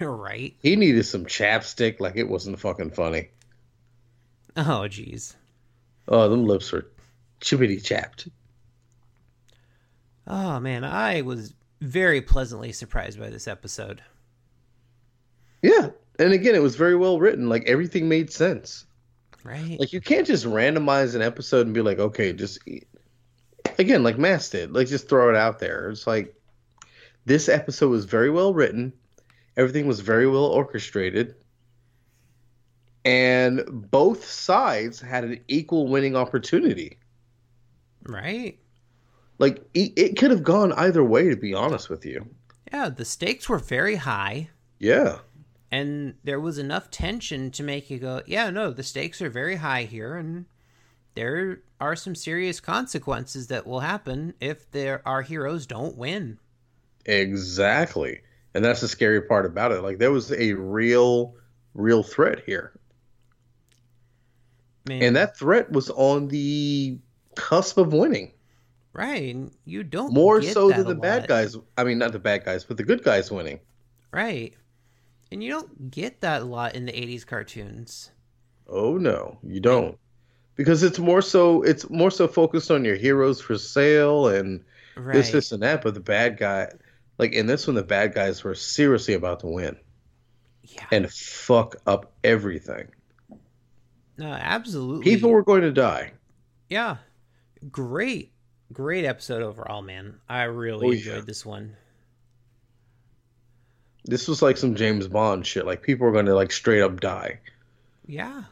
right? 0.00 0.54
He 0.62 0.76
needed 0.76 1.04
some 1.04 1.24
chapstick 1.24 1.98
like 1.98 2.16
it 2.16 2.28
wasn't 2.28 2.60
fucking 2.60 2.90
funny. 2.90 3.30
Oh, 4.56 4.86
jeez. 4.86 5.34
Oh, 6.06 6.28
them 6.28 6.44
lips 6.44 6.72
are 6.72 6.86
chippity 7.40 7.82
chapped. 7.82 8.28
Oh 10.26 10.60
man, 10.60 10.84
I 10.84 11.22
was 11.22 11.54
very 11.80 12.20
pleasantly 12.20 12.72
surprised 12.72 13.18
by 13.18 13.30
this 13.30 13.48
episode. 13.48 14.02
Yeah. 15.62 15.90
And 16.18 16.32
again, 16.32 16.54
it 16.54 16.62
was 16.62 16.76
very 16.76 16.96
well 16.96 17.18
written. 17.18 17.48
Like 17.48 17.64
everything 17.66 18.08
made 18.08 18.32
sense. 18.32 18.86
Right? 19.44 19.78
Like 19.78 19.92
you 19.92 20.00
can't 20.00 20.26
just 20.26 20.44
randomize 20.44 21.14
an 21.14 21.22
episode 21.22 21.66
and 21.66 21.74
be 21.74 21.82
like, 21.82 21.98
okay, 21.98 22.32
just 22.32 22.58
eat. 22.66 22.88
again, 23.78 24.02
like 24.02 24.18
Mass 24.18 24.50
did, 24.50 24.72
like 24.72 24.88
just 24.88 25.08
throw 25.08 25.30
it 25.30 25.36
out 25.36 25.58
there. 25.58 25.90
It's 25.90 26.06
like 26.06 26.34
this 27.24 27.48
episode 27.48 27.90
was 27.90 28.04
very 28.04 28.30
well 28.30 28.52
written. 28.52 28.92
Everything 29.56 29.86
was 29.86 30.00
very 30.00 30.26
well 30.26 30.46
orchestrated. 30.46 31.34
And 33.04 33.62
both 33.90 34.24
sides 34.24 35.00
had 35.00 35.24
an 35.24 35.40
equal 35.48 35.88
winning 35.88 36.16
opportunity. 36.16 36.98
Right? 38.04 38.58
Like 39.38 39.62
it, 39.72 39.92
it 39.96 40.18
could 40.18 40.30
have 40.30 40.42
gone 40.42 40.72
either 40.72 41.04
way 41.04 41.28
to 41.28 41.36
be 41.36 41.54
honest 41.54 41.88
with 41.88 42.04
you. 42.04 42.28
Yeah, 42.72 42.88
the 42.90 43.04
stakes 43.04 43.48
were 43.48 43.58
very 43.58 43.96
high. 43.96 44.50
Yeah. 44.78 45.18
And 45.70 46.14
there 46.24 46.40
was 46.40 46.58
enough 46.58 46.90
tension 46.90 47.50
to 47.52 47.62
make 47.62 47.90
you 47.90 47.98
go, 47.98 48.22
yeah, 48.26 48.50
no, 48.50 48.70
the 48.70 48.82
stakes 48.82 49.20
are 49.20 49.30
very 49.30 49.56
high 49.56 49.82
here, 49.84 50.16
and 50.16 50.46
there 51.14 51.60
are 51.80 51.96
some 51.96 52.14
serious 52.14 52.60
consequences 52.60 53.48
that 53.48 53.66
will 53.66 53.80
happen 53.80 54.34
if 54.40 54.70
there 54.70 55.02
our 55.06 55.22
heroes 55.22 55.66
don't 55.66 55.96
win. 55.96 56.38
Exactly. 57.04 58.20
And 58.54 58.64
that's 58.64 58.80
the 58.80 58.88
scary 58.88 59.22
part 59.22 59.46
about 59.46 59.72
it. 59.72 59.82
Like 59.82 59.98
there 59.98 60.10
was 60.12 60.32
a 60.32 60.52
real 60.54 61.34
real 61.74 62.02
threat 62.02 62.42
here. 62.44 62.72
Man, 64.88 65.02
And 65.02 65.16
that 65.16 65.36
threat 65.36 65.70
was 65.70 65.90
on 65.90 66.28
the 66.28 66.98
cusp 67.34 67.76
of 67.78 67.92
winning. 67.92 68.32
right, 68.92 69.34
and 69.34 69.52
you 69.64 69.84
don't 69.84 70.12
More 70.12 70.40
so 70.42 70.68
that 70.68 70.78
than 70.78 70.86
the 70.88 70.94
bad 70.94 71.28
guys. 71.28 71.56
I 71.76 71.84
mean, 71.84 71.98
not 71.98 72.12
the 72.12 72.18
bad 72.18 72.44
guys, 72.44 72.64
but 72.64 72.76
the 72.78 72.84
good 72.84 73.02
guys 73.04 73.30
winning. 73.30 73.60
right? 74.12 74.54
And 75.30 75.42
you 75.42 75.50
don't 75.50 75.90
get 75.90 76.20
that 76.22 76.42
a 76.42 76.44
lot 76.44 76.74
in 76.74 76.86
the 76.86 76.92
'80s 76.92 77.24
cartoons. 77.26 78.10
Oh 78.68 78.96
no, 78.98 79.38
you 79.42 79.60
don't. 79.60 79.98
Because 80.56 80.82
it's 80.82 80.98
more 80.98 81.22
so 81.22 81.62
it's 81.62 81.88
more 81.90 82.10
so 82.10 82.28
focused 82.28 82.70
on 82.70 82.84
your 82.84 82.96
heroes 82.96 83.40
for 83.40 83.56
sale 83.58 84.28
and 84.28 84.64
Right? 84.96 85.14
this, 85.14 85.30
this, 85.30 85.52
and 85.52 85.62
that. 85.62 85.82
But 85.82 85.94
the 85.94 86.00
bad 86.00 86.36
guy, 86.38 86.68
like 87.18 87.32
in 87.32 87.46
this 87.46 87.66
one, 87.66 87.76
the 87.76 87.82
bad 87.84 88.14
guys 88.14 88.42
were 88.44 88.54
seriously 88.54 89.14
about 89.14 89.40
to 89.40 89.46
win 89.46 89.76
yeah, 90.62 90.86
and 90.90 91.10
fuck 91.12 91.76
up 91.86 92.12
everything. 92.24 92.88
no, 94.16 94.26
absolutely. 94.32 95.04
People 95.04 95.30
were 95.30 95.42
going 95.44 95.62
to 95.62 95.72
die. 95.72 96.12
yeah, 96.68 96.96
great, 97.70 98.32
great 98.72 99.04
episode 99.04 99.42
overall, 99.42 99.82
man. 99.82 100.20
I 100.28 100.44
really 100.44 100.86
Oh, 100.86 100.90
enjoyed 100.92 101.14
yeah. 101.16 101.20
this 101.26 101.44
one. 101.46 101.76
This 104.08 104.26
was 104.26 104.42
like 104.42 104.56
some 104.56 104.74
James 104.74 105.06
Bond 105.06 105.46
shit. 105.46 105.66
Like 105.66 105.82
people 105.82 106.06
were 106.06 106.12
going 106.12 106.26
to 106.26 106.34
like 106.34 106.50
straight 106.50 106.82
up 106.82 106.98
die, 107.00 107.38
Yeah, 108.06 108.44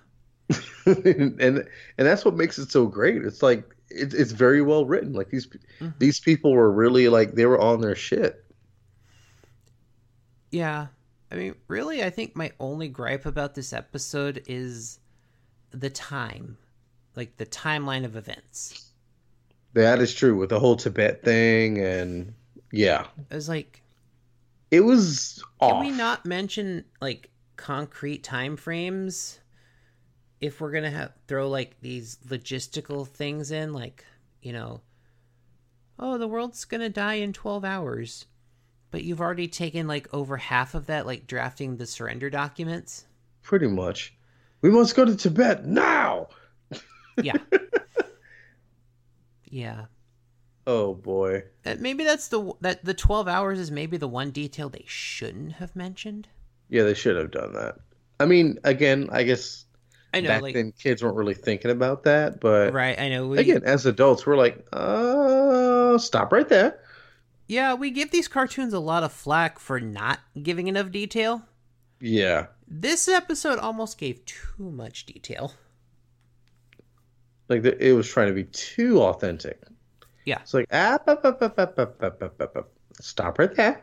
and 0.87 1.41
and 1.41 1.67
that's 1.97 2.25
what 2.25 2.35
makes 2.37 2.59
it 2.59 2.71
so 2.71 2.87
great. 2.87 3.25
It's 3.25 3.43
like 3.43 3.65
it's 3.91 4.15
it's 4.15 4.33
very 4.33 4.63
well 4.63 4.85
written. 4.87 5.13
Like 5.15 5.31
these 5.31 5.49
Mhm. 5.81 5.95
these 5.99 6.21
people 6.21 6.53
were 6.53 6.71
really 6.71 7.09
like 7.09 7.35
they 7.35 7.47
were 7.47 7.61
on 7.61 7.81
their 7.81 7.97
shit. 7.97 8.45
Yeah. 10.51 10.87
I 11.31 11.35
mean, 11.35 11.55
really, 11.69 12.05
I 12.05 12.11
think 12.11 12.37
my 12.37 12.53
only 12.61 12.89
gripe 12.89 13.27
about 13.27 13.55
this 13.55 13.73
episode 13.73 14.43
is 14.47 15.01
the 15.73 15.91
time. 15.91 16.57
Like 17.17 17.37
the 17.37 17.47
timeline 17.47 18.05
of 18.05 18.15
events. 18.17 18.91
That 19.73 20.01
is 20.01 20.15
true 20.15 20.37
with 20.37 20.51
the 20.51 20.61
whole 20.61 20.77
Tibet 20.77 21.23
thing, 21.25 21.79
and 21.79 22.33
yeah, 22.73 23.07
It 23.31 23.35
was 23.35 23.49
like, 23.49 23.83
it 24.71 24.81
was 24.81 25.43
can 25.61 25.81
we 25.81 25.91
not 25.91 26.27
mention 26.27 26.85
like 27.01 27.31
concrete 27.57 28.23
time 28.23 28.57
frames 28.57 29.41
if 30.41 30.61
we're 30.61 30.71
gonna 30.71 30.91
have 30.91 31.13
throw 31.27 31.49
like 31.49 31.81
these 31.81 32.19
logistical 32.29 33.07
things 33.07 33.51
in, 33.51 33.73
like, 33.73 34.05
you 34.43 34.53
know, 34.53 34.81
oh, 35.99 36.19
the 36.19 36.29
world's 36.29 36.65
gonna 36.65 36.89
die 36.89 37.15
in 37.15 37.33
twelve 37.33 37.65
hours. 37.65 38.27
But 38.91 39.03
you've 39.03 39.21
already 39.21 39.49
taken 39.49 39.87
like 39.89 40.13
over 40.15 40.37
half 40.37 40.75
of 40.75 40.87
that, 40.87 41.07
like 41.07 41.27
drafting 41.27 41.77
the 41.77 41.87
surrender 41.87 42.31
documents. 42.31 43.07
Pretty 43.43 43.67
much. 43.67 44.15
We 44.63 44.71
must 44.71 44.95
go 44.95 45.05
to 45.05 45.17
Tibet 45.17 45.67
now. 45.67 46.29
Yeah. 47.23 47.35
yeah. 49.51 49.87
Oh 50.67 50.95
boy. 50.95 51.45
Maybe 51.79 52.05
that's 52.05 52.29
the 52.29 52.53
that 52.61 52.85
the 52.85 52.95
12 52.95 53.29
hours 53.29 53.59
is 53.59 53.71
maybe 53.71 53.97
the 53.97 54.09
one 54.09 54.31
detail 54.31 54.69
they 54.69 54.85
shouldn't 54.87 55.53
have 55.55 55.75
mentioned 55.77 56.29
Yeah, 56.69 56.83
they 56.83 56.95
should 56.95 57.17
have 57.17 57.31
done 57.31 57.53
that. 57.55 57.77
I 58.19 58.27
mean, 58.27 58.59
again, 58.65 59.09
I 59.13 59.23
guess 59.23 59.65
i 60.15 60.21
know 60.21 60.29
back 60.29 60.43
like 60.43 60.55
then 60.55 60.73
kids 60.73 61.03
weren't 61.03 61.17
really 61.17 61.35
thinking 61.35 61.71
about 61.71 62.05
that, 62.05 62.41
but 62.41 62.73
right 62.73 62.99
i 62.99 63.09
know 63.09 63.27
we, 63.29 63.39
again, 63.39 63.63
as 63.65 63.85
adults, 63.87 64.25
we're 64.27 64.37
like, 64.37 64.65
uh, 64.73 65.99
stop 65.99 66.33
right 66.33 66.49
there. 66.49 66.79
yeah 67.49 67.75
we 67.75 67.91
give 67.91 68.11
these 68.13 68.27
cartoons 68.29 68.73
a 68.73 68.79
lot 68.79 69.03
of 69.03 69.13
flack 69.13 69.59
for 69.59 69.79
not 69.81 70.21
giving 70.43 70.69
enough 70.69 70.91
detail 70.91 71.43
Yeah. 72.01 72.47
this 72.67 73.09
episode 73.09 73.59
almost 73.59 73.99
gave 73.99 74.25
too 74.25 74.71
much 74.71 75.05
detail 75.07 75.53
Like 77.49 77.63
the, 77.63 77.77
it 77.85 77.93
was 77.93 78.09
trying 78.09 78.29
to 78.29 78.35
be 78.35 78.45
too 78.45 79.01
authentic. 79.03 79.63
Yeah. 80.27 80.41
It's 80.43 80.53
like, 80.53 80.69
ah, 80.73 80.99
stop 83.01 83.39
right 83.39 83.55
there. 83.55 83.83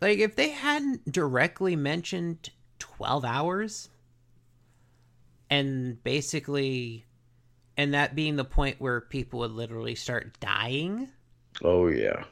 like 0.00 0.18
if 0.18 0.36
they 0.36 0.50
hadn't 0.50 1.10
directly 1.10 1.76
mentioned 1.76 2.50
12 2.78 3.24
hours 3.24 3.88
and 5.50 6.02
basically 6.04 7.04
and 7.76 7.94
that 7.94 8.14
being 8.14 8.36
the 8.36 8.44
point 8.44 8.76
where 8.80 9.00
people 9.00 9.40
would 9.40 9.50
literally 9.52 9.94
start 9.94 10.38
dying 10.40 11.08
Oh, 11.64 11.88
yeah. 11.88 12.24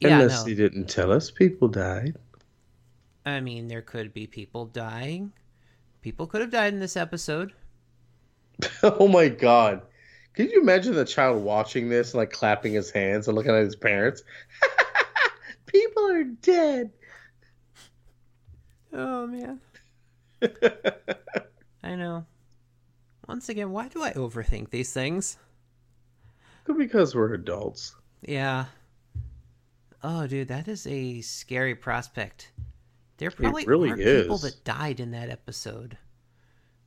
yeah 0.00 0.18
Unless 0.20 0.40
no. 0.42 0.48
he 0.48 0.54
didn't 0.56 0.88
tell 0.88 1.12
us 1.12 1.30
people 1.30 1.68
died. 1.68 2.16
I 3.24 3.40
mean, 3.40 3.68
there 3.68 3.82
could 3.82 4.12
be 4.12 4.26
people 4.26 4.66
dying. 4.66 5.32
People 6.02 6.26
could 6.26 6.40
have 6.40 6.50
died 6.50 6.72
in 6.74 6.80
this 6.80 6.96
episode. 6.96 7.52
Oh 8.82 9.06
my 9.08 9.28
god. 9.28 9.82
Can 10.34 10.48
you 10.50 10.60
imagine 10.60 10.94
the 10.94 11.04
child 11.04 11.42
watching 11.42 11.88
this, 11.88 12.14
like 12.14 12.30
clapping 12.30 12.72
his 12.72 12.90
hands 12.90 13.28
and 13.28 13.36
looking 13.36 13.52
at 13.52 13.64
his 13.64 13.76
parents? 13.76 14.22
People 15.66 16.10
are 16.10 16.24
dead. 16.24 16.90
Oh 18.92 19.26
man, 19.26 19.60
I 21.82 21.94
know. 21.94 22.26
Once 23.28 23.48
again, 23.48 23.70
why 23.70 23.86
do 23.88 24.02
I 24.02 24.12
overthink 24.12 24.70
these 24.70 24.92
things? 24.92 25.36
because 26.78 27.14
we're 27.14 27.34
adults. 27.34 27.94
Yeah. 28.22 28.66
Oh, 30.02 30.26
dude, 30.26 30.48
that 30.48 30.68
is 30.68 30.86
a 30.86 31.20
scary 31.20 31.74
prospect. 31.74 32.52
There 33.18 33.30
probably 33.30 33.66
really 33.66 33.90
aren't 33.90 34.02
people 34.02 34.38
that 34.38 34.64
died 34.64 34.98
in 34.98 35.10
that 35.10 35.28
episode, 35.28 35.98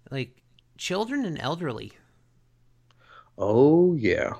like 0.10 0.42
children 0.78 1.26
and 1.26 1.40
elderly. 1.40 1.92
Oh 3.38 3.94
yeah. 3.96 4.34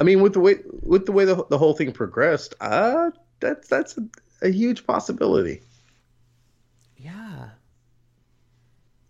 I 0.00 0.04
mean, 0.04 0.20
with 0.20 0.34
the 0.34 0.40
way 0.40 0.56
with 0.82 1.06
the 1.06 1.12
way 1.12 1.24
the, 1.24 1.44
the 1.48 1.58
whole 1.58 1.74
thing 1.74 1.92
progressed, 1.92 2.54
uh, 2.60 3.10
that's 3.40 3.68
that's 3.68 3.96
a, 3.98 4.46
a 4.46 4.50
huge 4.50 4.86
possibility. 4.86 5.62
Yeah. 6.96 7.50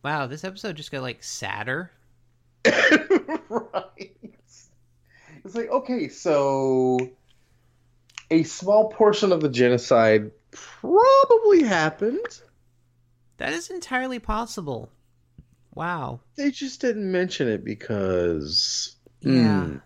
Wow, 0.03 0.27
this 0.27 0.45
episode 0.45 0.77
just 0.77 0.91
got 0.91 1.03
like 1.03 1.23
sadder. 1.23 1.91
right. 2.65 4.17
It's 5.45 5.55
like 5.55 5.69
okay, 5.71 6.09
so 6.09 6.99
a 8.31 8.43
small 8.43 8.91
portion 8.91 9.33
of 9.33 9.41
the 9.41 9.49
genocide 9.49 10.31
probably 10.51 11.63
happened. 11.63 12.41
That 13.39 13.53
is 13.53 13.71
entirely 13.71 14.19
possible. 14.19 14.91
Wow. 15.79 16.19
They 16.35 16.51
just 16.51 16.81
didn't 16.81 17.09
mention 17.11 17.47
it 17.47 17.65
because 17.65 18.97
Yeah. 19.21 19.65
hmm, 19.67 19.77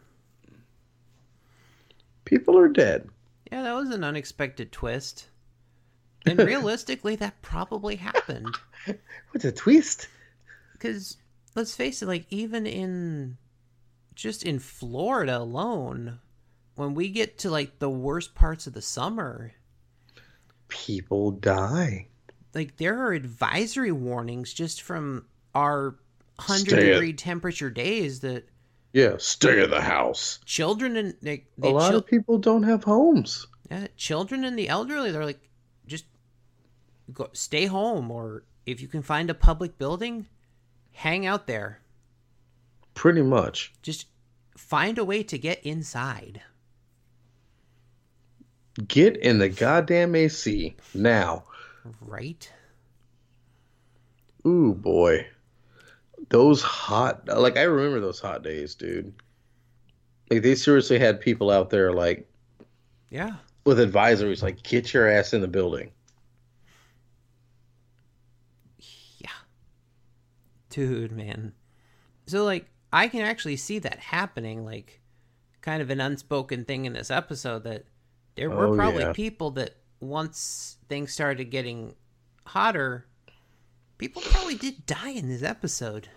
people 2.25 2.57
are 2.59 2.69
dead. 2.69 3.11
Yeah, 3.51 3.63
that 3.63 3.75
was 3.75 3.91
an 3.91 4.03
unexpected 4.03 4.73
twist. 4.73 5.29
And 6.25 6.39
realistically, 6.47 7.17
that 7.17 7.43
probably 7.43 7.97
happened. 7.97 8.57
What's 9.33 9.45
a 9.45 9.53
twist? 9.53 10.09
Because, 10.73 11.19
let's 11.55 11.75
face 11.77 12.01
it, 12.01 12.07
like, 12.07 12.25
even 12.31 12.67
in 12.67 13.37
just 14.15 14.43
in 14.45 14.59
Florida 14.61 15.37
alone, 15.39 16.21
when 16.75 16.95
we 16.95 17.11
get 17.11 17.37
to 17.41 17.51
like 17.51 17.79
the 17.81 17.91
worst 17.91 18.35
parts 18.35 18.67
of 18.67 18.73
the 18.73 18.81
summer, 18.83 19.53
People 20.69 21.33
die. 21.33 22.07
like, 22.55 22.79
there 22.79 22.99
are 22.99 23.13
advisory 23.13 23.93
warnings 23.93 24.55
just 24.55 24.81
from 24.81 25.27
our 25.55 25.97
100 26.37 26.69
Stay 26.69 26.91
at- 26.91 26.95
degree 26.95 27.13
temperature 27.13 27.71
days 27.71 28.21
that 28.21 28.49
Yeah, 28.93 29.17
stay 29.19 29.63
in 29.63 29.71
the 29.71 29.81
house. 29.81 30.39
children 30.45 30.97
and 30.97 31.15
like, 31.23 31.47
A 31.63 31.69
lot 31.69 31.91
chil- 31.91 31.99
of 31.99 32.07
people 32.07 32.39
don't 32.39 32.63
have 32.65 32.85
homes. 32.85 33.47
Yeah, 33.71 33.87
children 33.97 34.45
and 34.45 34.59
the 34.59 34.69
elderly, 34.69 35.11
they're 35.13 35.25
like, 35.25 35.49
just 35.87 36.05
go, 37.13 37.29
stay 37.33 37.67
home, 37.67 38.11
or 38.11 38.45
if 38.67 38.81
you 38.81 38.89
can 38.89 39.03
find 39.03 39.31
a 39.31 39.35
public 39.35 39.79
building, 39.79 40.27
hang 40.93 41.25
out 41.27 41.47
there. 41.47 41.81
Pretty 42.95 43.23
much. 43.23 43.73
Just 43.83 44.07
find 44.57 44.99
a 44.99 45.05
way 45.05 45.23
to 45.23 45.39
get 45.39 45.63
inside. 45.65 46.43
Get 48.89 49.17
in 49.17 49.39
the 49.39 49.49
goddamn 49.49 50.15
AC 50.15 50.77
now. 50.95 51.45
Right? 52.01 52.51
Ooh 54.47 54.75
boy. 54.75 55.27
Those 56.29 56.63
hot 56.63 57.27
like 57.29 57.57
I 57.57 57.63
remember 57.63 58.01
those 58.01 58.21
hot 58.21 58.43
days, 58.43 58.75
dude. 58.75 59.13
Like 60.31 60.43
they 60.43 60.55
seriously 60.55 60.99
had 60.99 61.21
people 61.21 61.51
out 61.51 61.71
there 61.71 61.93
like 61.93 62.27
Yeah. 63.11 63.37
with 63.65 63.79
advisories 63.79 64.43
like 64.43 64.63
get 64.63 64.93
your 64.95 65.09
ass 65.09 65.33
in 65.35 65.41
the 65.43 65.49
building. 65.49 65.91
Yeah. 69.19 69.31
Dude, 70.71 71.13
man. 71.13 71.53
So, 72.27 72.45
like, 72.45 72.67
I 72.93 73.09
can 73.09 73.21
actually 73.23 73.57
see 73.57 73.79
that 73.81 73.99
happening, 73.99 74.65
like, 74.65 75.01
kind 75.61 75.83
of 75.83 75.91
an 75.91 76.01
unspoken 76.01 76.65
thing 76.65 76.85
in 76.85 76.93
this 76.93 77.11
episode 77.11 77.65
that 77.65 77.85
there 78.37 78.51
were 78.51 78.69
Oh, 78.69 78.75
probably 78.77 79.03
yeah. 79.03 79.13
people 79.13 79.51
that 79.53 79.77
once 80.01 80.79
things 80.89 81.13
started 81.13 81.45
getting 81.51 81.95
hotter, 82.47 83.07
people 84.03 84.21
probably 84.23 84.57
did 84.57 84.85
die 84.85 85.11
in 85.11 85.29
this 85.29 85.45
episode. 85.45 86.09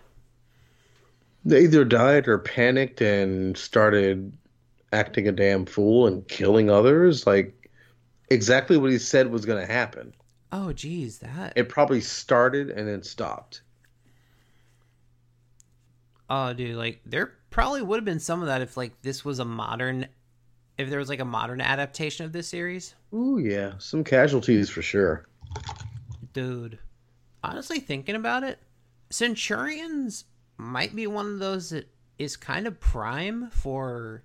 They 1.44 1.62
either 1.62 1.84
died 1.84 2.26
or 2.26 2.36
panicked 2.36 3.00
and 3.00 3.56
started 3.56 4.36
acting 4.92 5.28
a 5.28 5.32
damn 5.32 5.66
fool 5.66 6.08
and 6.08 6.26
killing 6.26 6.68
others. 6.68 7.28
Like 7.28 7.70
exactly 8.28 8.76
what 8.76 8.90
he 8.90 8.98
said 8.98 9.30
was 9.30 9.46
going 9.46 9.64
to 9.64 9.72
happen. 9.72 10.12
Oh, 10.50 10.72
geez, 10.72 11.18
that. 11.18 11.52
It 11.54 11.68
probably 11.68 12.00
started 12.00 12.70
and 12.70 12.88
then 12.88 13.04
stopped. 13.04 13.62
Oh, 16.28 16.52
dude, 16.54 16.74
like 16.74 17.00
there 17.06 17.34
probably 17.50 17.82
would 17.82 17.98
have 17.98 18.04
been 18.04 18.18
some 18.18 18.40
of 18.40 18.48
that 18.48 18.62
if 18.62 18.76
like 18.76 19.00
this 19.02 19.24
was 19.24 19.38
a 19.38 19.44
modern, 19.44 20.08
if 20.76 20.90
there 20.90 20.98
was 20.98 21.08
like 21.08 21.20
a 21.20 21.24
modern 21.24 21.60
adaptation 21.60 22.26
of 22.26 22.32
this 22.32 22.48
series. 22.48 22.96
Ooh 23.14 23.38
yeah, 23.38 23.74
some 23.78 24.02
casualties 24.02 24.68
for 24.68 24.82
sure. 24.82 25.28
Dude, 26.32 26.80
honestly, 27.46 27.80
thinking 27.80 28.14
about 28.14 28.42
it, 28.42 28.58
Centurions 29.10 30.24
might 30.56 30.94
be 30.94 31.06
one 31.06 31.26
of 31.26 31.38
those 31.38 31.70
that 31.70 31.88
is 32.18 32.36
kind 32.36 32.66
of 32.66 32.80
prime 32.80 33.50
for, 33.50 34.24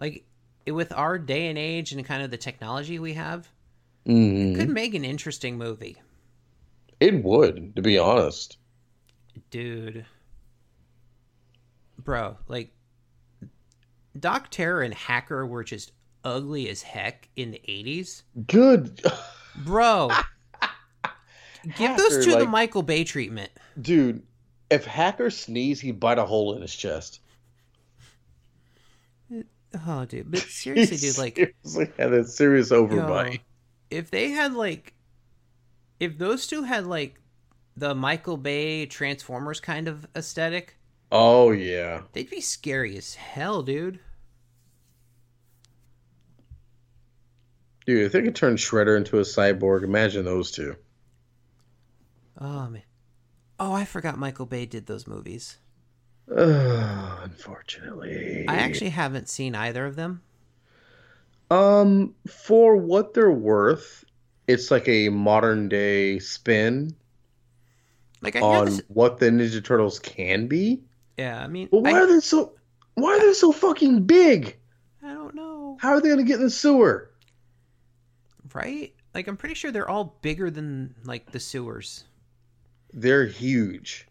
like, 0.00 0.24
with 0.66 0.92
our 0.92 1.18
day 1.18 1.48
and 1.48 1.58
age 1.58 1.92
and 1.92 2.04
kind 2.04 2.22
of 2.22 2.30
the 2.30 2.36
technology 2.36 2.98
we 2.98 3.14
have, 3.14 3.48
hmm 4.06 4.54
could 4.54 4.68
make 4.68 4.94
an 4.94 5.04
interesting 5.04 5.58
movie. 5.58 6.00
It 7.00 7.22
would, 7.22 7.76
to 7.76 7.82
be 7.82 7.98
honest. 7.98 8.56
Dude. 9.50 10.04
Bro, 11.98 12.38
like, 12.48 12.72
Doc 14.18 14.48
Terror 14.50 14.82
and 14.82 14.94
Hacker 14.94 15.46
were 15.46 15.64
just 15.64 15.92
ugly 16.24 16.68
as 16.68 16.82
heck 16.82 17.28
in 17.36 17.50
the 17.52 17.62
80s. 17.68 18.22
Good, 18.46 19.00
Bro, 19.64 20.10
give 21.76 21.96
those 21.96 22.24
two 22.24 22.36
the 22.36 22.46
Michael 22.46 22.82
Bay 22.82 23.04
treatment. 23.04 23.50
dude. 23.80 24.22
If 24.70 24.84
Hacker 24.84 25.30
sneezed, 25.30 25.80
he'd 25.80 25.98
bite 25.98 26.18
a 26.18 26.26
hole 26.26 26.54
in 26.54 26.60
his 26.60 26.74
chest. 26.74 27.20
Oh, 29.86 30.04
dude, 30.04 30.30
but 30.30 30.40
seriously, 30.48 30.96
dude, 30.98 31.18
like, 31.18 31.36
seriously 31.64 31.92
had 31.98 32.12
a 32.12 32.24
serious 32.24 32.70
Yo, 32.70 32.86
overbite. 32.86 33.40
if 33.90 34.10
they 34.10 34.30
had 34.30 34.52
like 34.54 34.92
if 36.00 36.18
those 36.18 36.46
two 36.46 36.62
had 36.64 36.86
like 36.86 37.20
the 37.76 37.94
Michael 37.94 38.36
Bay 38.36 38.84
Transformers 38.86 39.60
kind 39.60 39.88
of 39.88 40.06
aesthetic, 40.16 40.76
Oh 41.10 41.50
yeah. 41.52 42.02
they'd 42.12 42.28
be 42.30 42.40
scary 42.42 42.96
as 42.98 43.14
hell, 43.14 43.62
dude. 43.62 44.00
Dude, 47.86 48.04
if 48.04 48.12
they 48.12 48.22
could 48.22 48.36
turn 48.36 48.56
Shredder 48.56 48.96
into 48.98 49.18
a 49.18 49.22
cyborg, 49.22 49.82
imagine 49.82 50.24
those 50.24 50.50
two. 50.50 50.76
Oh 52.38 52.70
man. 52.70 52.82
Oh, 53.60 53.72
I 53.72 53.84
forgot 53.84 54.18
Michael 54.18 54.46
Bay 54.46 54.66
did 54.66 54.86
those 54.86 55.06
movies. 55.06 55.58
Ugh, 56.34 57.20
unfortunately. 57.24 58.48
I 58.48 58.56
actually 58.56 58.90
haven't 58.90 59.28
seen 59.28 59.54
either 59.54 59.86
of 59.86 59.94
them. 59.94 60.22
Um, 61.50 62.14
for 62.28 62.76
what 62.76 63.14
they're 63.14 63.30
worth, 63.30 64.04
it's 64.46 64.70
like 64.70 64.88
a 64.88 65.08
modern 65.08 65.68
day 65.68 66.18
spin 66.18 66.94
Like 68.20 68.36
I 68.36 68.40
on 68.40 68.64
this, 68.64 68.82
what 68.88 69.18
the 69.18 69.26
Ninja 69.26 69.64
Turtles 69.64 69.98
can 69.98 70.46
be. 70.48 70.82
yeah, 71.16 71.42
I 71.42 71.46
mean, 71.48 71.70
But 71.70 71.80
why 71.80 72.00
I, 72.00 72.02
are 72.02 72.06
they 72.06 72.20
so 72.20 72.52
why 72.94 73.16
are 73.16 73.20
they 73.20 73.32
so 73.32 73.52
fucking 73.52 74.04
big? 74.04 74.58
I 75.02 75.12
don't 75.12 75.34
know, 75.34 75.80
How 75.80 75.92
are 75.94 76.00
they 76.02 76.10
gonna 76.10 76.24
get 76.24 76.36
in 76.36 76.42
the 76.42 76.50
sewer? 76.50 77.10
right? 78.54 78.92
Like 79.14 79.26
I'm 79.28 79.36
pretty 79.36 79.54
sure 79.54 79.70
they're 79.70 79.88
all 79.88 80.18
bigger 80.22 80.50
than 80.50 80.94
like 81.04 81.30
the 81.32 81.40
sewers. 81.40 82.04
They're 82.92 83.26
huge. 83.26 84.06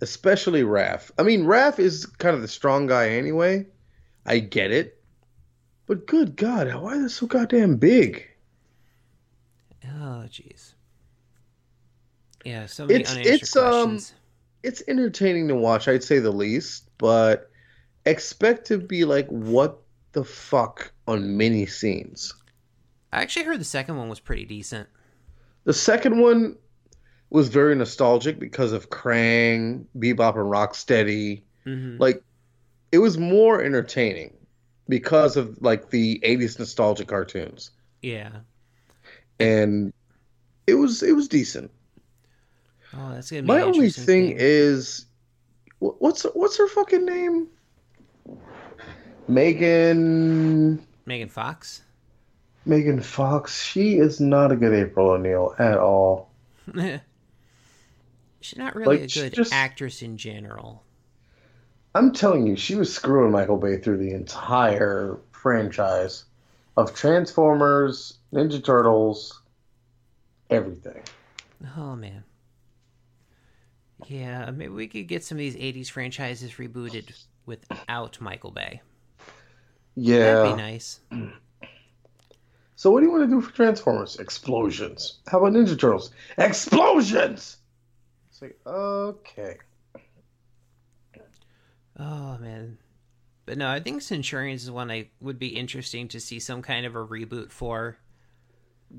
Especially 0.00 0.62
Raph. 0.62 1.10
I 1.18 1.22
mean, 1.22 1.44
Raph 1.44 1.78
is 1.78 2.06
kind 2.06 2.34
of 2.36 2.42
the 2.42 2.48
strong 2.48 2.86
guy 2.86 3.10
anyway. 3.10 3.66
I 4.24 4.38
get 4.38 4.70
it. 4.70 5.02
But 5.86 6.06
good 6.06 6.36
God, 6.36 6.72
why 6.82 6.96
are 6.96 7.02
they 7.02 7.08
so 7.08 7.26
goddamn 7.26 7.76
big? 7.76 8.28
Oh, 9.84 10.24
jeez. 10.28 10.74
Yeah, 12.44 12.66
so 12.66 12.86
many 12.86 13.00
It's- 13.00 13.12
unanswered 13.12 13.42
it's, 13.42 13.56
um, 13.56 13.72
questions. 13.90 14.14
It's 14.62 14.82
entertaining 14.88 15.48
to 15.48 15.54
watch, 15.54 15.88
I'd 15.88 16.04
say 16.04 16.18
the 16.18 16.30
least, 16.32 16.90
but 16.98 17.50
expect 18.04 18.66
to 18.68 18.78
be 18.78 19.04
like, 19.04 19.28
what 19.28 19.80
the 20.12 20.24
fuck 20.24 20.92
on 21.06 21.36
many 21.36 21.64
scenes. 21.66 22.34
I 23.12 23.22
actually 23.22 23.44
heard 23.46 23.60
the 23.60 23.64
second 23.64 23.96
one 23.96 24.08
was 24.08 24.20
pretty 24.20 24.44
decent. 24.44 24.88
The 25.64 25.72
second 25.72 26.20
one 26.20 26.56
was 27.30 27.48
very 27.48 27.74
nostalgic 27.74 28.38
because 28.38 28.72
of 28.72 28.90
Krang, 28.90 29.84
Bebop, 29.98 30.34
and 30.36 30.50
Rocksteady. 30.50 31.42
hmm 31.64 31.96
Like, 31.98 32.22
it 32.92 32.98
was 32.98 33.18
more 33.18 33.62
entertaining 33.62 34.34
because 34.88 35.36
of 35.36 35.60
like 35.60 35.90
the 35.90 36.20
'80s 36.24 36.58
nostalgia 36.58 37.04
cartoons, 37.04 37.70
Yeah. 38.02 38.30
and 39.38 39.92
it 40.66 40.74
was 40.74 41.02
it 41.02 41.12
was 41.12 41.28
decent. 41.28 41.70
Oh, 42.94 43.12
that's 43.12 43.30
gonna 43.30 43.42
My 43.42 43.60
only 43.60 43.90
thing 43.90 44.34
is, 44.38 45.04
what's 45.80 46.22
what's 46.22 46.56
her 46.56 46.68
fucking 46.68 47.04
name? 47.04 47.48
Megan 49.28 50.86
Megan 51.04 51.28
Fox. 51.28 51.82
Megan 52.64 53.00
Fox. 53.02 53.62
She 53.62 53.96
is 53.98 54.20
not 54.20 54.52
a 54.52 54.56
good 54.56 54.72
April 54.74 55.10
O'Neil 55.10 55.54
at 55.58 55.78
all. 55.78 56.30
She's 58.40 58.58
not 58.58 58.74
really 58.76 58.98
Like, 58.98 59.10
a 59.10 59.12
good 59.12 59.34
just- 59.34 59.52
actress 59.52 60.02
in 60.02 60.16
general. 60.16 60.84
I'm 61.94 62.12
telling 62.12 62.46
you, 62.46 62.54
she 62.54 62.74
was 62.76 62.94
screwing 62.94 63.32
Michael 63.32 63.56
Bay 63.56 63.78
through 63.78 63.96
the 63.98 64.12
entire 64.12 65.18
franchise 65.32 66.24
of 66.76 66.94
Transformers, 66.94 68.18
Ninja 68.32 68.62
Turtles, 68.62 69.42
everything. 70.50 71.02
Oh 71.76 71.96
man. 71.96 72.22
Yeah, 74.06 74.50
maybe 74.52 74.72
we 74.72 74.86
could 74.86 75.08
get 75.08 75.24
some 75.24 75.36
of 75.36 75.40
these 75.40 75.56
'80s 75.56 75.90
franchises 75.90 76.52
rebooted 76.52 77.10
without 77.46 78.20
Michael 78.20 78.52
Bay. 78.52 78.80
Yeah. 79.96 80.34
That'd 80.42 80.56
be 80.56 80.62
nice. 80.62 81.00
So 82.76 82.90
what 82.92 83.00
do 83.00 83.06
you 83.06 83.12
want 83.12 83.24
to 83.28 83.34
do 83.34 83.40
for 83.40 83.52
Transformers? 83.52 84.16
Explosions. 84.20 85.18
How 85.26 85.38
about 85.40 85.52
Ninja 85.54 85.76
Turtles? 85.78 86.12
Explosions. 86.36 87.56
It's 88.38 88.42
like 88.42 88.58
okay. 88.66 89.56
Oh 91.98 92.38
man. 92.38 92.78
But 93.46 93.58
no, 93.58 93.68
I 93.68 93.80
think 93.80 94.02
Centurions 94.02 94.62
is 94.62 94.70
one 94.70 94.90
I 94.90 95.08
would 95.20 95.38
be 95.38 95.48
interesting 95.48 96.06
to 96.08 96.20
see 96.20 96.38
some 96.38 96.62
kind 96.62 96.86
of 96.86 96.94
a 96.94 97.04
reboot 97.04 97.50
for. 97.50 97.98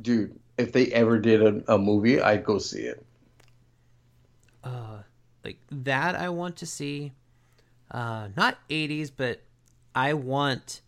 Dude, 0.02 0.38
if 0.58 0.74
they 0.74 0.88
ever 0.88 1.20
did 1.20 1.42
a, 1.42 1.76
a 1.76 1.78
movie, 1.78 2.20
I'd 2.20 2.44
go 2.44 2.58
see 2.58 2.82
it. 2.82 3.06
Uh, 4.64 5.04
like 5.46 5.60
that 5.72 6.16
I 6.16 6.30
want 6.30 6.58
to 6.58 6.66
see. 6.66 7.14
Uh, 7.90 8.30
not 8.36 8.58
80s, 8.70 9.10
but 9.16 9.42
I 9.96 10.16
want 10.16 10.82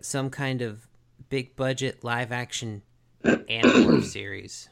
some 0.00 0.30
kind 0.30 0.62
of 0.62 0.88
big 1.28 1.54
budget 1.54 2.02
live 2.02 2.32
action 2.32 2.82
Animorph 3.24 4.04
series. 4.04 4.68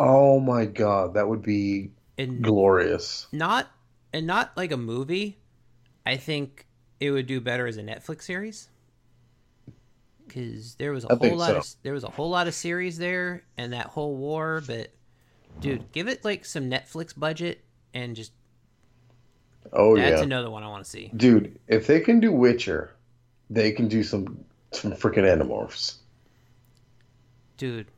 Oh 0.00 0.40
my 0.40 0.64
god, 0.64 1.14
that 1.14 1.28
would 1.28 1.42
be 1.42 1.92
And 2.18 2.42
glorious. 2.42 3.28
not 3.32 3.70
and 4.12 4.26
not 4.26 4.56
like 4.56 4.72
a 4.72 4.76
movie. 4.76 5.38
I 6.06 6.16
think 6.16 6.66
it 7.00 7.10
would 7.10 7.26
do 7.26 7.40
better 7.40 7.66
as 7.66 7.76
a 7.76 7.82
Netflix 7.82 8.22
series. 8.22 8.68
Cause 10.28 10.76
there 10.78 10.92
was 10.92 11.04
a 11.04 11.10
I 11.10 11.14
whole 11.16 11.36
lot 11.36 11.56
so. 11.56 11.56
of 11.56 11.66
there 11.82 11.92
was 11.92 12.04
a 12.04 12.08
whole 12.10 12.30
lot 12.30 12.46
of 12.46 12.54
series 12.54 12.98
there 12.98 13.44
and 13.58 13.72
that 13.72 13.86
whole 13.86 14.16
war, 14.16 14.62
but 14.64 14.92
dude, 15.60 15.92
give 15.92 16.08
it 16.08 16.24
like 16.24 16.44
some 16.44 16.70
Netflix 16.70 17.18
budget 17.18 17.64
and 17.94 18.16
just 18.16 18.32
Oh 19.72 19.96
that's 19.96 20.06
yeah. 20.08 20.10
That's 20.10 20.22
another 20.22 20.50
one 20.50 20.62
I 20.62 20.68
want 20.68 20.84
to 20.84 20.90
see. 20.90 21.14
Dude, 21.16 21.60
if 21.68 21.86
they 21.86 22.00
can 22.00 22.18
do 22.18 22.32
Witcher, 22.32 22.90
they 23.48 23.70
can 23.72 23.86
do 23.88 24.02
some 24.02 24.44
some 24.72 24.92
freaking 24.92 25.24
Animorphs. 25.24 25.98
dude, 27.56 27.90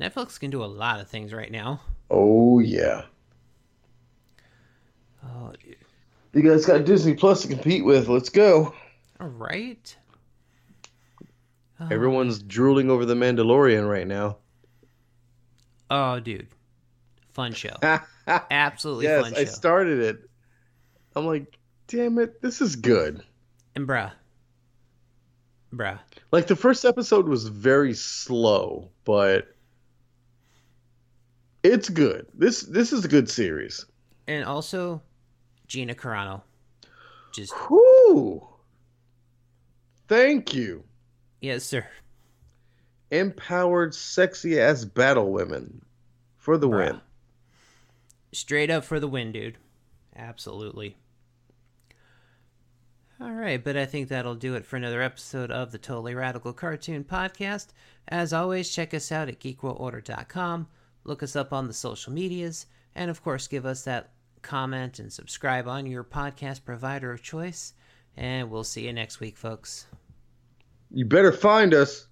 Netflix 0.00 0.38
can 0.40 0.50
do 0.50 0.62
a 0.62 0.66
lot 0.66 1.00
of 1.00 1.08
things 1.08 1.32
right 1.32 1.50
now. 1.50 1.80
Oh 2.10 2.58
yeah. 2.58 3.02
Oh, 5.24 5.52
dude. 5.62 5.76
You 6.32 6.42
guys 6.50 6.66
got 6.66 6.84
Disney 6.84 7.14
Plus 7.14 7.42
to 7.42 7.48
compete 7.48 7.84
with. 7.84 8.08
Let's 8.08 8.28
go. 8.28 8.74
All 9.20 9.28
right. 9.28 9.96
Oh, 11.80 11.88
Everyone's 11.90 12.42
drooling 12.42 12.90
over 12.90 13.04
the 13.04 13.14
Mandalorian 13.14 13.88
right 13.88 14.06
now. 14.06 14.36
Oh, 15.90 16.20
dude. 16.20 16.48
Fun 17.32 17.52
show. 17.52 17.74
Absolutely 18.26 19.04
yes, 19.06 19.22
fun 19.22 19.34
I 19.34 19.44
show. 19.44 19.50
started 19.50 20.00
it. 20.00 20.30
I'm 21.16 21.26
like, 21.26 21.56
damn 21.88 22.18
it, 22.18 22.42
this 22.42 22.60
is 22.60 22.76
good. 22.76 23.22
and 23.74 23.86
bruh. 23.88 24.12
Bruh. 25.74 25.98
Like 26.32 26.46
the 26.46 26.56
first 26.56 26.84
episode 26.84 27.28
was 27.28 27.48
very 27.48 27.94
slow, 27.94 28.90
but 29.04 29.53
it's 31.64 31.88
good. 31.88 32.26
This 32.34 32.60
this 32.62 32.92
is 32.92 33.04
a 33.04 33.08
good 33.08 33.28
series. 33.28 33.84
And 34.28 34.44
also, 34.44 35.02
Gina 35.66 35.94
Carano. 35.94 36.42
Just, 37.34 37.52
Whoo! 37.68 38.46
Thank 40.06 40.54
you. 40.54 40.84
yes, 41.40 41.64
sir. 41.64 41.84
Empowered, 43.10 43.94
sexy 43.94 44.60
ass 44.60 44.84
battle 44.84 45.32
women 45.32 45.84
for 46.36 46.56
the 46.56 46.68
Bruh. 46.68 46.76
win. 46.92 47.00
Straight 48.32 48.70
up 48.70 48.84
for 48.84 48.98
the 49.00 49.08
win, 49.08 49.32
dude. 49.32 49.58
Absolutely. 50.16 50.96
All 53.20 53.32
right, 53.32 53.62
but 53.62 53.76
I 53.76 53.86
think 53.86 54.08
that'll 54.08 54.34
do 54.34 54.54
it 54.54 54.64
for 54.66 54.76
another 54.76 55.00
episode 55.02 55.50
of 55.50 55.70
the 55.72 55.78
Totally 55.78 56.14
Radical 56.14 56.52
Cartoon 56.52 57.04
Podcast. 57.04 57.68
As 58.08 58.32
always, 58.32 58.68
check 58.74 58.92
us 58.92 59.10
out 59.12 59.28
at 59.28 59.38
geekworldorder.com, 59.40 60.66
look 61.04 61.22
us 61.22 61.36
up 61.36 61.52
on 61.52 61.66
the 61.66 61.72
social 61.72 62.12
medias, 62.12 62.66
and 62.94 63.10
of 63.10 63.22
course, 63.22 63.46
give 63.46 63.66
us 63.66 63.82
that 63.84 64.10
comment 64.42 64.98
and 64.98 65.12
subscribe 65.12 65.66
on 65.66 65.86
your 65.86 66.04
podcast 66.04 66.64
provider 66.64 67.12
of 67.12 67.22
choice. 67.22 67.72
And 68.16 68.50
we'll 68.50 68.64
see 68.64 68.86
you 68.86 68.92
next 68.92 69.18
week, 69.18 69.36
folks. 69.36 69.86
You 70.90 71.04
better 71.04 71.32
find 71.32 71.74
us. 71.74 72.06